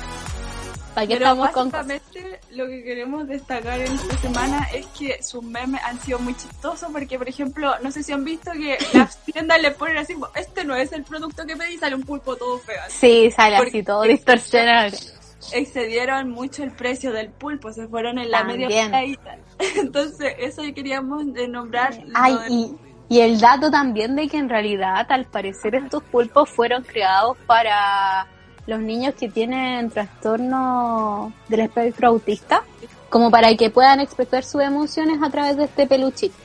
¿Para 0.93 1.07
qué 1.07 1.13
Pero 1.13 1.25
estamos 1.27 1.49
con 1.51 1.71
básicamente 1.71 2.39
lo 2.51 2.67
que 2.67 2.83
queremos 2.83 3.25
destacar 3.25 3.79
en 3.79 3.93
esta 3.93 4.17
semana 4.17 4.67
es 4.73 4.85
que 4.87 5.23
sus 5.23 5.41
memes 5.41 5.81
han 5.85 5.97
sido 6.01 6.19
muy 6.19 6.35
chistosos 6.35 6.89
porque, 6.91 7.17
por 7.17 7.29
ejemplo, 7.29 7.73
no 7.81 7.91
sé 7.93 8.03
si 8.03 8.11
han 8.11 8.25
visto 8.25 8.51
que 8.51 8.77
las 8.93 9.17
tiendas 9.23 9.61
le 9.61 9.71
ponen 9.71 9.97
así, 9.99 10.15
este 10.35 10.65
no 10.65 10.75
es 10.75 10.91
el 10.91 11.03
producto 11.03 11.45
que 11.45 11.55
pedí, 11.55 11.77
sale 11.77 11.95
un 11.95 12.03
pulpo 12.03 12.35
todo 12.35 12.57
feo. 12.59 12.75
así. 12.85 12.97
Sí, 12.99 13.31
sale 13.31 13.55
Porque- 13.57 13.69
así 13.79 13.83
todo 13.83 14.01
distorsionado. 14.03 14.91
Excedieron 15.53 16.29
mucho 16.29 16.61
el 16.63 16.71
precio 16.71 17.11
del 17.13 17.29
pulpo, 17.29 17.71
se 17.73 17.87
fueron 17.87 18.19
en 18.19 18.29
la 18.29 18.43
media 18.43 18.67
También. 18.67 18.91
peladita. 18.91 19.37
Entonces, 19.79 20.35
eso 20.39 20.61
queríamos 20.75 21.25
nombrar. 21.25 21.93
Ay, 22.13 22.35
del- 22.49 22.77
y, 23.11 23.19
el 23.19 23.39
dato 23.39 23.69
también 23.69 24.15
de 24.15 24.27
que 24.27 24.37
en 24.37 24.47
realidad, 24.47 25.05
al 25.09 25.25
parecer, 25.25 25.75
estos 25.75 26.01
pulpos 26.03 26.49
fueron 26.49 26.83
creados 26.83 27.37
para 27.45 28.25
los 28.67 28.79
niños 28.79 29.15
que 29.15 29.27
tienen 29.27 29.89
trastorno 29.89 31.33
del 31.49 31.59
espectro 31.61 32.07
autista, 32.07 32.63
como 33.09 33.29
para 33.29 33.55
que 33.55 33.69
puedan 33.69 33.99
expresar 33.99 34.43
sus 34.43 34.61
emociones 34.61 35.21
a 35.21 35.29
través 35.29 35.57
de 35.57 35.65
este 35.65 35.85
peluchito. 35.87 36.35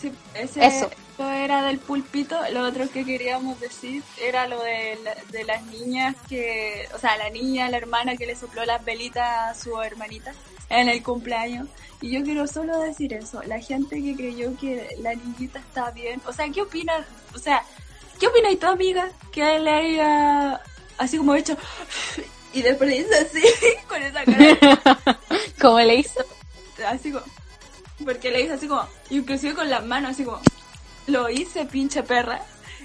Sí, 0.00 0.12
ese, 0.34 0.64
Eso. 0.64 0.90
Era 1.30 1.62
del 1.62 1.78
pulpito. 1.78 2.38
Lo 2.52 2.62
otro 2.66 2.90
que 2.90 3.04
queríamos 3.04 3.58
decir 3.60 4.02
era 4.20 4.46
lo 4.46 4.62
de, 4.62 4.98
la- 5.04 5.14
de 5.30 5.44
las 5.44 5.62
niñas 5.66 6.16
que, 6.28 6.88
o 6.94 6.98
sea, 6.98 7.16
la 7.16 7.30
niña, 7.30 7.68
la 7.70 7.76
hermana 7.78 8.16
que 8.16 8.26
le 8.26 8.36
sopló 8.36 8.64
las 8.64 8.84
velitas 8.84 9.26
a 9.50 9.54
su 9.54 9.80
hermanita 9.80 10.32
en 10.68 10.88
el 10.88 11.02
cumpleaños. 11.02 11.68
Y 12.00 12.10
yo 12.10 12.22
quiero 12.24 12.46
solo 12.46 12.78
decir 12.80 13.12
eso. 13.12 13.42
La 13.44 13.60
gente 13.60 14.02
que 14.02 14.16
creyó 14.16 14.56
que 14.58 14.88
la 15.00 15.14
niñita 15.14 15.58
está 15.60 15.90
bien. 15.92 16.20
O 16.26 16.32
sea, 16.32 16.48
¿qué 16.48 16.62
opinas? 16.62 17.06
O 17.34 17.38
sea, 17.38 17.62
¿qué 18.18 18.26
opinas 18.26 18.58
tu 18.58 18.66
amiga 18.66 19.08
que 19.30 19.58
le 19.60 19.70
haya 19.70 20.60
así 20.98 21.16
como 21.18 21.34
hecho 21.34 21.56
y 22.52 22.60
después 22.62 22.90
le 22.90 22.98
dice 23.02 23.14
así 23.16 23.42
con 23.88 24.02
esa 24.02 24.24
cara 24.24 25.18
como 25.60 25.80
le 25.80 25.94
hizo. 25.96 26.20
así 26.86 27.10
como, 27.10 27.24
porque 28.04 28.30
le 28.30 28.42
hice 28.42 28.52
así 28.52 28.68
como, 28.68 28.86
inclusive 29.10 29.54
con 29.54 29.70
las 29.70 29.84
manos 29.86 30.10
así 30.12 30.22
como, 30.24 30.38
lo 31.06 31.28
hice 31.28 31.64
pinche 31.66 32.02
perra, 32.02 32.42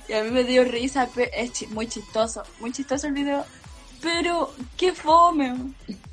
y 0.08 0.14
a 0.14 0.24
mí 0.24 0.32
me 0.32 0.44
dio 0.44 0.64
risa, 0.64 1.10
es 1.34 1.70
muy 1.70 1.88
chistoso, 1.88 2.44
muy 2.60 2.72
chistoso 2.72 3.08
el 3.08 3.14
video, 3.14 3.46
pero 4.02 4.54
qué 4.78 4.94
fome, 4.94 5.56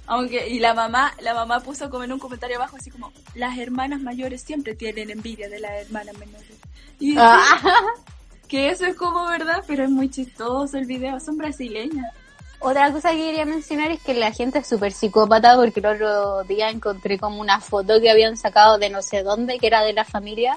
aunque, 0.06 0.48
y 0.48 0.58
la 0.58 0.74
mamá, 0.74 1.14
la 1.20 1.34
mamá 1.34 1.60
puso 1.60 1.90
como 1.90 2.04
en 2.04 2.12
un 2.12 2.18
comentario 2.18 2.56
abajo 2.56 2.76
así 2.76 2.90
como, 2.90 3.12
las 3.34 3.58
hermanas 3.58 4.00
mayores 4.00 4.42
siempre 4.42 4.74
tienen 4.74 5.10
envidia 5.10 5.48
de 5.48 5.60
las 5.60 5.86
hermanas 5.86 6.16
menores, 6.18 6.56
y 6.98 7.14
Ah, 7.18 7.60
que 8.48 8.70
eso 8.70 8.86
es 8.86 8.96
como 8.96 9.26
verdad, 9.26 9.64
pero 9.66 9.84
es 9.84 9.90
muy 9.90 10.10
chistoso 10.10 10.76
el 10.76 10.86
video, 10.86 11.18
son 11.20 11.36
brasileñas. 11.36 12.12
Otra 12.60 12.90
cosa 12.92 13.10
que 13.10 13.18
quería 13.18 13.44
mencionar 13.44 13.90
es 13.90 14.00
que 14.00 14.14
la 14.14 14.32
gente 14.32 14.60
es 14.60 14.66
súper 14.66 14.92
psicópata 14.92 15.54
porque 15.54 15.80
el 15.80 15.86
otro 15.86 16.44
día 16.44 16.70
encontré 16.70 17.18
como 17.18 17.40
una 17.40 17.60
foto 17.60 18.00
que 18.00 18.10
habían 18.10 18.38
sacado 18.38 18.78
de 18.78 18.88
no 18.88 19.02
sé 19.02 19.22
dónde, 19.22 19.58
que 19.58 19.66
era 19.66 19.82
de 19.82 19.92
la 19.92 20.06
familia. 20.06 20.56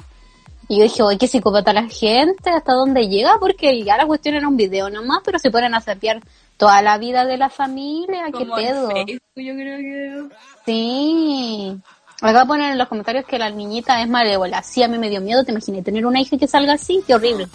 Y 0.69 0.77
yo 0.77 0.83
dije, 0.83 1.01
oye, 1.01 1.17
qué 1.17 1.27
psicópata 1.27 1.71
la 1.71 1.87
gente, 1.87 2.49
¿hasta 2.49 2.73
dónde 2.73 3.07
llega? 3.07 3.37
Porque 3.39 3.83
ya 3.83 3.95
la 3.95 4.05
cuestión 4.05 4.35
era 4.35 4.47
un 4.47 4.57
video 4.57 4.89
nomás, 4.89 5.21
pero 5.23 5.39
se 5.39 5.49
ponen 5.49 5.73
a 5.73 5.81
sapear 5.81 6.21
toda 6.57 6.81
la 6.81 6.97
vida 6.97 7.25
de 7.25 7.37
la 7.37 7.49
familia, 7.49 8.25
qué 8.25 8.31
Como 8.31 8.57
en 8.57 8.65
pedo. 8.65 8.91
Facebook, 8.91 9.19
yo 9.35 9.53
creo 9.53 9.77
que... 9.77 10.35
Sí. 10.65 11.77
Acá 12.21 12.45
ponen 12.45 12.71
en 12.71 12.77
los 12.77 12.87
comentarios 12.87 13.25
que 13.25 13.37
la 13.39 13.49
niñita 13.49 14.01
es 14.01 14.09
malévola. 14.09 14.61
Sí, 14.63 14.83
a 14.83 14.87
mí 14.87 14.97
me 14.97 15.09
dio 15.09 15.21
miedo, 15.21 15.43
te 15.45 15.51
imaginé 15.51 15.83
tener 15.83 16.05
una 16.05 16.19
hija 16.19 16.37
que 16.37 16.47
salga 16.47 16.73
así, 16.73 17.01
qué 17.07 17.15
horrible. 17.15 17.47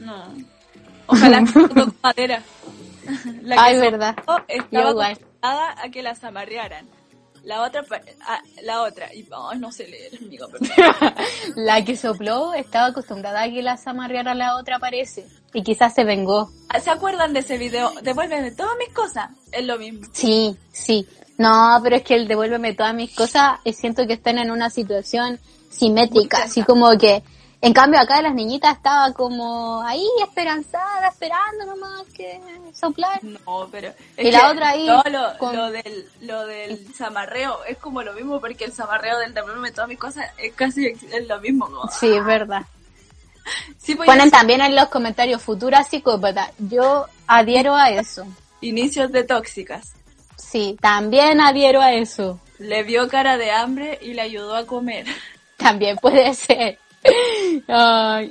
No. 0.00 0.24
Ojalá 1.06 1.40
madera. 2.02 2.42
La 3.42 3.56
que 3.56 3.60
Ay, 3.60 3.78
verdad. 3.78 4.16
Estaba 4.48 4.70
Yo 4.70 4.90
igual. 4.90 5.18
a 5.42 5.88
que 5.92 6.02
las 6.02 6.24
amarrearan. 6.24 6.86
La 7.44 7.62
otra, 7.62 7.84
ah, 8.26 8.40
la 8.62 8.82
otra, 8.82 9.14
y 9.14 9.28
ay, 9.50 9.58
no 9.58 9.70
sé 9.70 9.86
leer, 9.86 10.12
amiga, 10.18 10.46
pero- 10.50 10.64
La 11.56 11.84
que 11.84 11.96
sopló 11.96 12.54
estaba 12.54 12.86
acostumbrada 12.86 13.42
a 13.42 13.50
que 13.50 13.60
las 13.62 13.86
amarreara 13.86 14.34
la 14.34 14.56
otra, 14.56 14.78
parece. 14.78 15.26
Y 15.52 15.62
quizás 15.62 15.94
se 15.94 16.04
vengó. 16.04 16.50
Ah, 16.70 16.80
¿Se 16.80 16.90
acuerdan 16.90 17.32
de 17.34 17.40
ese 17.40 17.58
video? 17.58 17.92
Devuélveme 18.02 18.52
todas 18.52 18.76
mis 18.78 18.94
cosas. 18.94 19.28
Es 19.52 19.64
lo 19.64 19.78
mismo. 19.78 20.06
Sí, 20.12 20.56
sí. 20.72 21.06
No, 21.36 21.78
pero 21.82 21.96
es 21.96 22.02
que 22.02 22.14
el 22.14 22.26
devuélveme 22.28 22.74
todas 22.74 22.94
mis 22.94 23.14
cosas, 23.14 23.58
eh, 23.64 23.72
siento 23.72 24.06
que 24.06 24.14
están 24.14 24.38
en 24.38 24.50
una 24.50 24.70
situación 24.70 25.38
simétrica, 25.70 26.44
así 26.44 26.62
como 26.62 26.96
que, 26.98 27.22
en 27.66 27.72
cambio 27.72 27.98
acá 28.00 28.20
la 28.22 28.30
niñita 28.30 28.70
estaba 28.70 29.12
como 29.12 29.82
ahí 29.82 30.06
esperanzada, 30.22 31.08
esperando 31.08 31.64
nomás 31.66 32.02
que 32.14 32.40
soplar. 32.72 33.18
No, 33.22 33.68
pero... 33.72 33.92
Y 34.18 34.30
la 34.30 34.50
otra 34.50 34.70
ahí 34.70 34.86
No, 34.86 35.02
lo, 35.10 35.38
con- 35.38 35.56
lo 35.56 35.70
del, 35.70 36.08
lo 36.20 36.46
del 36.46 36.86
zamarreo 36.94 37.64
es 37.64 37.78
como 37.78 38.02
lo 38.02 38.12
mismo 38.12 38.40
porque 38.40 38.64
el 38.64 38.72
zamarreo 38.72 39.18
del 39.18 39.32
devuélveme 39.34 39.72
todas 39.72 39.88
mis 39.88 39.98
cosas 39.98 40.26
es 40.38 40.52
casi 40.54 40.86
es 40.86 41.26
lo 41.28 41.40
mismo. 41.40 41.68
¿no? 41.68 41.88
Sí, 41.88 42.12
es 42.14 42.24
verdad. 42.24 42.62
Sí, 43.78 43.94
pues, 43.94 44.06
Ponen 44.06 44.30
también 44.30 44.62
en 44.62 44.74
los 44.74 44.88
comentarios 44.88 45.42
futura 45.42 45.82
psicópata. 45.84 46.50
Yo 46.58 47.04
adhiero 47.26 47.74
a 47.74 47.90
eso. 47.90 48.26
inicios 48.62 49.12
de 49.12 49.22
tóxicas. 49.24 49.92
Sí, 50.36 50.78
también 50.80 51.42
adhiero 51.42 51.82
a 51.82 51.92
eso. 51.92 52.40
Le 52.58 52.82
vio 52.84 53.06
cara 53.08 53.36
de 53.36 53.50
hambre 53.50 53.98
y 54.00 54.14
le 54.14 54.22
ayudó 54.22 54.56
a 54.56 54.64
comer. 54.64 55.04
También 55.58 55.96
puede 55.98 56.32
ser. 56.32 56.78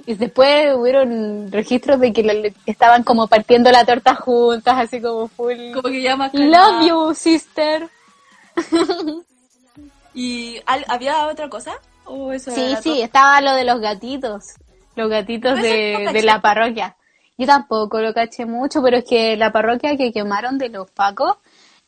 Y 0.05 0.13
después 0.15 0.73
hubieron 0.75 1.51
registros 1.51 1.99
de 1.99 2.11
que 2.13 2.23
le- 2.23 2.53
estaban 2.65 3.03
como 3.03 3.27
partiendo 3.27 3.71
la 3.71 3.85
torta 3.85 4.15
juntas, 4.15 4.75
así 4.77 5.01
como 5.01 5.27
full. 5.27 5.71
Como 5.73 5.89
que 5.89 6.15
más 6.15 6.33
Love 6.33 6.87
you, 6.87 7.13
sister. 7.13 7.89
¿Y 10.13 10.61
al- 10.65 10.85
había 10.87 11.27
otra 11.27 11.49
cosa? 11.49 11.73
¿O 12.05 12.31
eso 12.31 12.51
Sí, 12.51 12.75
sí, 12.81 13.01
estaba 13.01 13.41
lo 13.41 13.53
de 13.55 13.63
los 13.63 13.79
gatitos. 13.79 14.53
Los 14.95 15.09
gatitos 15.09 15.59
de, 15.59 16.09
de 16.11 16.21
la 16.21 16.41
parroquia. 16.41 16.95
Yo 17.37 17.47
tampoco 17.47 17.99
lo 17.99 18.13
caché 18.13 18.45
mucho, 18.45 18.83
pero 18.83 18.97
es 18.97 19.05
que 19.05 19.35
la 19.37 19.51
parroquia 19.51 19.97
que 19.97 20.11
quemaron 20.13 20.59
de 20.59 20.69
los 20.69 20.89
pacos 20.91 21.37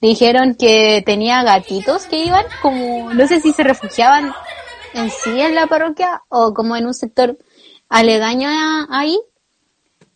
dijeron 0.02 0.56
que 0.56 1.04
tenía 1.06 1.44
gatitos 1.44 2.06
que 2.08 2.18
iban 2.26 2.46
como, 2.62 3.14
no 3.14 3.28
sé 3.28 3.40
si 3.42 3.54
se 3.54 3.64
refugiaban 3.64 4.34
en 4.96 5.12
sí 5.12 5.42
en 5.42 5.56
la 5.56 5.68
parroquia 5.68 6.24
o 6.30 6.54
como 6.54 6.76
en 6.76 6.86
un 6.88 6.94
sector 6.94 7.38
aledaño 7.90 8.48
a- 8.50 8.88
ahí. 8.90 9.20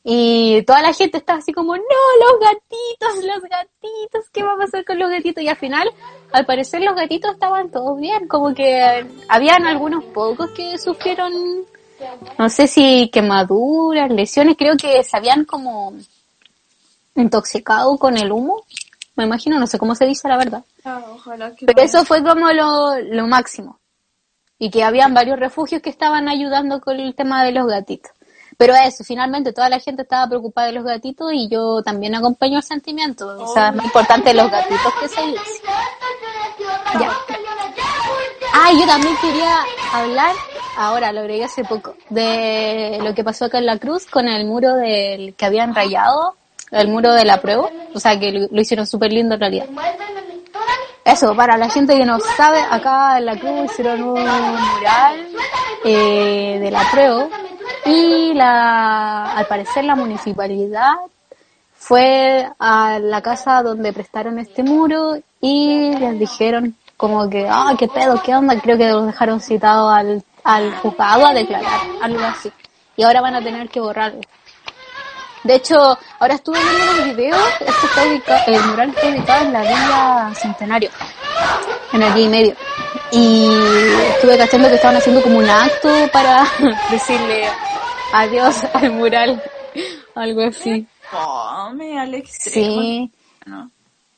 Y 0.04 0.64
toda 0.64 0.82
la 0.82 0.94
gente 0.94 1.18
estaba 1.18 1.40
así 1.40 1.52
como, 1.52 1.76
no, 1.76 1.84
los 1.84 2.40
gatitos, 2.40 3.26
los 3.26 3.42
gatitos, 3.44 4.30
¿qué 4.32 4.42
va 4.44 4.54
a 4.54 4.58
pasar 4.58 4.86
con 4.86 4.98
los 4.98 5.10
gatitos? 5.10 5.44
Y 5.44 5.50
al 5.50 5.58
final, 5.58 5.92
al 6.32 6.46
parecer 6.46 6.82
los 6.82 6.96
gatitos 6.96 7.34
estaban 7.34 7.70
todos 7.70 8.00
bien, 8.00 8.28
como 8.28 8.54
que 8.56 9.06
habían 9.28 9.68
algunos 9.68 10.06
pocos 10.06 10.50
que 10.52 10.78
sufrieron, 10.78 11.34
no 12.38 12.50
sé 12.50 12.68
si 12.68 13.10
quemaduras, 13.12 14.10
lesiones, 14.10 14.56
creo 14.58 14.78
que 14.78 15.04
se 15.04 15.18
habían 15.18 15.44
como 15.44 15.94
intoxicado 17.16 17.98
con 17.98 18.18
el 18.18 18.32
humo, 18.32 18.64
me 19.16 19.26
imagino, 19.26 19.60
no 19.60 19.68
sé 19.68 19.78
cómo 19.78 19.96
se 19.96 20.06
dice 20.06 20.30
la 20.30 20.38
verdad. 20.38 20.64
Ah, 20.86 21.04
ojalá 21.14 21.54
que 21.54 21.66
Pero 21.66 21.82
no. 21.82 21.86
eso 21.86 22.06
fue 22.06 22.24
como 22.24 22.52
lo, 22.54 22.98
lo 23.00 23.28
máximo. 23.28 23.79
Y 24.60 24.70
que 24.70 24.84
habían 24.84 25.14
varios 25.14 25.40
refugios 25.40 25.82
que 25.82 25.90
estaban 25.90 26.28
ayudando 26.28 26.82
con 26.82 27.00
el 27.00 27.16
tema 27.16 27.44
de 27.44 27.54
los 27.54 27.66
gatitos. 27.66 28.12
Pero 28.60 28.74
eso, 28.76 29.06
finalmente 29.06 29.54
toda 29.54 29.70
la 29.70 29.80
gente 29.80 30.02
estaba 30.02 30.28
preocupada 30.28 30.68
de 30.68 30.74
los 30.74 30.84
gatitos 30.84 31.32
y 31.32 31.48
yo 31.48 31.82
también 31.82 32.14
acompaño 32.14 32.58
el 32.58 32.64
sentimiento. 32.64 33.26
O 33.42 33.54
sea, 33.54 33.70
es 33.70 33.76
más 33.76 33.86
importante 33.86 34.34
los 34.34 34.52
gatitos 34.52 34.94
que 35.00 35.08
seguir. 35.08 35.40
Ya. 37.00 37.10
Ah, 38.54 38.72
yo 38.78 38.86
también 38.86 39.16
quería 39.22 39.60
hablar, 39.94 40.36
ahora 40.76 41.14
lo 41.14 41.22
agregué 41.22 41.46
hace 41.46 41.64
poco, 41.64 41.96
de 42.10 43.00
lo 43.02 43.16
que 43.16 43.24
pasó 43.24 43.46
acá 43.46 43.60
en 43.60 43.66
la 43.66 43.78
cruz 43.78 44.08
con 44.08 44.28
el 44.28 44.46
muro 44.46 44.76
del 44.76 45.36
que 45.36 45.46
habían 45.46 45.74
rayado, 45.74 46.36
el 46.72 46.90
muro 46.90 47.14
de 47.14 47.24
la 47.24 47.40
prueba. 47.40 47.70
O 47.94 48.00
sea, 48.02 48.20
que 48.20 48.32
lo, 48.34 48.48
lo 48.52 48.62
hicieron 48.62 48.86
súper 48.86 49.14
lindo 49.14 49.36
en 49.36 49.40
realidad. 49.40 49.68
Eso, 51.12 51.36
para 51.36 51.58
la 51.58 51.70
gente 51.70 51.98
que 51.98 52.06
no 52.06 52.20
sabe, 52.20 52.60
acá 52.70 53.18
en 53.18 53.26
la 53.26 53.36
cruz 53.36 53.72
hicieron 53.72 54.04
un 54.04 54.14
mural 54.14 55.28
eh, 55.84 56.60
de 56.62 56.70
la 56.70 56.84
prueba 56.92 57.28
y 57.86 58.34
la, 58.36 59.34
al 59.34 59.48
parecer 59.48 59.86
la 59.86 59.96
municipalidad 59.96 60.94
fue 61.74 62.48
a 62.60 63.00
la 63.00 63.22
casa 63.24 63.64
donde 63.64 63.92
prestaron 63.92 64.38
este 64.38 64.62
muro 64.62 65.18
y 65.42 65.96
les 65.98 66.20
dijeron 66.20 66.76
como 66.96 67.28
que, 67.28 67.48
ah, 67.50 67.74
qué 67.80 67.88
pedo, 67.88 68.22
qué 68.22 68.36
onda, 68.36 68.60
creo 68.62 68.78
que 68.78 68.90
los 68.90 69.08
dejaron 69.08 69.40
citados 69.40 69.92
al, 69.92 70.24
al 70.44 70.76
juzgado 70.76 71.26
a 71.26 71.34
declarar, 71.34 71.80
algo 72.04 72.20
así. 72.24 72.52
Y 72.98 73.04
ahora 73.04 73.22
van 73.22 73.34
a 73.34 73.42
tener 73.42 73.70
que 73.70 73.80
borrarlo. 73.80 74.22
De 75.44 75.56
hecho, 75.56 75.98
ahora 76.20 76.36
estuve 76.36 76.60
viendo 76.60 76.94
los 76.94 77.16
videos, 77.16 77.40
esto 77.60 77.88
está 77.88 78.08
ubicado, 78.08 78.42
el 78.48 78.62
mural 78.66 78.90
está 78.90 79.08
ubicado 79.08 79.46
en 79.46 79.54
la 79.54 79.62
Villa 79.62 80.36
Centenario, 80.36 80.90
en 81.94 82.04
el 82.04 82.14
día 82.14 82.26
y 82.26 82.30
medio. 82.30 82.56
Y 83.12 83.50
estuve 84.16 84.38
cachando 84.38 84.68
que 84.68 84.76
estaban 84.76 84.98
haciendo 84.98 85.22
como 85.22 85.40
un 85.40 85.50
acto 85.50 85.90
para 86.12 86.46
decirle 86.92 87.48
adiós 88.14 88.64
al 88.74 88.92
mural, 88.92 89.42
algo 90.16 90.42
así. 90.42 90.86
Fome 91.10 92.00
al 92.00 92.14
extremo. 92.16 92.82
Sí. 92.82 93.12
¿no? 93.46 93.72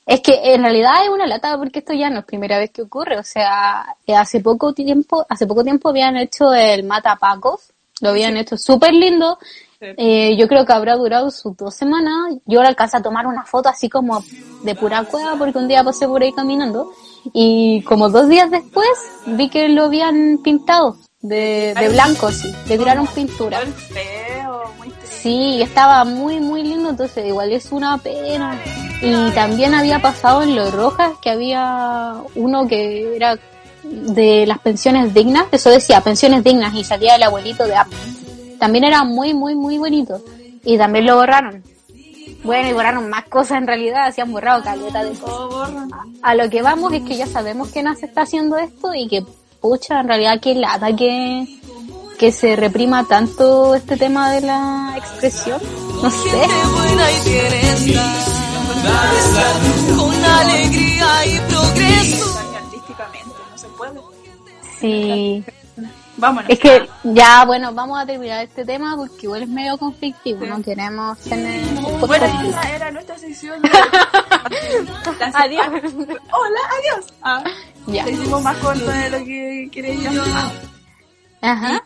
Es 0.06 0.22
que 0.22 0.54
en 0.54 0.64
realidad 0.64 1.04
es 1.04 1.10
una 1.10 1.28
lata 1.28 1.58
porque 1.58 1.80
esto 1.80 1.94
ya 1.94 2.10
no 2.10 2.20
es 2.20 2.26
primera 2.26 2.58
vez 2.58 2.72
que 2.72 2.82
ocurre, 2.82 3.18
o 3.18 3.24
sea, 3.24 3.96
eh, 4.06 4.16
hace 4.16 4.42
poco 4.42 4.74
tiempo, 4.74 5.26
hace 5.30 5.46
poco 5.46 5.64
tiempo 5.64 5.90
habían 5.90 6.18
hecho 6.18 6.54
el 6.54 6.84
Matapacos, 6.84 7.72
lo 8.02 8.10
habían 8.10 8.36
hecho 8.36 8.58
súper 8.58 8.94
lindo, 8.94 9.38
Sí. 9.82 9.88
eh, 9.98 10.38
yo 10.38 10.48
creo 10.48 10.64
que 10.64 10.74
habrá 10.74 10.96
durado 10.96 11.32
sus 11.32 11.58
dos 11.58 11.74
semanas, 11.74 12.36
yo 12.46 12.60
ahora 12.60 12.70
alcancé 12.70 12.98
a 12.98 13.02
tomar 13.02 13.26
una 13.26 13.46
foto 13.46 13.68
así 13.68 13.90
como 13.90 14.24
de 14.62 14.76
pura 14.76 15.04
cueva 15.06 15.36
porque 15.40 15.58
un 15.58 15.68
día 15.68 15.84
pasé 15.84 16.08
por 16.08 16.22
ahí 16.22 16.32
caminando 16.32 16.92
y 17.34 17.82
como 17.82 18.10
dos 18.10 18.30
días 18.30 18.52
después 18.52 18.88
vi 19.26 19.50
que 19.50 19.70
lo 19.70 19.86
habían 19.86 20.38
pintado 20.44 20.98
de, 21.22 21.74
de 21.80 21.90
blanco, 21.90 22.32
sí, 22.32 22.54
le 22.68 22.78
tiraron 22.78 23.08
pintura. 23.08 23.60
Sí, 25.04 25.62
estaba 25.62 26.04
muy, 26.04 26.40
muy 26.40 26.64
lindo, 26.64 26.90
entonces 26.90 27.26
igual 27.26 27.52
es 27.52 27.72
una 27.72 27.98
pena. 28.00 28.60
Y 29.02 29.32
también 29.32 29.74
había 29.74 30.00
pasado 30.00 30.42
en 30.42 30.56
Los 30.56 30.72
Rojas 30.74 31.14
que 31.22 31.30
había 31.30 32.16
uno 32.36 32.68
que 32.68 33.16
era 33.16 33.38
de 33.84 34.46
las 34.48 34.60
pensiones 34.60 35.14
dignas, 35.14 35.46
eso 35.52 35.70
decía, 35.70 36.02
pensiones 36.02 36.44
dignas, 36.44 36.74
y 36.74 36.84
salía 36.84 37.16
el 37.16 37.24
abuelito 37.24 37.66
de 37.66 37.76
Apple. 37.76 37.98
También 38.62 38.84
era 38.84 39.04
muy, 39.04 39.34
muy, 39.34 39.56
muy 39.56 39.80
bonito. 39.80 40.22
Y 40.64 40.78
también 40.78 41.08
lo 41.08 41.16
borraron. 41.16 41.64
Bueno, 42.44 42.70
y 42.70 42.74
borraron 42.74 43.10
más 43.10 43.26
cosas 43.26 43.58
en 43.58 43.66
realidad, 43.66 44.14
se 44.14 44.22
han 44.22 44.32
borrado 44.32 44.62
caleta 44.62 45.04
de 45.04 45.18
cosas. 45.18 45.90
A 46.22 46.36
lo 46.36 46.48
que 46.48 46.62
vamos 46.62 46.94
es 46.94 47.02
que 47.02 47.18
ya 47.18 47.26
sabemos 47.26 47.72
que 47.72 47.82
no 47.82 47.96
se 47.96 48.06
está 48.06 48.22
haciendo 48.22 48.60
esto 48.60 48.94
y 48.94 49.08
que, 49.08 49.26
pucha, 49.60 50.02
en 50.02 50.08
realidad 50.08 50.40
que 50.40 50.54
lata 50.54 50.96
que, 50.96 51.48
que 52.20 52.32
se 52.32 52.56
reprima 52.56 53.04
tanto 53.06 53.74
este 53.74 53.98
tema 53.98 54.32
de 54.32 54.42
la 54.42 54.94
expresión. 54.96 55.60
No 56.04 56.12
sé. 56.12 56.30
buena 56.30 57.12
y 57.12 57.24
tierna, 57.24 58.14
con 59.98 60.24
alegría 60.24 61.26
y 61.26 61.40
progreso. 61.50 62.34
Daño 62.36 62.58
artísticamente, 62.58 63.30
no 63.52 63.58
se 63.58 63.68
puede. 63.70 64.00
Sí. 64.80 65.44
Vámonos. 66.22 66.50
Es 66.52 66.60
que 66.60 66.88
ya, 67.04 67.44
bueno, 67.46 67.74
vamos 67.74 68.00
a 68.00 68.06
terminar 68.06 68.44
este 68.46 68.64
tema 68.64 68.96
porque 68.96 69.18
igual 69.24 69.42
es 69.42 69.50
medio 69.50 69.76
conflictivo, 69.78 70.46
no 70.46 70.62
queremos 70.62 71.18
tener... 71.22 71.66
Bueno, 72.06 72.26
esa 72.48 72.76
era 72.76 72.92
nuestra 72.92 73.18
sección. 73.18 73.60
de- 73.62 73.70
La- 73.70 75.32
Adiós. 75.40 75.68
Hola, 75.68 76.60
adiós. 76.78 77.14
Ah, 77.24 77.44
Ya. 77.88 78.08
Hicimos 78.08 78.42
más 78.44 78.56
corto 78.58 78.86
de 78.86 79.10
lo 79.10 79.18
que 79.26 79.70
queríamos. 79.72 80.30
Ajá. 81.42 81.84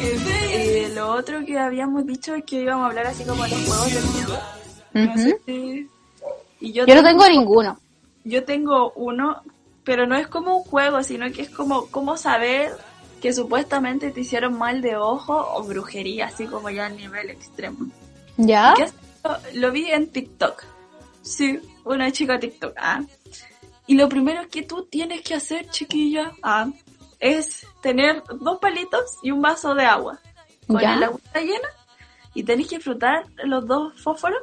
Eh, 0.00 0.90
lo 0.94 1.12
otro 1.12 1.44
que 1.46 1.56
habíamos 1.56 2.04
dicho 2.04 2.34
es 2.34 2.44
que 2.44 2.62
íbamos 2.62 2.84
a 2.84 2.88
hablar 2.88 3.06
así 3.06 3.22
como 3.24 3.44
de 3.44 3.50
los 3.50 3.64
juegos 3.64 3.94
del 3.94 4.04
miedo. 4.06 4.38
No 4.94 5.16
sé 5.16 5.40
si- 5.46 5.88
Y 6.60 6.72
yo, 6.72 6.84
Yo 6.86 6.94
no 6.96 7.02
tengo 7.04 7.28
ninguno. 7.28 7.78
yo 8.24 8.44
tengo 8.44 8.92
uno, 8.96 9.40
pero 9.84 10.06
no 10.06 10.16
es 10.16 10.26
como 10.26 10.56
un 10.58 10.64
juego, 10.64 11.02
sino 11.04 11.30
que 11.32 11.42
es 11.42 11.50
como 11.50 11.86
cómo 11.92 12.16
saber 12.16 12.72
que 13.22 13.32
supuestamente 13.32 14.10
te 14.10 14.20
hicieron 14.20 14.58
mal 14.58 14.82
de 14.82 14.96
ojo 14.96 15.32
o 15.54 15.62
brujería, 15.62 16.26
así 16.26 16.46
como 16.46 16.68
ya 16.70 16.86
a 16.86 16.88
nivel 16.88 17.30
extremo. 17.30 17.86
¿Ya? 18.36 18.74
Lo 19.54 19.70
vi 19.70 19.92
en 19.92 20.10
TikTok. 20.10 20.64
Sí, 21.22 21.60
una 21.84 22.10
chica 22.10 22.40
TikTok. 22.40 22.74
Ah. 22.76 23.02
Y 23.86 23.94
lo 23.94 24.08
primero 24.08 24.48
que 24.48 24.62
tú 24.62 24.86
tienes 24.86 25.22
que 25.22 25.34
hacer, 25.34 25.68
chiquilla, 25.70 26.32
ah, 26.42 26.66
es 27.20 27.64
tener 27.80 28.24
dos 28.40 28.58
palitos 28.58 29.18
y 29.22 29.30
un 29.30 29.40
vaso 29.40 29.72
de 29.76 29.84
agua. 29.84 30.18
Con 30.66 30.80
¿Ya? 30.80 30.96
el 30.96 31.04
agua 31.04 31.20
llena. 31.34 31.68
Y 32.34 32.42
tenés 32.42 32.66
que 32.66 32.80
frotar 32.80 33.26
los 33.44 33.64
dos 33.68 34.02
fósforos. 34.02 34.42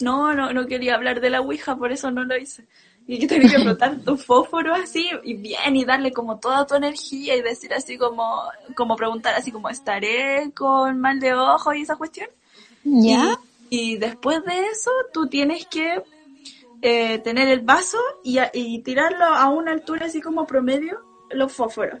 No, 0.00 0.32
no, 0.34 0.52
no 0.52 0.66
quería 0.68 0.94
hablar 0.94 1.20
de 1.20 1.30
la 1.30 1.40
Ouija, 1.40 1.74
por 1.74 1.90
eso 1.90 2.12
no 2.12 2.24
lo 2.24 2.36
hice. 2.36 2.68
Y 3.12 3.18
que 3.18 3.26
tenés 3.26 3.50
que 3.52 3.58
frotar 3.64 3.98
tu 4.04 4.16
fósforo 4.16 4.72
así, 4.72 5.08
y 5.24 5.34
bien, 5.34 5.74
y 5.74 5.84
darle 5.84 6.12
como 6.12 6.38
toda 6.38 6.64
tu 6.64 6.76
energía 6.76 7.34
y 7.34 7.42
decir 7.42 7.74
así 7.74 7.98
como, 7.98 8.42
como 8.76 8.94
preguntar 8.94 9.34
así 9.34 9.50
como, 9.50 9.68
¿estaré 9.68 10.52
con 10.54 11.00
mal 11.00 11.18
de 11.18 11.34
ojo 11.34 11.74
y 11.74 11.82
esa 11.82 11.96
cuestión? 11.96 12.28
¿Ya? 12.84 13.36
Y, 13.68 13.94
y 13.94 13.96
después 13.96 14.44
de 14.44 14.66
eso, 14.66 14.92
tú 15.12 15.26
tienes 15.26 15.66
que 15.66 16.04
eh, 16.82 17.18
tener 17.18 17.48
el 17.48 17.62
vaso 17.62 17.98
y, 18.22 18.38
a- 18.38 18.52
y 18.54 18.78
tirarlo 18.82 19.24
a 19.24 19.48
una 19.48 19.72
altura 19.72 20.06
así 20.06 20.20
como 20.20 20.46
promedio, 20.46 21.00
los 21.30 21.52
fósforos. 21.52 22.00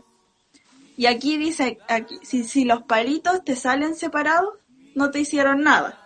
Y 0.96 1.06
aquí 1.06 1.36
dice, 1.38 1.78
aquí, 1.88 2.20
si, 2.22 2.44
si 2.44 2.64
los 2.64 2.82
palitos 2.84 3.42
te 3.44 3.56
salen 3.56 3.96
separados, 3.96 4.54
no 4.94 5.10
te 5.10 5.18
hicieron 5.18 5.62
nada. 5.62 5.98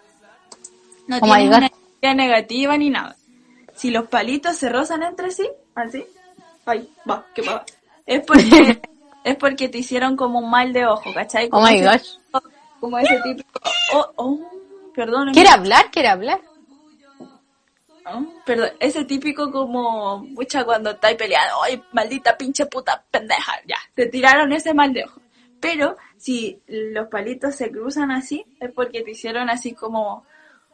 No 1.09 1.17
Oh 1.17 1.21
tienen 1.21 1.43
energía 1.59 2.15
negativa 2.15 2.79
ni 2.79 2.89
nada. 2.89 3.17
Si 3.85 3.91
los 3.91 4.09
palitos 4.09 4.57
se 4.57 4.71
rozan 4.71 5.03
entre 5.03 5.31
sí, 5.31 5.47
así, 5.75 6.07
ay, 6.65 6.89
va, 7.07 7.27
qué 7.35 7.43
va. 7.43 7.67
Es 8.07 8.25
porque, 8.25 8.81
es 9.25 9.37
porque 9.37 9.69
te 9.69 9.77
hicieron 9.77 10.17
como 10.17 10.39
un 10.39 10.49
mal 10.49 10.73
de 10.73 10.87
ojo, 10.87 11.13
¿cachai? 11.13 11.49
Oh 11.49 11.51
Como 11.51 11.67
my 11.67 11.75
ese- 11.75 11.85
gosh. 11.85 12.43
Como 12.81 12.99
ese 12.99 13.21
típico, 13.23 13.61
oh, 13.93 14.11
oh, 14.17 14.41
perdón. 14.95 15.35
¿Quiere 15.35 15.51
hablar? 15.51 15.91
¿Quiere 15.91 16.09
hablar? 16.09 16.41
¿no? 18.07 18.33
Perdón, 18.47 18.71
ese 18.81 19.05
típico 19.05 19.53
como, 19.53 20.17
mucha 20.31 20.65
cuando 20.65 20.93
estáis 20.93 21.19
peleando, 21.19 21.63
ay, 21.63 21.83
maldita 21.93 22.39
pinche 22.39 22.65
puta 22.65 23.05
pendeja, 23.11 23.53
ya, 23.67 23.77
te 23.95 24.07
tiraron 24.07 24.51
ese 24.55 24.73
mal 24.73 24.95
de 24.95 25.05
ojo. 25.05 25.21
Pero 25.61 25.99
si 26.17 26.59
los 26.69 27.09
palitos 27.09 27.55
se 27.55 27.71
cruzan 27.71 28.11
así, 28.13 28.47
es 28.61 28.73
porque 28.73 29.03
te 29.03 29.11
hicieron 29.11 29.51
así 29.51 29.75
como 29.75 30.25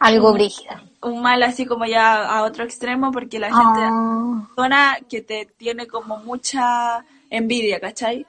Algo 0.01 0.33
brígido. 0.33 0.75
un 1.03 1.23
mal 1.23 1.43
así 1.43 1.67
como 1.67 1.87
ya 1.87 2.25
a 2.25 2.43
otro 2.43 2.65
extremo 2.65 3.13
porque 3.13 3.39
la 3.39 3.49
gente 3.49 3.81
Ah, 3.83 4.47
persona 4.49 4.99
que 5.09 5.23
te 5.23 5.47
tiene 5.57 5.87
como 5.87 6.17
mucha 6.19 7.05
envidia, 7.31 7.79
¿cachai? 7.81 8.27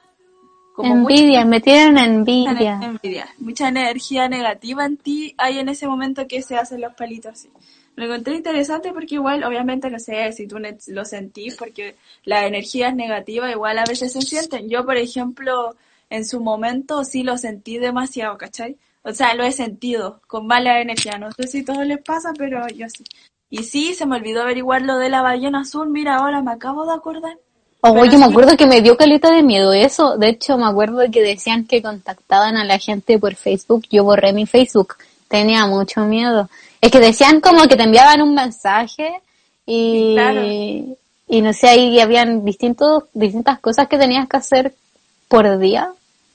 Como 0.76 0.94
envidia, 0.94 1.44
me 1.46 1.60
tienen 1.60 1.94
mucha 1.94 2.06
envidia. 2.06 2.80
envidia, 2.82 3.30
mucha 3.40 3.68
energía 3.68 4.30
negativa 4.30 4.86
en 4.86 4.98
ti 4.98 5.34
hay 5.38 5.60
en 5.60 5.70
ese 5.70 5.88
momento 5.88 6.28
que 6.28 6.42
se 6.42 6.56
hacen 6.58 6.82
los 6.82 6.94
palitos 6.94 7.34
así. 7.34 7.50
Lo 7.96 8.06
encontré 8.06 8.36
interesante 8.36 8.94
porque 8.94 9.16
igual, 9.16 9.44
obviamente, 9.44 9.90
no 9.90 10.00
sé 10.00 10.32
si 10.32 10.48
tú 10.48 10.58
lo 10.88 11.06
sentís, 11.06 11.56
porque 11.58 11.96
la 12.24 12.48
energía 12.48 12.88
es 12.88 12.96
negativa, 12.96 13.52
igual 13.52 13.78
a 13.80 13.86
veces 13.86 14.14
se 14.14 14.22
sienten. 14.22 14.70
Yo, 14.70 14.86
por 14.86 14.98
ejemplo, 14.98 15.76
en 16.10 16.26
su 16.26 16.40
momento 16.40 17.04
sí 17.04 17.24
lo 17.24 17.38
sentí 17.38 17.78
demasiado, 17.78 18.38
¿cachai? 18.38 18.78
O 19.04 19.14
sea, 19.14 19.34
lo 19.34 19.44
he 19.44 19.52
sentido 19.52 20.22
con 20.28 20.48
mala 20.48 20.80
energía. 20.80 21.18
No 21.18 21.32
sé 21.32 21.48
si 21.48 21.64
todo 21.64 21.84
les 21.84 22.02
pasa, 22.02 22.32
pero 22.38 22.68
yo 22.68 22.88
sí. 22.90 23.04
Y 23.50 23.64
sí, 23.64 23.94
se 23.94 24.06
me 24.06 24.16
olvidó 24.16 24.44
averiguar 24.44 24.82
lo 24.84 24.98
de 24.98 25.10
la 25.10 25.22
ballena 25.22 25.62
azul. 25.62 25.90
Mira, 25.90 26.18
ahora 26.18 26.42
me 26.42 26.52
acabo 26.52 26.86
de 26.86 26.94
acordar. 26.94 27.38
Oh, 27.82 27.94
Pero 27.94 28.06
yo 28.06 28.20
me 28.20 28.26
acuerdo 28.26 28.56
que 28.56 28.68
me 28.68 28.82
dio 28.82 28.96
caleta 28.96 29.32
de 29.32 29.42
miedo 29.42 29.74
eso. 29.74 30.18
De 30.18 30.30
hecho, 30.30 30.58
me 30.58 30.66
acuerdo 30.66 31.00
que 31.12 31.24
decían 31.24 31.66
que 31.66 31.82
contactaban 31.82 32.56
a 32.56 32.64
la 32.64 32.78
gente 32.78 33.18
por 33.18 33.36
Facebook. 33.36 33.86
Yo 33.90 34.04
borré 34.04 34.34
mi 34.34 34.46
Facebook. 34.46 34.96
Tenía 35.28 35.66
mucho 35.66 36.02
miedo. 36.02 36.48
Es 36.80 36.92
que 36.92 37.00
decían 37.00 37.42
como 37.42 37.68
que 37.68 37.76
te 37.76 37.84
enviaban 37.84 38.22
un 38.22 38.36
mensaje 38.36 39.12
y, 39.66 40.14
claro. 40.14 40.42
y 40.44 41.42
no 41.42 41.54
sé, 41.54 41.70
ahí 41.70 42.00
habían 42.00 42.46
distintos, 42.46 43.06
distintas 43.14 43.60
cosas 43.60 43.88
que 43.88 43.98
tenías 43.98 44.28
que 44.30 44.38
hacer 44.38 44.74
por 45.28 45.58
día. 45.58 45.92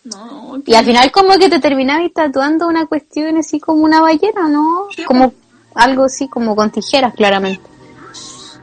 No, 0.06 0.62
Y 0.64 0.74
al 0.74 0.84
final 0.84 1.10
como 1.10 1.34
que 1.38 1.48
te 1.48 1.58
terminabas 1.58 2.12
tatuando 2.12 2.68
una 2.68 2.86
cuestión 2.86 3.36
así 3.38 3.58
como 3.58 3.82
una 3.82 4.00
ballena, 4.00 4.48
¿no? 4.48 4.86
Sí, 4.94 5.04
Como 5.04 5.32
algo 5.74 6.04
así 6.04 6.28
como 6.28 6.54
con 6.54 6.70
tijeras, 6.70 7.14
claramente. 7.14 7.62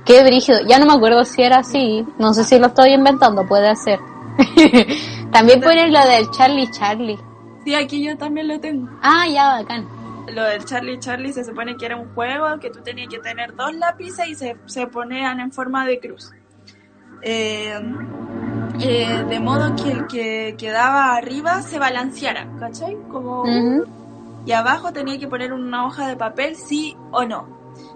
Qué 0.05 0.23
brígido. 0.23 0.59
Ya 0.67 0.79
no 0.79 0.85
me 0.85 0.93
acuerdo 0.93 1.23
si 1.23 1.41
era 1.41 1.59
así. 1.59 2.05
No 2.17 2.33
sé 2.33 2.43
si 2.43 2.59
lo 2.59 2.67
estoy 2.67 2.93
inventando, 2.93 3.47
puede 3.47 3.75
ser. 3.75 3.99
También 5.31 5.61
ponen 5.61 5.91
lo 5.91 6.05
del 6.05 6.29
Charlie 6.31 6.69
Charlie. 6.71 7.19
Sí, 7.63 7.75
aquí 7.75 8.03
yo 8.03 8.17
también 8.17 8.47
lo 8.49 8.59
tengo. 8.59 8.89
Ah, 9.01 9.25
ya, 9.27 9.53
bacán. 9.53 9.87
Lo 10.27 10.43
del 10.43 10.65
Charlie 10.65 10.99
Charlie 10.99 11.31
se 11.31 11.43
supone 11.45 11.77
que 11.77 11.85
era 11.85 11.95
un 11.95 12.13
juego 12.13 12.59
que 12.59 12.69
tú 12.69 12.81
tenías 12.81 13.07
que 13.07 13.19
tener 13.19 13.55
dos 13.55 13.73
lápices 13.73 14.27
y 14.27 14.35
se, 14.35 14.57
se 14.65 14.87
ponían 14.87 15.39
en 15.39 15.51
forma 15.51 15.85
de 15.85 15.99
cruz. 15.99 16.31
Eh, 17.23 17.79
eh, 18.79 19.25
de 19.29 19.39
modo 19.39 19.75
que 19.75 19.91
el 19.91 20.07
que 20.07 20.55
quedaba 20.57 21.15
arriba 21.15 21.61
se 21.61 21.79
balanceara, 21.79 22.47
¿cachai? 22.59 22.97
Como, 23.09 23.43
y 24.45 24.51
abajo 24.51 24.91
tenía 24.91 25.17
que 25.19 25.27
poner 25.27 25.53
una 25.53 25.85
hoja 25.85 26.07
de 26.07 26.15
papel, 26.15 26.55
sí 26.55 26.95
o 27.11 27.23
no. 27.23 27.47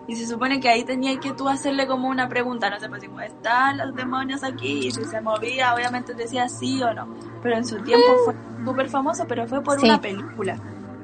Y 0.08 0.16
se 0.16 0.26
supone 0.26 0.60
que 0.60 0.70
ahí 0.70 0.84
tenía 0.84 1.20
que 1.20 1.34
tú 1.34 1.50
hacerle 1.50 1.86
como 1.88 2.08
una 2.08 2.30
pregunta, 2.30 2.70
no 2.70 2.80
sé, 2.80 2.88
pues 2.90 3.04
como, 3.04 3.20
¿están 3.22 3.78
los 3.78 3.94
demonios 3.96 4.44
aquí? 4.44 4.88
Y 4.88 4.92
si 4.92 5.04
se 5.04 5.20
movía, 5.22 5.74
obviamente 5.76 6.14
decía 6.14 6.48
sí 6.48 6.82
o 6.82 6.94
no. 6.94 7.08
Pero 7.44 7.58
en 7.58 7.66
su 7.66 7.78
tiempo 7.82 8.06
fue 8.26 8.34
súper 8.66 8.90
famoso, 8.90 9.26
pero 9.28 9.46
fue 9.48 9.62
por 9.62 9.80
Sí. 9.80 9.86
una 9.88 10.00
película. 10.00 10.58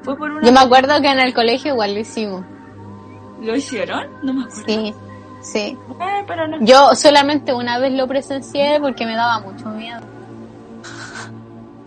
Fue 0.03 0.15
por 0.17 0.31
una 0.31 0.41
Yo 0.45 0.51
me 0.53 0.59
acuerdo 0.59 0.99
que 1.01 1.09
en 1.09 1.19
el 1.19 1.33
colegio 1.33 1.73
igual 1.73 1.93
lo 1.93 1.99
hicimos. 1.99 2.43
¿Lo 3.41 3.55
hicieron? 3.55 4.07
No 4.23 4.33
me 4.33 4.43
acuerdo. 4.45 4.63
Sí, 4.65 4.93
sí. 5.43 5.77
Eh, 6.01 6.23
pero 6.25 6.47
no. 6.47 6.57
Yo 6.61 6.95
solamente 6.95 7.53
una 7.53 7.77
vez 7.77 7.93
lo 7.93 8.07
presencié 8.07 8.79
porque 8.81 9.05
me 9.05 9.15
daba 9.15 9.39
mucho 9.41 9.67
miedo. 9.67 10.01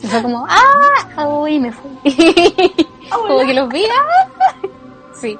Y 0.03 0.07
fue 0.09 0.23
como, 0.23 0.47
¡ah! 0.49 1.27
Uy, 1.27 1.59
me 1.59 1.73
fui. 1.73 1.91
como 3.11 3.39
que 3.41 3.55
los 3.55 3.69
vi, 3.71 3.85
¡ah! 3.87 4.55
Sí. 5.15 5.39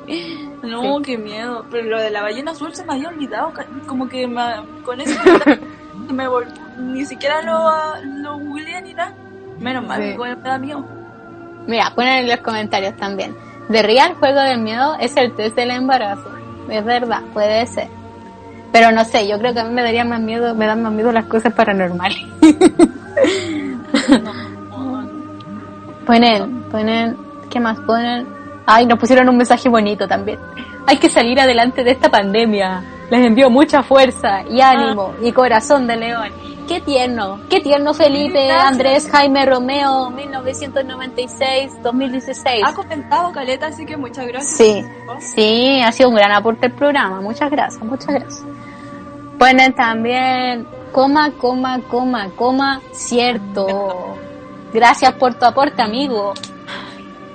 No, 0.63 1.03
qué 1.03 1.19
miedo. 1.19 1.67
Pero 1.71 1.85
lo 1.91 2.01
de 2.01 2.11
la 2.11 2.23
ballena 2.23 2.53
azul 2.53 2.75
se 2.75 2.83
me 2.87 2.95
había 2.95 3.09
olvidado. 3.11 3.53
Como 3.87 4.09
que 4.09 4.27
me- 4.27 4.63
con 4.83 4.99
eso 5.03 5.21
me 6.09 6.27
vol- 6.27 6.51
ni 6.79 7.05
siquiera 7.05 7.43
lo, 7.43 7.71
lo 8.23 8.39
googleé 8.39 8.81
ni 8.81 8.95
nada. 8.95 9.13
Menos 9.59 9.87
mal, 9.87 10.01
Sí. 10.03 10.09
igual 10.09 10.39
me 10.39 10.49
da 10.49 10.57
miedo. 10.59 10.85
Mira, 11.67 11.93
ponen 11.95 12.21
en 12.25 12.29
los 12.31 12.39
comentarios 12.41 12.97
también. 12.97 13.37
De 13.69 13.83
real 13.83 14.15
juego 14.15 14.41
del 14.41 14.61
miedo 14.61 14.97
es 14.99 15.15
el 15.19 15.35
test 15.35 15.55
del 15.57 15.71
embarazo. 15.73 16.31
Es 16.71 16.83
verdad, 16.85 17.21
puede 17.35 17.67
ser. 17.67 17.89
Pero 18.79 18.93
no 18.93 19.07
sé, 19.07 19.27
yo 19.27 19.39
creo 19.39 19.55
que 19.55 19.61
a 19.61 19.65
mí 19.65 19.73
me 19.73 19.83
daría 19.83 20.05
más 20.05 20.21
miedo, 20.21 20.55
me 20.55 20.67
dan 20.67 20.83
más 20.83 20.93
miedo 20.93 21.11
las 21.11 21.25
cosas 21.25 21.51
paranormales. 21.55 22.19
ponen, 26.07 26.63
ponen, 26.65 27.17
¿qué 27.49 27.59
más 27.59 27.81
ponen? 27.81 28.27
Ay, 28.67 28.85
nos 28.85 28.99
pusieron 28.99 29.31
un 29.31 29.39
mensaje 29.39 29.71
bonito 29.71 30.07
también. 30.07 30.39
Hay 30.87 30.99
que 30.99 31.09
salir 31.09 31.41
adelante 31.41 31.83
de 31.83 31.93
esta 31.93 32.11
pandemia. 32.11 32.85
Les 33.09 33.25
envío 33.25 33.49
mucha 33.49 33.83
fuerza 33.83 34.43
y 34.43 34.61
ánimo 34.61 35.15
y 35.23 35.33
corazón 35.33 35.87
de 35.87 35.97
león. 35.97 36.29
Qué 36.69 36.83
tierno, 36.83 37.41
qué 37.49 37.61
tierno 37.61 37.95
Felipe. 37.95 38.51
Andrés, 38.51 39.09
Jaime, 39.11 39.47
Romeo, 39.47 40.11
1996, 40.11 41.83
2016. 41.83 42.63
Ha 42.63 42.75
comentado 42.75 43.33
Caleta, 43.33 43.69
así 43.69 43.87
que 43.87 43.97
muchas 43.97 44.27
gracias. 44.27 44.55
Sí, 44.55 44.85
sí, 45.35 45.81
ha 45.81 45.91
sido 45.93 46.11
un 46.11 46.17
gran 46.17 46.33
aporte 46.33 46.67
el 46.67 46.73
programa. 46.73 47.23
Muchas 47.23 47.51
gracias, 47.51 47.83
muchas 47.83 48.09
gracias. 48.09 48.56
Ponen 49.39 49.75
también, 49.75 50.67
coma, 50.93 51.31
coma, 51.33 51.81
coma, 51.89 52.31
coma, 52.37 52.81
cierto. 52.93 54.17
Gracias 54.73 55.13
por 55.15 55.35
tu 55.35 55.45
aporte, 55.45 55.83
amigo. 55.83 56.33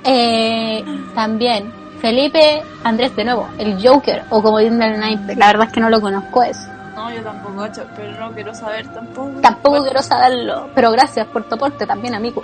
Eh, 0.04 0.84
también, 1.14 1.72
Felipe 2.00 2.62
Andrés 2.82 3.14
de 3.14 3.24
nuevo, 3.24 3.48
el 3.58 3.80
Joker, 3.80 4.24
o 4.30 4.42
como 4.42 4.58
dicen 4.58 4.82
el 4.82 4.98
naipe. 4.98 5.36
La 5.36 5.46
verdad 5.46 5.66
es 5.68 5.72
que 5.72 5.80
no 5.80 5.88
lo 5.88 6.00
conozco 6.00 6.42
eso. 6.42 6.68
No, 6.96 7.10
yo 7.12 7.22
tampoco, 7.22 7.66
pero 7.96 8.20
no 8.20 8.32
quiero 8.32 8.52
saber 8.54 8.86
tampoco. 8.92 9.40
Tampoco 9.40 9.70
Bueno, 9.70 9.84
quiero 9.84 10.02
saberlo, 10.02 10.68
pero 10.74 10.90
gracias 10.90 11.26
por 11.28 11.44
tu 11.44 11.54
aporte 11.54 11.86
también, 11.86 12.14
amigo. 12.14 12.42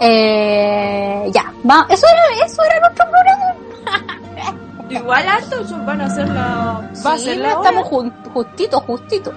Eh, 0.00 1.30
ya, 1.32 1.52
va, 1.68 1.86
eso 1.88 2.06
era, 2.06 2.44
eso 2.46 2.62
era 2.64 2.80
nuestro 2.80 3.06
programa. 3.10 4.60
Igual 4.90 5.28
alto 5.28 5.56
van 5.86 6.00
a 6.00 6.06
hacer 6.06 6.28
la... 6.28 6.90
Va 7.06 7.12
a 7.14 7.18
Sí, 7.18 7.34
la 7.36 7.50
estamos 7.52 7.84
jun- 7.86 8.12
justito, 8.32 8.80
justito. 8.80 9.32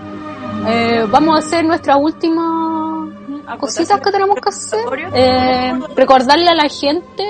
Eh, 0.67 1.05
vamos 1.09 1.35
a 1.35 1.39
hacer 1.39 1.63
nuestra 1.65 1.95
última 1.97 3.07
cositas 3.59 3.99
que 4.01 4.11
tenemos 4.11 4.35
que 4.35 4.49
hacer. 4.49 4.79
Eh, 5.13 5.73
recordarle 5.95 6.49
a 6.49 6.55
la 6.55 6.69
gente 6.69 7.23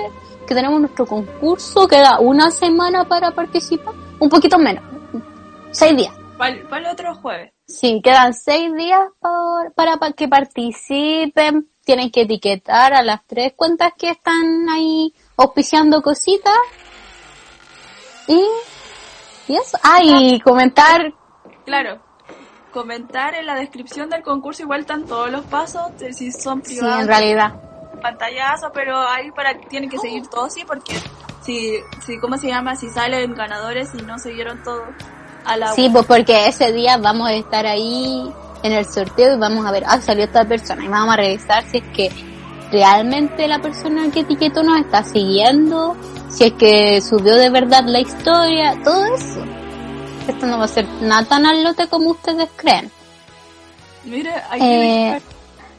que 0.47 0.55
tenemos 0.55 0.80
nuestro 0.80 1.05
concurso. 1.05 1.88
Queda 1.88 2.19
una 2.19 2.49
semana 2.51 3.03
para 3.05 3.32
participar. 3.32 3.93
Un 4.19 4.30
poquito 4.30 4.57
menos. 4.57 4.84
Seis 5.71 5.95
días. 5.97 6.13
¿Cuál, 6.38 6.63
cuál 6.69 6.86
otro 6.86 7.15
jueves? 7.15 7.51
Sí, 7.67 8.01
quedan 8.03 8.34
seis 8.34 8.74
días 8.76 9.01
por- 9.19 9.74
para, 9.74 9.97
pa- 9.97 10.11
que 10.13 10.28
participen. 10.28 11.67
Tienen 11.86 12.11
que 12.11 12.21
etiquetar 12.21 12.93
a 12.93 13.01
las 13.03 13.26
tres 13.28 13.53
cuentas 13.57 13.91
que 13.97 14.09
están 14.11 14.69
ahí 14.69 15.13
auspiciando 15.36 16.01
cositas. 16.01 16.53
Y, 18.28 18.43
y 19.47 19.55
eso. 19.55 19.78
Ah, 19.84 19.99
y 20.03 20.39
comentar 20.39 21.13
Claro. 21.65 21.99
Comentar 22.71 23.36
en 23.36 23.45
la 23.45 23.55
descripción 23.55 24.09
del 24.09 24.24
concurso 24.24 24.63
igual 24.63 24.82
están 24.82 25.05
todos 25.05 25.30
los 25.30 25.45
pasos, 25.45 25.95
de 25.99 26.11
si 26.13 26.32
son 26.32 26.63
Sí, 26.65 26.76
privados, 26.78 27.01
en 27.01 27.07
realidad. 27.07 27.53
pantallazo, 28.01 28.71
pero 28.74 28.99
ahí 29.07 29.32
para 29.32 29.53
tienen 29.69 29.89
que 29.89 29.99
seguir 29.99 30.28
todos, 30.28 30.53
sí, 30.53 30.63
porque 30.67 30.95
si, 31.45 31.76
si, 32.05 32.19
¿cómo 32.19 32.36
se 32.38 32.47
llama? 32.47 32.76
Si 32.76 32.89
salen 32.89 33.36
ganadores 33.36 33.89
y 33.93 34.01
no 34.01 34.17
siguieron 34.17 34.63
todos 34.63 34.84
a 35.45 35.55
la 35.55 35.67
Sí, 35.74 35.88
pues 35.91 36.05
porque 36.05 36.47
ese 36.47 36.71
día 36.74 36.97
vamos 36.97 37.28
a 37.30 37.34
estar 37.34 37.65
ahí 37.67 38.34
en 38.63 38.71
el 38.71 38.86
sorteo 38.86 39.36
y 39.36 39.39
vamos 39.39 39.65
a 39.67 39.71
ver, 39.71 39.84
ah, 39.86 40.01
salió 40.01 40.24
esta 40.26 40.43
persona 40.45 40.84
y 40.84 40.88
vamos 40.88 41.13
a 41.13 41.17
revisar 41.17 41.63
si 41.69 41.78
es 41.78 41.84
que 41.95 42.09
realmente 42.71 43.47
la 43.47 43.59
persona 43.59 44.09
que 44.11 44.21
etiquetó 44.21 44.63
nos 44.63 44.80
está 44.80 45.03
siguiendo, 45.03 45.95
si 46.34 46.46
es 46.46 46.54
que 46.54 47.02
subió 47.02 47.36
de 47.36 47.50
verdad 47.50 47.84
la 47.86 48.00
historia, 48.00 48.78
todo 48.84 49.06
eso. 49.16 49.44
Esto 50.28 50.46
no 50.46 50.58
va 50.58 50.66
a 50.66 50.70
ser 50.70 50.88
nada 51.02 51.26
tan 51.26 51.46
al 51.46 51.64
lote 51.64 51.88
como 51.88 52.12
ustedes 52.12 52.50
creen. 52.56 52.90
Mire, 54.06 54.34
aquí 54.50 54.64
Eh, 54.64 55.14
dice, 55.22 55.33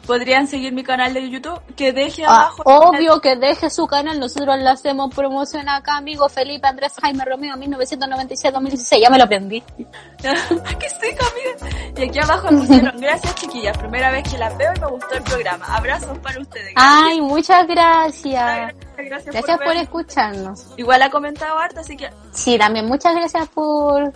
podrían 0.06 0.46
seguir 0.46 0.72
mi 0.72 0.82
canal 0.84 1.12
de 1.14 1.28
YouTube, 1.30 1.60
que 1.76 1.92
deje 1.92 2.24
Ah, 2.24 2.42
abajo. 2.52 2.62
obvio 2.64 3.20
que 3.20 3.36
deje 3.36 3.70
su 3.70 3.86
canal, 3.86 4.18
nosotros 4.20 4.56
le 4.58 4.68
hacemos 4.68 5.14
promoción 5.14 5.68
acá, 5.68 5.96
amigo 5.96 6.28
Felipe 6.28 6.66
Andrés 6.66 6.92
Jaime 7.00 7.24
Romeo 7.24 7.56
1996-2016, 7.56 9.00
ya 9.00 9.10
me 9.10 9.18
lo 9.18 9.24
aprendí. 9.24 9.60
que 10.18 10.90
seca, 10.90 11.24
amiga. 11.32 11.92
Y 11.96 12.08
aquí 12.08 12.18
abajo 12.18 12.48
pusieron, 12.48 12.96
gracias 13.00 13.34
chiquillas, 13.36 13.76
primera 13.78 14.10
vez 14.10 14.28
que 14.30 14.38
las 14.38 14.56
veo 14.56 14.72
y 14.76 14.80
me 14.80 14.86
gustó 14.88 15.14
el 15.14 15.22
programa. 15.22 15.64
Abrazos 15.66 16.18
para 16.18 16.40
ustedes. 16.40 16.72
Ay, 16.76 17.20
muchas 17.20 17.66
gracias. 17.66 18.72
gracias, 18.96 19.34
Gracias 19.34 19.58
por 19.58 19.68
ver. 19.68 19.76
escucharnos. 19.78 20.66
Igual 20.76 21.02
ha 21.02 21.10
comentado 21.10 21.58
harto, 21.58 21.80
así 21.80 21.96
que 21.96 22.10
Sí, 22.32 22.58
también 22.58 22.86
muchas 22.86 23.14
gracias 23.14 23.48
por 23.48 24.12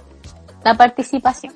la 0.68 0.74
participación. 0.76 1.54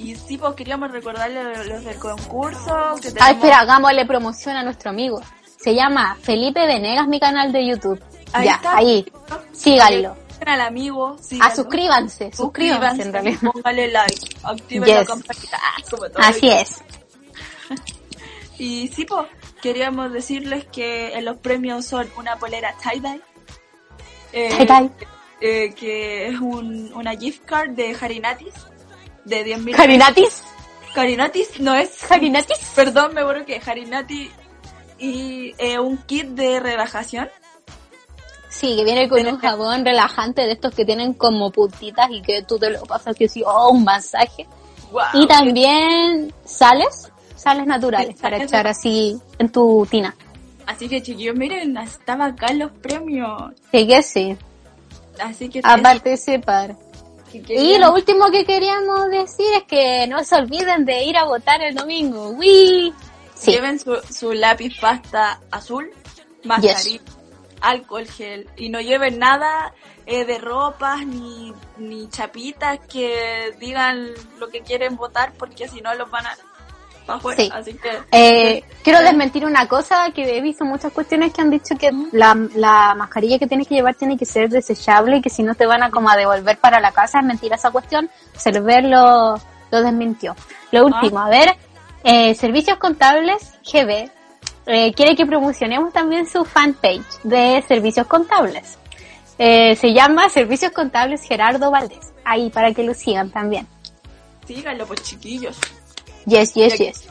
Y 0.00 0.14
sí, 0.16 0.36
pues 0.38 0.54
queríamos 0.54 0.90
recordarle 0.90 1.40
a 1.40 1.64
los 1.64 1.84
del 1.84 1.98
concurso 1.98 2.94
que 2.96 3.10
tenemos... 3.12 3.22
Ah, 3.22 3.30
espera, 3.32 3.58
hagámosle 3.60 4.04
promoción 4.06 4.56
a 4.56 4.62
nuestro 4.62 4.90
amigo. 4.90 5.20
Se 5.58 5.74
llama 5.74 6.16
Felipe 6.22 6.66
Venegas, 6.66 7.06
mi 7.08 7.18
canal 7.20 7.52
de 7.52 7.66
YouTube. 7.66 8.02
Ahí 8.32 8.46
ya, 8.46 8.54
está. 8.54 8.76
ahí. 8.76 9.06
Síganlo. 9.52 10.16
al 10.44 10.60
amigo, 10.60 11.16
Ah, 11.18 11.22
síganlo. 11.22 11.54
suscríbanse, 11.56 12.32
suscríbanse 12.32 13.02
en 13.02 13.12
realidad. 13.12 13.38
Póngale 13.52 13.90
like, 13.90 14.36
activen 14.44 14.88
la 14.88 14.98
Yes. 15.00 15.08
campanita. 15.08 15.58
Ah, 15.60 15.82
como 15.90 16.08
todo 16.10 16.18
Así 16.22 16.48
es. 16.48 16.82
Y 18.58 18.88
sí, 18.88 19.04
pues, 19.04 19.26
queríamos 19.60 20.12
decirles 20.12 20.64
que 20.66 21.12
en 21.14 21.24
los 21.26 21.36
premios 21.38 21.84
son 21.84 22.08
una 22.16 22.36
polera 22.36 22.74
tie-dye. 22.82 23.20
eh, 24.32 24.48
Tie-dye. 24.66 24.90
Eh, 25.40 25.74
que 25.74 26.28
es 26.28 26.40
un, 26.40 26.92
una 26.94 27.16
gift 27.16 27.44
card 27.44 27.70
de 27.70 27.96
Harinatis 28.00 28.54
de 29.24 29.44
10.000 29.44 29.78
Harinatis. 29.78 30.42
Harinatis 30.94 31.60
no 31.60 31.74
es 31.74 32.10
Harinatis. 32.10 32.72
Perdón, 32.74 33.14
me 33.14 33.20
acuerdo 33.20 33.44
que 33.44 33.60
Harinati 33.64 34.30
y 34.98 35.54
eh, 35.58 35.78
un 35.78 35.98
kit 35.98 36.28
de 36.28 36.60
relajación. 36.60 37.28
Sí, 38.48 38.74
que 38.76 38.84
viene 38.84 39.08
con 39.08 39.26
un 39.26 39.38
jabón 39.38 39.84
relajante 39.84 40.42
de 40.42 40.52
estos 40.52 40.74
que 40.74 40.86
tienen 40.86 41.12
como 41.12 41.50
puntitas 41.50 42.08
y 42.10 42.22
que 42.22 42.42
tú 42.42 42.58
te 42.58 42.70
lo 42.70 42.82
pasas 42.84 43.14
que 43.14 43.28
sí, 43.28 43.42
oh, 43.44 43.70
un 43.70 43.84
masaje. 43.84 44.46
Y 45.12 45.26
también 45.26 46.32
sales, 46.44 47.12
sales 47.34 47.66
naturales 47.66 48.14
Sí, 48.16 48.22
para 48.22 48.42
echar 48.42 48.66
así 48.66 49.18
en 49.38 49.50
tu 49.50 49.86
tina. 49.90 50.14
Así 50.64 50.88
que 50.88 51.02
chiquillos, 51.02 51.36
miren, 51.36 51.76
estaba 51.76 52.26
acá 52.26 52.52
los 52.54 52.72
premios. 52.72 53.52
Sí 53.70 53.86
que 53.86 54.02
sí, 54.02 54.36
Así 55.20 55.48
que 55.48 55.60
a 55.62 55.76
participar. 55.78 56.76
que 57.30 57.54
Y 57.54 57.78
lo 57.78 57.92
último 57.92 58.30
que 58.30 58.44
queríamos 58.44 59.10
decir 59.10 59.46
es 59.54 59.64
que 59.64 60.06
no 60.06 60.22
se 60.24 60.36
olviden 60.36 60.84
de 60.84 61.04
ir 61.04 61.16
a 61.16 61.24
votar 61.24 61.62
el 61.62 61.74
domingo. 61.74 62.30
¡Wii! 62.30 62.94
Sí, 63.34 63.52
lleven 63.52 63.78
su, 63.78 63.96
su 64.10 64.32
lápiz 64.32 64.78
pasta 64.80 65.40
azul, 65.50 65.90
mascarilla, 66.44 67.02
alcohol 67.60 68.06
gel 68.06 68.48
y 68.56 68.68
no 68.68 68.80
lleven 68.80 69.18
nada 69.18 69.74
eh, 70.06 70.24
de 70.24 70.38
ropas 70.38 71.06
ni, 71.06 71.52
ni 71.78 72.08
chapitas 72.08 72.78
que 72.86 73.54
digan 73.58 74.10
lo 74.38 74.48
que 74.48 74.62
quieren 74.62 74.96
votar 74.96 75.32
porque 75.34 75.68
si 75.68 75.80
no 75.80 75.94
los 75.94 76.10
van 76.10 76.26
a 76.26 76.36
para 77.06 77.18
afuera. 77.18 77.42
Sí. 77.42 77.50
Así 77.52 77.74
que 77.74 77.90
Eh, 78.12 78.64
quiero 78.82 79.00
desmentir 79.00 79.44
una 79.44 79.66
cosa 79.68 80.10
que 80.14 80.36
he 80.36 80.40
visto 80.40 80.64
muchas 80.64 80.92
cuestiones 80.92 81.32
que 81.32 81.40
han 81.40 81.50
dicho 81.50 81.76
que 81.78 81.90
la, 82.12 82.36
la 82.54 82.94
mascarilla 82.94 83.38
que 83.38 83.46
tienes 83.46 83.68
que 83.68 83.74
llevar 83.76 83.94
tiene 83.94 84.16
que 84.16 84.24
ser 84.26 84.48
desechable 84.48 85.18
y 85.18 85.22
que 85.22 85.30
si 85.30 85.42
no 85.42 85.54
te 85.54 85.66
van 85.66 85.82
a 85.82 85.90
como 85.90 86.10
a 86.10 86.16
devolver 86.16 86.58
para 86.58 86.80
la 86.80 86.92
casa. 86.92 87.20
Es 87.20 87.24
mentira 87.24 87.56
esa 87.56 87.70
cuestión. 87.70 88.10
Server 88.36 88.84
lo, 88.84 89.40
lo 89.70 89.82
desmintió. 89.82 90.34
Lo 90.72 90.84
último, 90.86 91.20
a 91.20 91.28
ver, 91.28 91.56
eh, 92.04 92.34
Servicios 92.34 92.78
Contables 92.78 93.54
GB 93.64 94.10
eh, 94.66 94.92
quiere 94.94 95.14
que 95.14 95.24
promocionemos 95.26 95.92
también 95.92 96.26
su 96.28 96.44
fanpage 96.44 97.22
de 97.22 97.64
Servicios 97.66 98.06
Contables. 98.06 98.78
Eh, 99.38 99.76
se 99.76 99.92
llama 99.92 100.28
Servicios 100.28 100.72
Contables 100.72 101.22
Gerardo 101.22 101.70
Valdés. 101.70 102.12
Ahí 102.24 102.50
para 102.50 102.72
que 102.72 102.82
lo 102.82 102.94
sigan 102.94 103.30
también. 103.30 103.66
síganlo 104.46 104.86
pues 104.86 105.02
chiquillos. 105.02 105.56
Yes, 106.26 106.54
yes, 106.54 106.78
yes. 106.78 107.08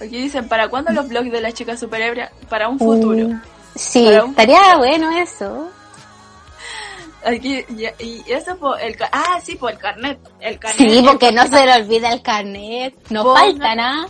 Aquí 0.00 0.18
dicen, 0.22 0.48
¿para 0.48 0.68
cuándo 0.68 0.92
los 0.92 1.08
blogs 1.08 1.30
de 1.30 1.40
la 1.40 1.52
chica 1.52 1.76
superebria? 1.76 2.30
Para 2.48 2.68
un 2.68 2.78
futuro. 2.78 3.26
Uh, 3.28 3.38
sí, 3.74 4.04
Para 4.06 4.24
un 4.24 4.30
estaría 4.30 4.76
bueno 4.76 5.10
eso. 5.18 5.68
Aquí, 7.24 7.64
y, 7.68 8.04
y 8.04 8.24
eso 8.28 8.56
por 8.56 8.80
el... 8.80 8.96
Ah, 9.10 9.40
sí, 9.42 9.56
por 9.56 9.72
el 9.72 9.78
carnet. 9.78 10.18
El 10.38 10.58
carnet. 10.58 10.78
Sí, 10.90 11.02
porque 11.04 11.32
no 11.32 11.46
se 11.46 11.66
le 11.66 11.74
olvida 11.74 12.12
el 12.12 12.22
carnet. 12.22 12.94
No 13.10 13.24
Ponga- 13.24 13.40
falta 13.40 13.74
nada. 13.74 14.06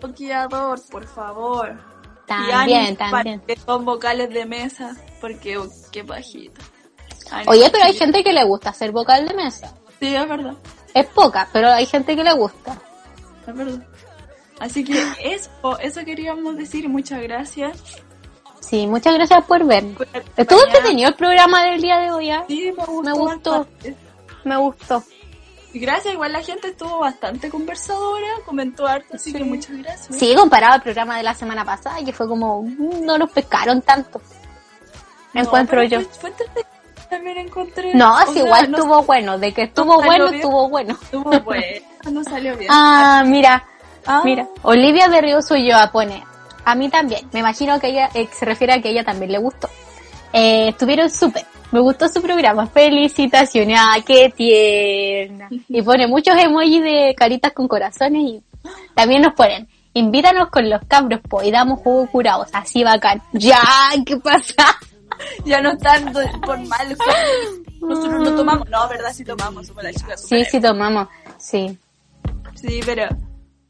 bloqueador, 0.00 0.80
por 0.90 1.06
favor. 1.06 1.76
También, 2.26 2.96
también. 2.96 3.42
Son 3.66 3.84
vocales 3.84 4.30
de 4.30 4.44
mesa, 4.46 4.96
porque 5.20 5.58
oh, 5.58 5.66
qué 5.90 6.02
bajito. 6.02 6.60
Oye, 7.46 7.68
pero 7.70 7.84
hay 7.84 7.92
gente 7.94 8.22
que 8.22 8.32
le 8.32 8.44
gusta 8.44 8.70
hacer 8.70 8.92
vocal 8.92 9.26
de 9.26 9.34
mesa. 9.34 9.74
Sí, 9.98 10.14
es 10.14 10.28
verdad, 10.28 10.54
Es 10.94 11.06
poca, 11.06 11.48
pero 11.52 11.68
hay 11.70 11.86
gente 11.86 12.14
que 12.14 12.22
le 12.22 12.32
gusta. 12.34 12.78
Verdad. 13.54 13.86
Así 14.58 14.84
que 14.84 15.02
eso, 15.22 15.50
eso 15.80 16.04
queríamos 16.04 16.56
decir. 16.56 16.88
Muchas 16.88 17.22
gracias. 17.22 17.78
Sí, 18.60 18.86
muchas 18.86 19.14
gracias 19.14 19.44
por 19.46 19.64
ver. 19.64 19.84
Estuvo 20.36 20.62
entretenido 20.64 21.08
el 21.08 21.14
programa 21.14 21.64
del 21.64 21.80
día 21.80 21.98
de 21.98 22.12
hoy. 22.12 22.30
¿ah? 22.30 22.44
Sí, 22.46 22.72
me 22.76 22.84
gustó. 22.84 23.02
Me 23.02 23.12
gustó. 23.12 23.66
Me 24.44 24.56
gustó. 24.56 25.04
Gracias, 25.72 26.14
igual 26.14 26.32
la 26.32 26.42
gente 26.42 26.68
estuvo 26.68 26.98
bastante 26.98 27.48
conversadora, 27.48 28.26
comentó 28.44 28.86
harto, 28.88 29.14
así 29.14 29.32
que 29.32 29.44
muchas 29.44 29.76
gracias. 29.78 30.18
Sí, 30.18 30.34
comparado 30.34 30.74
al 30.74 30.82
programa 30.82 31.16
de 31.16 31.22
la 31.22 31.32
semana 31.34 31.64
pasada, 31.64 32.04
que 32.04 32.12
fue 32.12 32.26
como, 32.26 32.62
mm, 32.64 33.04
no 33.04 33.16
nos 33.18 33.30
pescaron 33.30 33.80
tanto. 33.80 34.20
No, 35.32 35.42
Encuentro 35.42 35.82
yo. 35.84 36.00
fue- 36.00 36.10
fue 36.12 36.30
entretenido, 36.30 36.68
También 37.10 37.38
encontré. 37.38 37.92
No, 37.94 38.16
sea, 38.32 38.42
igual 38.44 38.70
no 38.70 38.78
estuvo 38.78 39.02
bueno. 39.02 39.38
De 39.38 39.52
que 39.52 39.62
estuvo 39.62 39.96
bueno, 40.02 40.24
bien. 40.26 40.36
estuvo 40.36 40.68
bueno. 40.68 40.98
Estuvo 41.02 41.40
bueno, 41.40 41.64
no 42.10 42.24
salió 42.24 42.56
bien. 42.56 42.70
Ah, 42.72 43.22
mira, 43.26 43.66
Ah, 44.06 44.22
Mira, 44.24 44.48
Olivia 44.62 45.08
de 45.08 45.20
Río 45.20 45.38
Ulloa 45.50 45.90
pone, 45.92 46.22
a 46.64 46.74
mí 46.74 46.88
también, 46.88 47.28
me 47.32 47.40
imagino 47.40 47.78
que 47.78 47.88
ella 47.88 48.08
eh, 48.14 48.28
se 48.32 48.44
refiere 48.44 48.74
a 48.74 48.80
que 48.82 48.90
ella 48.90 49.04
también 49.04 49.32
le 49.32 49.38
gustó. 49.38 49.68
Eh, 50.32 50.68
estuvieron 50.68 51.10
súper, 51.10 51.44
me 51.70 51.80
gustó 51.80 52.08
su 52.08 52.22
programa, 52.22 52.66
felicitaciones, 52.66 53.78
ah, 53.80 53.98
qué 54.06 54.32
tierna. 54.34 55.48
Y 55.68 55.82
pone 55.82 56.06
muchos 56.06 56.34
emojis 56.36 56.82
de 56.82 57.14
caritas 57.16 57.52
con 57.52 57.68
corazones 57.68 58.22
y 58.22 58.42
también 58.94 59.22
nos 59.22 59.34
ponen, 59.34 59.68
invítanos 59.94 60.48
con 60.48 60.68
los 60.68 60.80
cabros, 60.88 61.20
po, 61.28 61.42
y 61.42 61.50
damos 61.50 61.80
jugo 61.80 62.06
curados, 62.10 62.48
así 62.52 62.82
bacán. 62.82 63.22
Ya, 63.32 63.60
¿qué 64.06 64.16
pasa? 64.16 64.76
Ya 65.44 65.60
no 65.60 65.72
están 65.72 66.12
por 66.42 66.58
mal. 66.66 66.96
Nosotros 67.80 68.20
no 68.22 68.36
tomamos. 68.36 68.68
No, 68.68 68.88
verdad, 68.88 69.12
sí 69.12 69.24
tomamos. 69.24 69.66
Somos 69.66 69.84
Sí, 70.16 70.44
sí 70.44 70.60
tomamos, 70.60 71.08
sí. 71.38 71.78
Sí, 72.54 72.80
pero 72.84 73.08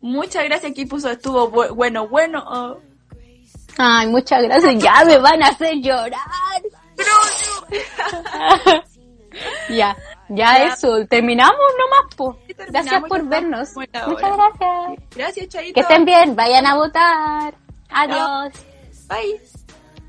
muchas 0.00 0.44
gracias. 0.44 0.72
Aquí 0.72 0.84
puso 0.86 1.10
estuvo 1.10 1.50
bu- 1.50 1.74
bueno, 1.74 2.08
bueno. 2.08 2.42
oh. 2.46 2.78
Ay, 3.78 4.08
muchas 4.08 4.42
gracias, 4.42 4.82
ya 4.82 5.04
me 5.04 5.18
van 5.18 5.42
a 5.42 5.48
hacer 5.48 5.74
llorar. 5.80 6.18
ya, 9.70 9.96
ya, 10.28 10.58
Ya. 10.58 10.64
eso, 10.74 11.06
terminamos 11.06 11.56
nomás, 11.78 12.14
po. 12.16 12.34
Terminamos, 12.46 12.72
Gracias 12.72 13.02
por 13.08 13.24
vernos. 13.28 13.76
Muchas 13.76 14.06
hora. 14.06 14.36
gracias. 14.36 15.08
Gracias, 15.16 15.48
Chaito. 15.48 15.74
Que 15.74 15.80
estén 15.80 16.04
bien, 16.04 16.34
vayan 16.36 16.66
a 16.66 16.74
votar. 16.74 17.54
Adiós. 17.90 18.52
Bye. 19.08 19.40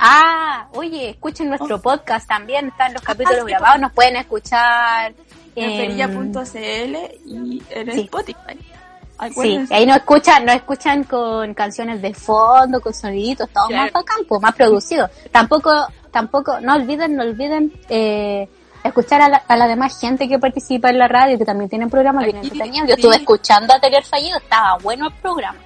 Ah, 0.03 0.67
oye, 0.73 1.11
escuchen 1.11 1.47
nuestro 1.49 1.79
podcast 1.79 2.27
también, 2.27 2.69
están 2.69 2.91
los 2.93 3.03
capítulos 3.03 3.41
Oh. 3.43 3.45
sí, 3.45 3.51
grabados, 3.51 3.79
nos 3.81 3.91
pueden 3.93 4.15
escuchar. 4.15 5.13
En 5.55 5.77
ferilla.cl 5.77 6.95
y 7.25 7.61
en 7.69 7.91
sí. 7.93 8.01
Spotify. 8.01 8.57
Sí, 9.35 9.59
ahí 9.69 9.85
nos 9.85 9.97
escuchan, 9.97 10.43
nos 10.45 10.55
escuchan 10.55 11.03
con 11.03 11.53
canciones 11.53 12.01
de 12.01 12.13
fondo, 12.15 12.81
con 12.81 12.93
soniditos, 12.93 13.47
todo 13.49 13.67
Claro. 13.67 13.83
más 13.83 13.91
bacán, 13.93 14.17
pues, 14.27 14.41
más 14.41 14.55
producido. 14.55 15.07
Tampoco, 15.31 15.71
tampoco, 16.09 16.59
no 16.61 16.73
olviden, 16.73 17.15
no 17.15 17.21
olviden 17.23 17.71
eh, 17.89 18.49
escuchar 18.83 19.21
a 19.21 19.29
la, 19.29 19.37
a 19.47 19.55
la 19.57 19.67
demás 19.67 19.99
gente 19.99 20.27
que 20.27 20.39
participa 20.39 20.89
en 20.89 20.97
la 20.97 21.07
radio, 21.07 21.37
que 21.37 21.45
también 21.45 21.69
tienen 21.69 21.89
programas 21.91 22.23
bien 22.23 22.37
entretenidos. 22.37 22.87
Yo 22.89 22.95
sí. 22.95 23.01
estuve 23.01 23.15
escuchando 23.17 23.75
Atelier 23.75 24.03
Fallido, 24.03 24.37
estaba 24.39 24.77
bueno 24.79 25.07
el 25.09 25.13
programa. 25.13 25.59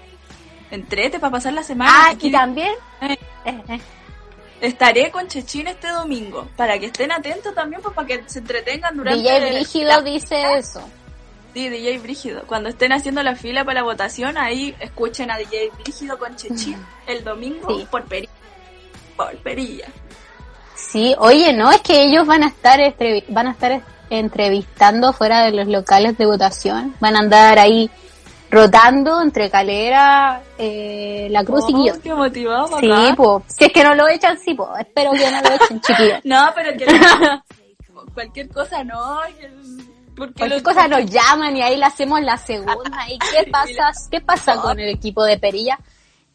Entrete 0.72 1.20
para 1.20 1.32
pasar 1.32 1.54
la 1.54 1.64
semana. 1.64 1.92
Ah, 1.94 2.10
Aquí 2.12 2.28
y 2.28 2.32
también, 2.32 2.74
eh, 3.02 3.18
eh, 3.46 3.64
eh, 3.70 3.80
estaré 4.68 5.12
con 5.12 5.28
Chechín 5.28 5.68
este 5.68 5.88
domingo. 5.90 6.48
Para 6.56 6.78
que 6.80 6.88
estén 6.88 7.12
atentos 7.12 7.54
también, 7.56 7.82
pues, 7.82 7.94
para 7.96 8.08
que 8.08 8.24
se 8.28 8.40
entretengan 8.40 8.96
durante 8.98 9.22
DJ 9.22 9.52
Brígido 9.54 9.88
la- 9.90 10.02
dice 10.02 10.44
eso. 10.58 10.82
Sí, 11.54 11.70
DJ 11.70 12.00
Brígido. 12.00 12.44
Cuando 12.48 12.68
estén 12.70 12.92
haciendo 12.92 13.24
la 13.24 13.36
fila 13.36 13.64
para 13.64 13.80
la 13.80 13.84
votación, 13.84 14.38
ahí 14.38 14.76
escuchen 14.80 15.32
a 15.32 15.38
DJ 15.38 15.72
Brígido 15.84 16.18
con 16.20 16.36
Chechín 16.36 16.78
el 17.08 17.24
domingo 17.24 17.78
Sí. 17.78 17.88
por 17.90 18.04
Perilla. 18.04 18.32
Por 19.16 19.36
Perilla. 19.38 19.88
Sí, 20.76 21.16
oye, 21.20 21.54
no, 21.54 21.72
es 21.72 21.80
que 21.82 22.04
ellos 22.04 22.26
van 22.28 22.44
a 22.44 22.48
estar 22.48 22.80
van 23.30 23.48
a 23.48 23.52
estar 23.52 23.82
entrevistando 24.10 25.14
fuera 25.14 25.44
de 25.46 25.52
los 25.52 25.68
locales 25.68 26.18
de 26.18 26.26
votación, 26.26 26.94
van 27.00 27.16
a 27.16 27.20
andar 27.20 27.58
ahí 27.60 27.90
rotando 28.56 29.22
entre 29.22 29.50
Calera, 29.50 30.42
eh, 30.58 31.28
La 31.30 31.44
Cruz 31.44 31.66
y 31.70 31.74
Oh, 31.74 31.78
Guillón. 31.78 32.02
qué 32.02 32.14
motivado, 32.14 32.80
Sí, 32.80 32.90
po. 33.16 33.44
Si 33.48 33.66
es 33.66 33.72
que 33.74 33.84
no 33.84 33.94
lo 33.94 34.08
echan, 34.08 34.38
sí, 34.40 34.54
po. 34.54 34.76
Espero 34.78 35.12
que 35.12 35.30
no 35.30 35.42
lo 35.42 35.50
echen, 35.52 35.82
chiquillos. 35.82 36.20
No, 36.24 36.48
pero 36.56 36.72
que 36.78 36.86
cualquier 38.14 38.50
cosa 38.50 38.84
no. 38.84 39.20
Porque 40.16 40.34
Cualquier 40.34 40.50
los- 40.52 40.62
cosa 40.64 40.88
nos 40.88 41.06
llaman 41.12 41.58
y 41.58 41.62
ahí 41.62 41.76
le 41.78 41.86
hacemos 41.86 42.22
la 42.22 42.38
segunda. 42.38 43.10
¿Y 43.10 43.20
qué 43.20 43.50
pasa? 43.52 43.92
¿Qué 44.10 44.22
pasa 44.22 44.56
con 44.62 44.80
el 44.80 44.90
equipo 44.90 45.24
de 45.26 45.38
Perilla? 45.38 45.78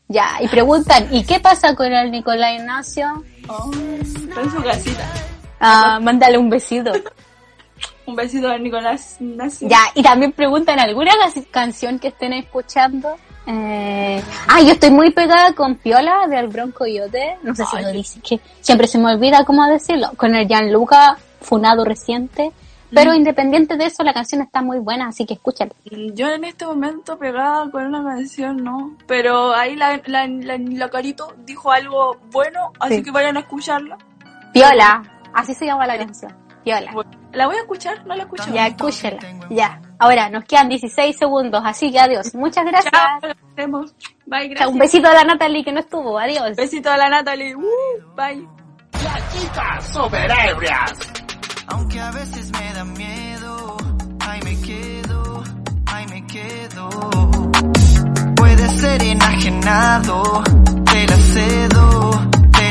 Ya, 0.09 0.39
y 0.41 0.49
preguntan, 0.49 1.07
¿y 1.13 1.25
qué 1.25 1.39
pasa 1.41 1.75
con 1.75 1.91
el 1.93 2.11
Nicolás 2.11 2.55
Ignacio? 2.59 3.25
Oh, 3.49 3.71
está 4.03 4.41
en 4.43 4.51
su 4.51 4.63
casita. 4.63 5.07
Ah, 5.61 5.99
mándale 6.03 6.37
un 6.37 6.51
besito. 6.51 6.93
Un 8.11 8.17
besito 8.17 8.49
a 8.49 8.59
Nicolás 8.59 9.17
Ignacio. 9.21 9.69
Ya, 9.69 9.79
y 9.95 10.03
también 10.03 10.33
preguntan 10.33 10.79
alguna 10.81 11.13
ca- 11.13 11.41
canción 11.51 11.99
que 11.99 12.09
estén 12.09 12.33
escuchando 12.33 13.17
Eh, 13.47 14.23
ah, 14.49 14.61
yo 14.61 14.73
estoy 14.73 14.91
muy 14.91 15.11
pegada 15.11 15.53
con 15.55 15.75
Piola 15.77 16.27
del 16.29 16.49
Bronco 16.49 16.87
Yote. 16.87 17.39
No 17.43 17.55
sé 17.55 17.65
si 17.65 17.81
lo 17.83 17.91
dice, 17.91 18.21
que 18.21 18.39
siempre 18.61 18.87
se 18.87 18.99
me 18.99 19.13
olvida 19.15 19.45
cómo 19.45 19.67
decirlo. 19.67 20.11
Con 20.17 20.35
el 20.35 20.47
Gianluca, 20.47 21.17
funado 21.41 21.85
reciente. 21.85 22.53
Pero 22.93 23.15
independiente 23.15 23.77
de 23.77 23.87
eso, 23.87 24.03
la 24.03 24.13
canción 24.13 24.43
está 24.43 24.63
muy 24.63 24.79
buena, 24.79 25.09
así 25.09 25.25
que 25.25 25.35
escúchala. 25.35 25.71
Yo 26.13 26.29
en 26.29 26.45
este 26.45 26.67
momento 26.67 27.17
pegada 27.19 27.71
con 27.71 27.87
una 27.87 28.03
canción, 28.05 28.57
no. 28.63 28.93
Pero 29.07 29.55
ahí 29.55 29.75
la, 29.77 30.01
la, 30.07 30.27
la, 30.27 30.59
la 30.59 30.89
Carito 30.91 31.33
dijo 31.47 31.71
algo 31.73 32.17
bueno, 32.33 32.73
así 32.81 32.97
Sí. 32.97 33.03
que 33.05 33.11
vayan 33.13 33.37
a 33.37 33.41
escucharla. 33.41 33.97
Piola, 34.53 35.03
así 35.33 35.55
se 35.55 35.67
llama 35.67 35.87
la 35.87 35.97
canción. 35.99 36.33
Bueno, 36.65 37.11
¿La 37.33 37.47
voy 37.47 37.57
a 37.57 37.61
escuchar? 37.61 38.05
No 38.07 38.15
la 38.17 38.25
escucho. 38.25 38.53
Ya, 38.53 38.67
escúchela. 38.67 39.19
Ya. 39.51 39.81
Ahora, 39.99 40.29
nos 40.31 40.45
quedan 40.45 40.69
16 40.69 41.17
segundos, 41.17 41.63
así 41.65 41.93
que 41.93 42.01
adiós. 42.01 42.35
Muchas 42.35 42.65
gracias. 42.67 42.93
Chao. 42.93 43.21
Bye, 43.21 43.67
Chao, 43.67 44.49
gracias. 44.49 44.69
Un 44.69 44.79
besito 44.79 45.09
a 45.09 45.15
la 45.15 45.25
Natalie 45.25 45.65
que 45.65 45.73
no 45.73 45.81
estuvo. 45.81 46.19
Adiós. 46.19 46.57
Besito 46.57 46.91
a 46.91 46.97
la 46.97 47.09
Natalie. 47.09 47.55
Uh, 47.55 47.63
bye. 48.17 48.47
Las 49.05 49.33
chicas 49.33 49.93
super 49.93 50.31
ebrias. 50.49 50.93
Aunque 51.69 52.01
a 52.01 52.11
veces 52.11 52.51
me 52.53 52.73
da 52.75 52.85
miedo, 52.85 53.77
ahí 54.27 54.41
me 54.43 54.61
quedo, 54.61 55.45
ahí 55.87 56.07
me 56.09 56.27
quedo. 56.27 56.91
Puede 58.37 58.69
ser 58.69 59.03
enajenado, 59.03 60.43
te 60.85 61.07
la 61.07 61.17
cedo, 61.17 62.11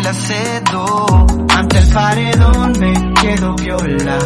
te 0.01 0.03
la. 0.03 1.27
Ante 1.55 1.77
el 1.77 1.87
paredón 1.89 2.73
me 2.79 2.93
quedo 3.21 3.55
viola. 3.55 4.17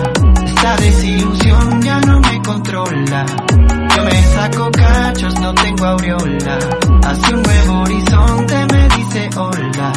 Esta 0.45 0.75
desilusión 0.77 1.81
ya 1.81 1.99
no 2.01 2.19
me 2.19 2.41
controla. 2.41 3.25
Yo 3.95 4.03
me 4.03 4.23
saco 4.33 4.69
cachos, 4.71 5.39
no 5.39 5.53
tengo 5.53 5.85
aureola. 5.85 6.59
Hacia 7.03 7.35
un 7.35 7.43
nuevo 7.43 7.81
horizonte 7.81 8.65
me 8.71 8.87
dice 8.89 9.29
hola. 9.35 9.93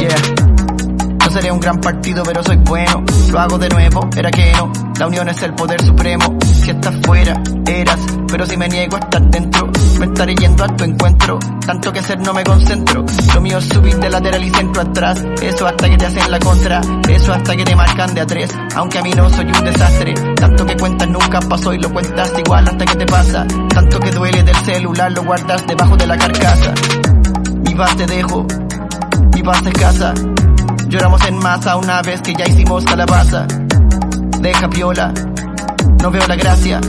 Yeah. 0.00 0.39
No 1.30 1.36
seré 1.36 1.52
un 1.52 1.60
gran 1.60 1.80
partido, 1.80 2.24
pero 2.24 2.42
soy 2.42 2.56
bueno. 2.56 3.04
Lo 3.30 3.38
hago 3.38 3.56
de 3.56 3.68
nuevo, 3.68 4.10
era 4.16 4.32
que 4.32 4.52
no. 4.52 4.72
La 4.98 5.06
unión 5.06 5.28
es 5.28 5.40
el 5.44 5.54
poder 5.54 5.80
supremo. 5.80 6.36
Si 6.42 6.70
estás 6.70 6.92
fuera, 7.04 7.40
eras. 7.68 8.00
Pero 8.26 8.44
si 8.46 8.56
me 8.56 8.68
niego 8.68 8.96
a 8.96 8.98
estar 8.98 9.22
dentro, 9.30 9.70
me 10.00 10.06
estaré 10.06 10.34
yendo 10.34 10.64
a 10.64 10.66
tu 10.76 10.82
encuentro. 10.82 11.38
Tanto 11.64 11.92
que 11.92 12.02
ser 12.02 12.18
no 12.18 12.34
me 12.34 12.42
concentro. 12.42 13.04
Lo 13.32 13.40
mío 13.42 13.58
es 13.58 13.64
subir 13.68 13.96
de 14.00 14.10
lateral 14.10 14.42
y 14.42 14.50
centro 14.50 14.82
atrás. 14.82 15.24
Eso 15.40 15.68
hasta 15.68 15.88
que 15.88 15.96
te 15.96 16.06
hacen 16.06 16.30
la 16.32 16.40
contra. 16.40 16.80
Eso 17.08 17.32
hasta 17.32 17.56
que 17.56 17.64
te 17.64 17.76
marcan 17.76 18.12
de 18.12 18.20
a 18.22 18.26
tres. 18.26 18.50
Aunque 18.74 18.98
a 18.98 19.02
mí 19.02 19.12
no 19.12 19.30
soy 19.30 19.44
un 19.44 19.64
desastre. 19.64 20.14
Tanto 20.34 20.66
que 20.66 20.76
cuentas 20.76 21.08
nunca 21.08 21.38
pasó 21.38 21.72
y 21.72 21.78
lo 21.78 21.92
cuentas 21.92 22.32
igual 22.44 22.66
hasta 22.66 22.84
que 22.84 22.96
te 22.96 23.06
pasa. 23.06 23.46
Tanto 23.68 24.00
que 24.00 24.10
duele 24.10 24.42
del 24.42 24.56
celular, 24.56 25.12
lo 25.12 25.22
guardas 25.22 25.64
debajo 25.64 25.96
de 25.96 26.08
la 26.08 26.18
carcasa. 26.18 26.74
Mi 27.64 27.72
paz 27.76 27.96
te 27.96 28.06
dejo, 28.06 28.44
mi 29.32 29.42
paz 29.44 29.64
es 29.64 29.72
casa. 29.74 30.12
Lloramos 30.90 31.24
en 31.26 31.38
masa 31.38 31.76
una 31.76 32.02
vez 32.02 32.20
que 32.20 32.34
ya 32.34 32.44
hicimos 32.46 32.84
calabaza. 32.84 33.46
Deja 34.40 34.68
piola, 34.68 35.12
no 36.02 36.10
veo 36.10 36.26
la 36.26 36.34
gracia. 36.36 36.80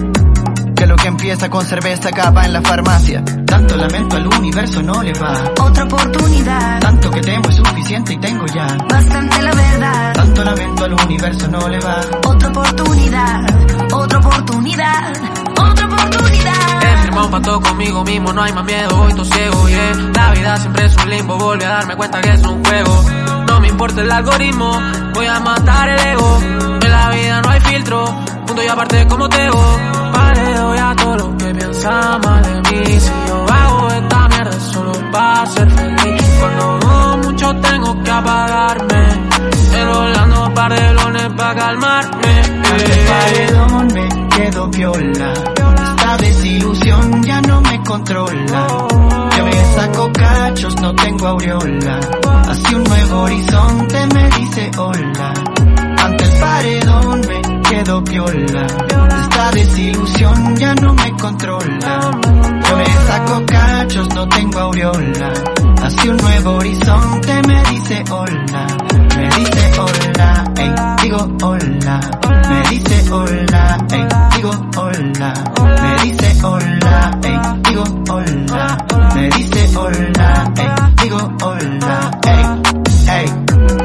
Que 0.75 0.87
lo 0.87 0.95
que 0.95 1.07
empieza 1.07 1.49
con 1.49 1.63
cerveza 1.63 2.09
acaba 2.09 2.43
en 2.45 2.53
la 2.53 2.61
farmacia. 2.61 3.23
Tanto 3.45 3.75
lamento 3.77 4.15
al 4.17 4.27
universo 4.27 4.81
no 4.81 5.03
le 5.03 5.13
va. 5.13 5.33
Otra 5.59 5.83
oportunidad, 5.83 6.79
Tanto 6.79 7.11
que 7.11 7.21
temo 7.21 7.49
es 7.49 7.55
suficiente 7.55 8.13
y 8.13 8.17
tengo 8.17 8.45
ya. 8.47 8.65
bastante 8.89 9.41
la 9.43 9.53
verdad. 9.53 10.13
Tanto 10.13 10.43
lamento 10.43 10.85
al 10.85 10.93
universo 10.93 11.47
no 11.49 11.67
le 11.69 11.79
va. 11.79 12.01
Otra 12.25 12.49
oportunidad, 12.49 13.45
otra 13.93 14.17
oportunidad, 14.17 15.13
otra 15.59 15.85
oportunidad. 15.85 16.83
He 16.83 16.97
firmado 17.03 17.25
un 17.27 17.31
pacto 17.31 17.61
conmigo 17.61 18.03
mismo, 18.03 18.33
no 18.33 18.41
hay 18.41 18.53
más 18.53 18.65
miedo, 18.65 18.95
voy 18.97 19.13
todo 19.13 19.25
ciego, 19.25 19.69
yeah. 19.69 19.93
La 20.15 20.31
vida 20.31 20.57
siempre 20.57 20.85
es 20.85 20.95
un 20.97 21.09
limbo, 21.11 21.37
volví 21.37 21.63
a 21.65 21.69
darme 21.69 21.95
cuenta 21.95 22.19
que 22.21 22.29
es 22.33 22.41
un 22.41 22.65
juego. 22.65 23.03
No 23.61 23.67
me 23.67 23.73
importa 23.73 24.01
el 24.01 24.11
algoritmo, 24.11 24.71
voy 25.13 25.27
a 25.27 25.39
matar 25.39 25.87
el 25.87 25.99
ego. 25.99 26.39
En 26.81 26.91
la 26.91 27.09
vida 27.11 27.41
no 27.43 27.49
hay 27.51 27.61
filtro, 27.61 28.05
punto 28.47 28.63
y 28.63 28.67
aparte 28.67 29.07
como 29.07 29.29
Tego. 29.29 29.77
Vale, 30.11 30.53
doy 30.55 30.77
a 30.79 30.95
todo 30.95 31.15
lo 31.17 31.37
que 31.37 31.53
piensa 31.53 32.17
mal 32.17 32.41
de 32.41 32.71
mí. 32.71 32.99
Si 32.99 33.11
yo 33.27 33.45
hago 33.47 33.87
esta 33.89 34.27
mierda 34.29 34.59
solo 34.59 34.91
para 35.11 35.45
ser 35.45 35.69
feliz. 35.69 36.23
Cuando 36.39 36.79
dudo 36.79 37.17
mucho 37.17 37.55
tengo 37.57 38.03
que 38.03 38.09
apagarme. 38.09 39.29
Enrolando 39.79 40.45
un 40.47 40.53
par 40.55 40.73
de 40.73 40.93
lones 40.95 41.29
para 41.37 41.55
calmarme. 41.55 42.41
El 42.41 43.07
paredón 43.07 43.87
me 43.93 44.29
quedo 44.29 44.71
piola. 44.71 45.33
Esta 45.33 46.17
desilusión 46.17 47.21
ya 47.21 47.41
no 47.41 47.61
me 47.61 47.83
controla. 47.83 49.30
Saco 49.81 50.11
cachos, 50.13 50.75
no 50.79 50.93
tengo 50.93 51.27
aureola. 51.27 51.99
Hacia 52.47 52.77
un 52.77 52.83
nuevo 52.83 53.21
horizonte 53.21 54.07
me 54.13 54.29
dice 54.29 54.71
hola. 54.77 55.33
Ante 56.03 56.23
el 56.23 56.39
paredón 56.39 57.21
me 57.21 57.61
quedo 57.67 58.03
piola. 58.03 58.67
Esta 59.21 59.51
desilusión 59.51 60.55
ya 60.55 60.75
no 60.75 60.93
me 60.93 61.11
controla. 61.13 62.11
Yo 62.69 62.77
me 62.77 62.85
saco 63.07 63.43
cachos, 63.47 64.07
no 64.13 64.29
tengo 64.29 64.59
aureola. 64.59 65.33
Hacia 65.81 66.11
un 66.11 66.17
nuevo 66.17 66.51
horizonte 66.57 67.41
me 67.47 67.63
dice 67.71 68.03
hola. 68.11 68.67
Me 69.17 69.29
dice 69.29 69.71
hola, 69.79 70.43
ey, 70.57 71.00
digo 71.11 71.27
hola. 71.43 71.99
Me 72.49 72.69
dice 72.69 73.11
hola, 73.11 73.77
ey, 73.91 74.07
digo 74.35 74.51
hola. 74.77 75.33
Me 75.81 76.03
dice 76.03 76.45
hola, 76.45 77.19
ey, 77.23 77.37
digo 77.63 77.83
hola. 78.09 78.77
Me 79.15 79.29
dice 79.29 79.77
hola, 79.77 80.53
ey, 80.55 80.69
digo 81.03 81.19
hola, 81.43 82.11
ey, 82.23 83.25
ey. 83.25 83.80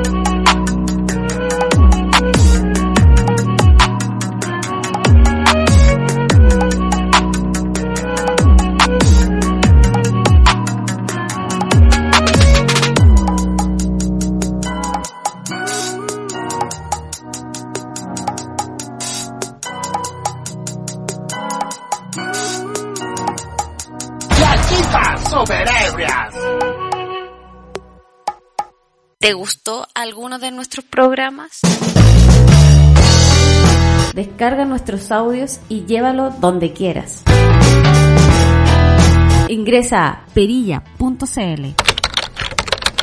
¿Te 29.27 29.33
gustó 29.33 29.89
alguno 29.93 30.39
de 30.39 30.53
nuestros 30.53 30.85
programas? 30.85 31.59
Descarga 34.14 34.64
nuestros 34.64 35.11
audios 35.11 35.59
y 35.68 35.85
llévalo 35.85 36.31
donde 36.31 36.72
quieras. 36.72 37.24
Ingresa 39.49 40.07
a 40.07 40.27
perilla.cl. 40.33 41.64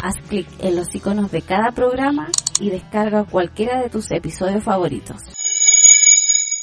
Haz 0.02 0.16
clic 0.30 0.48
en 0.60 0.78
los 0.78 0.96
iconos 0.96 1.30
de 1.30 1.42
cada 1.42 1.72
programa 1.72 2.30
y 2.62 2.70
descarga 2.70 3.26
cualquiera 3.26 3.82
de 3.82 3.90
tus 3.90 4.10
episodios 4.10 4.64
favoritos. 4.64 5.24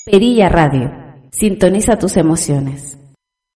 Perilla 0.06 0.48
Radio. 0.48 0.90
Sintoniza 1.32 1.98
tus 1.98 2.16
emociones. 2.16 2.96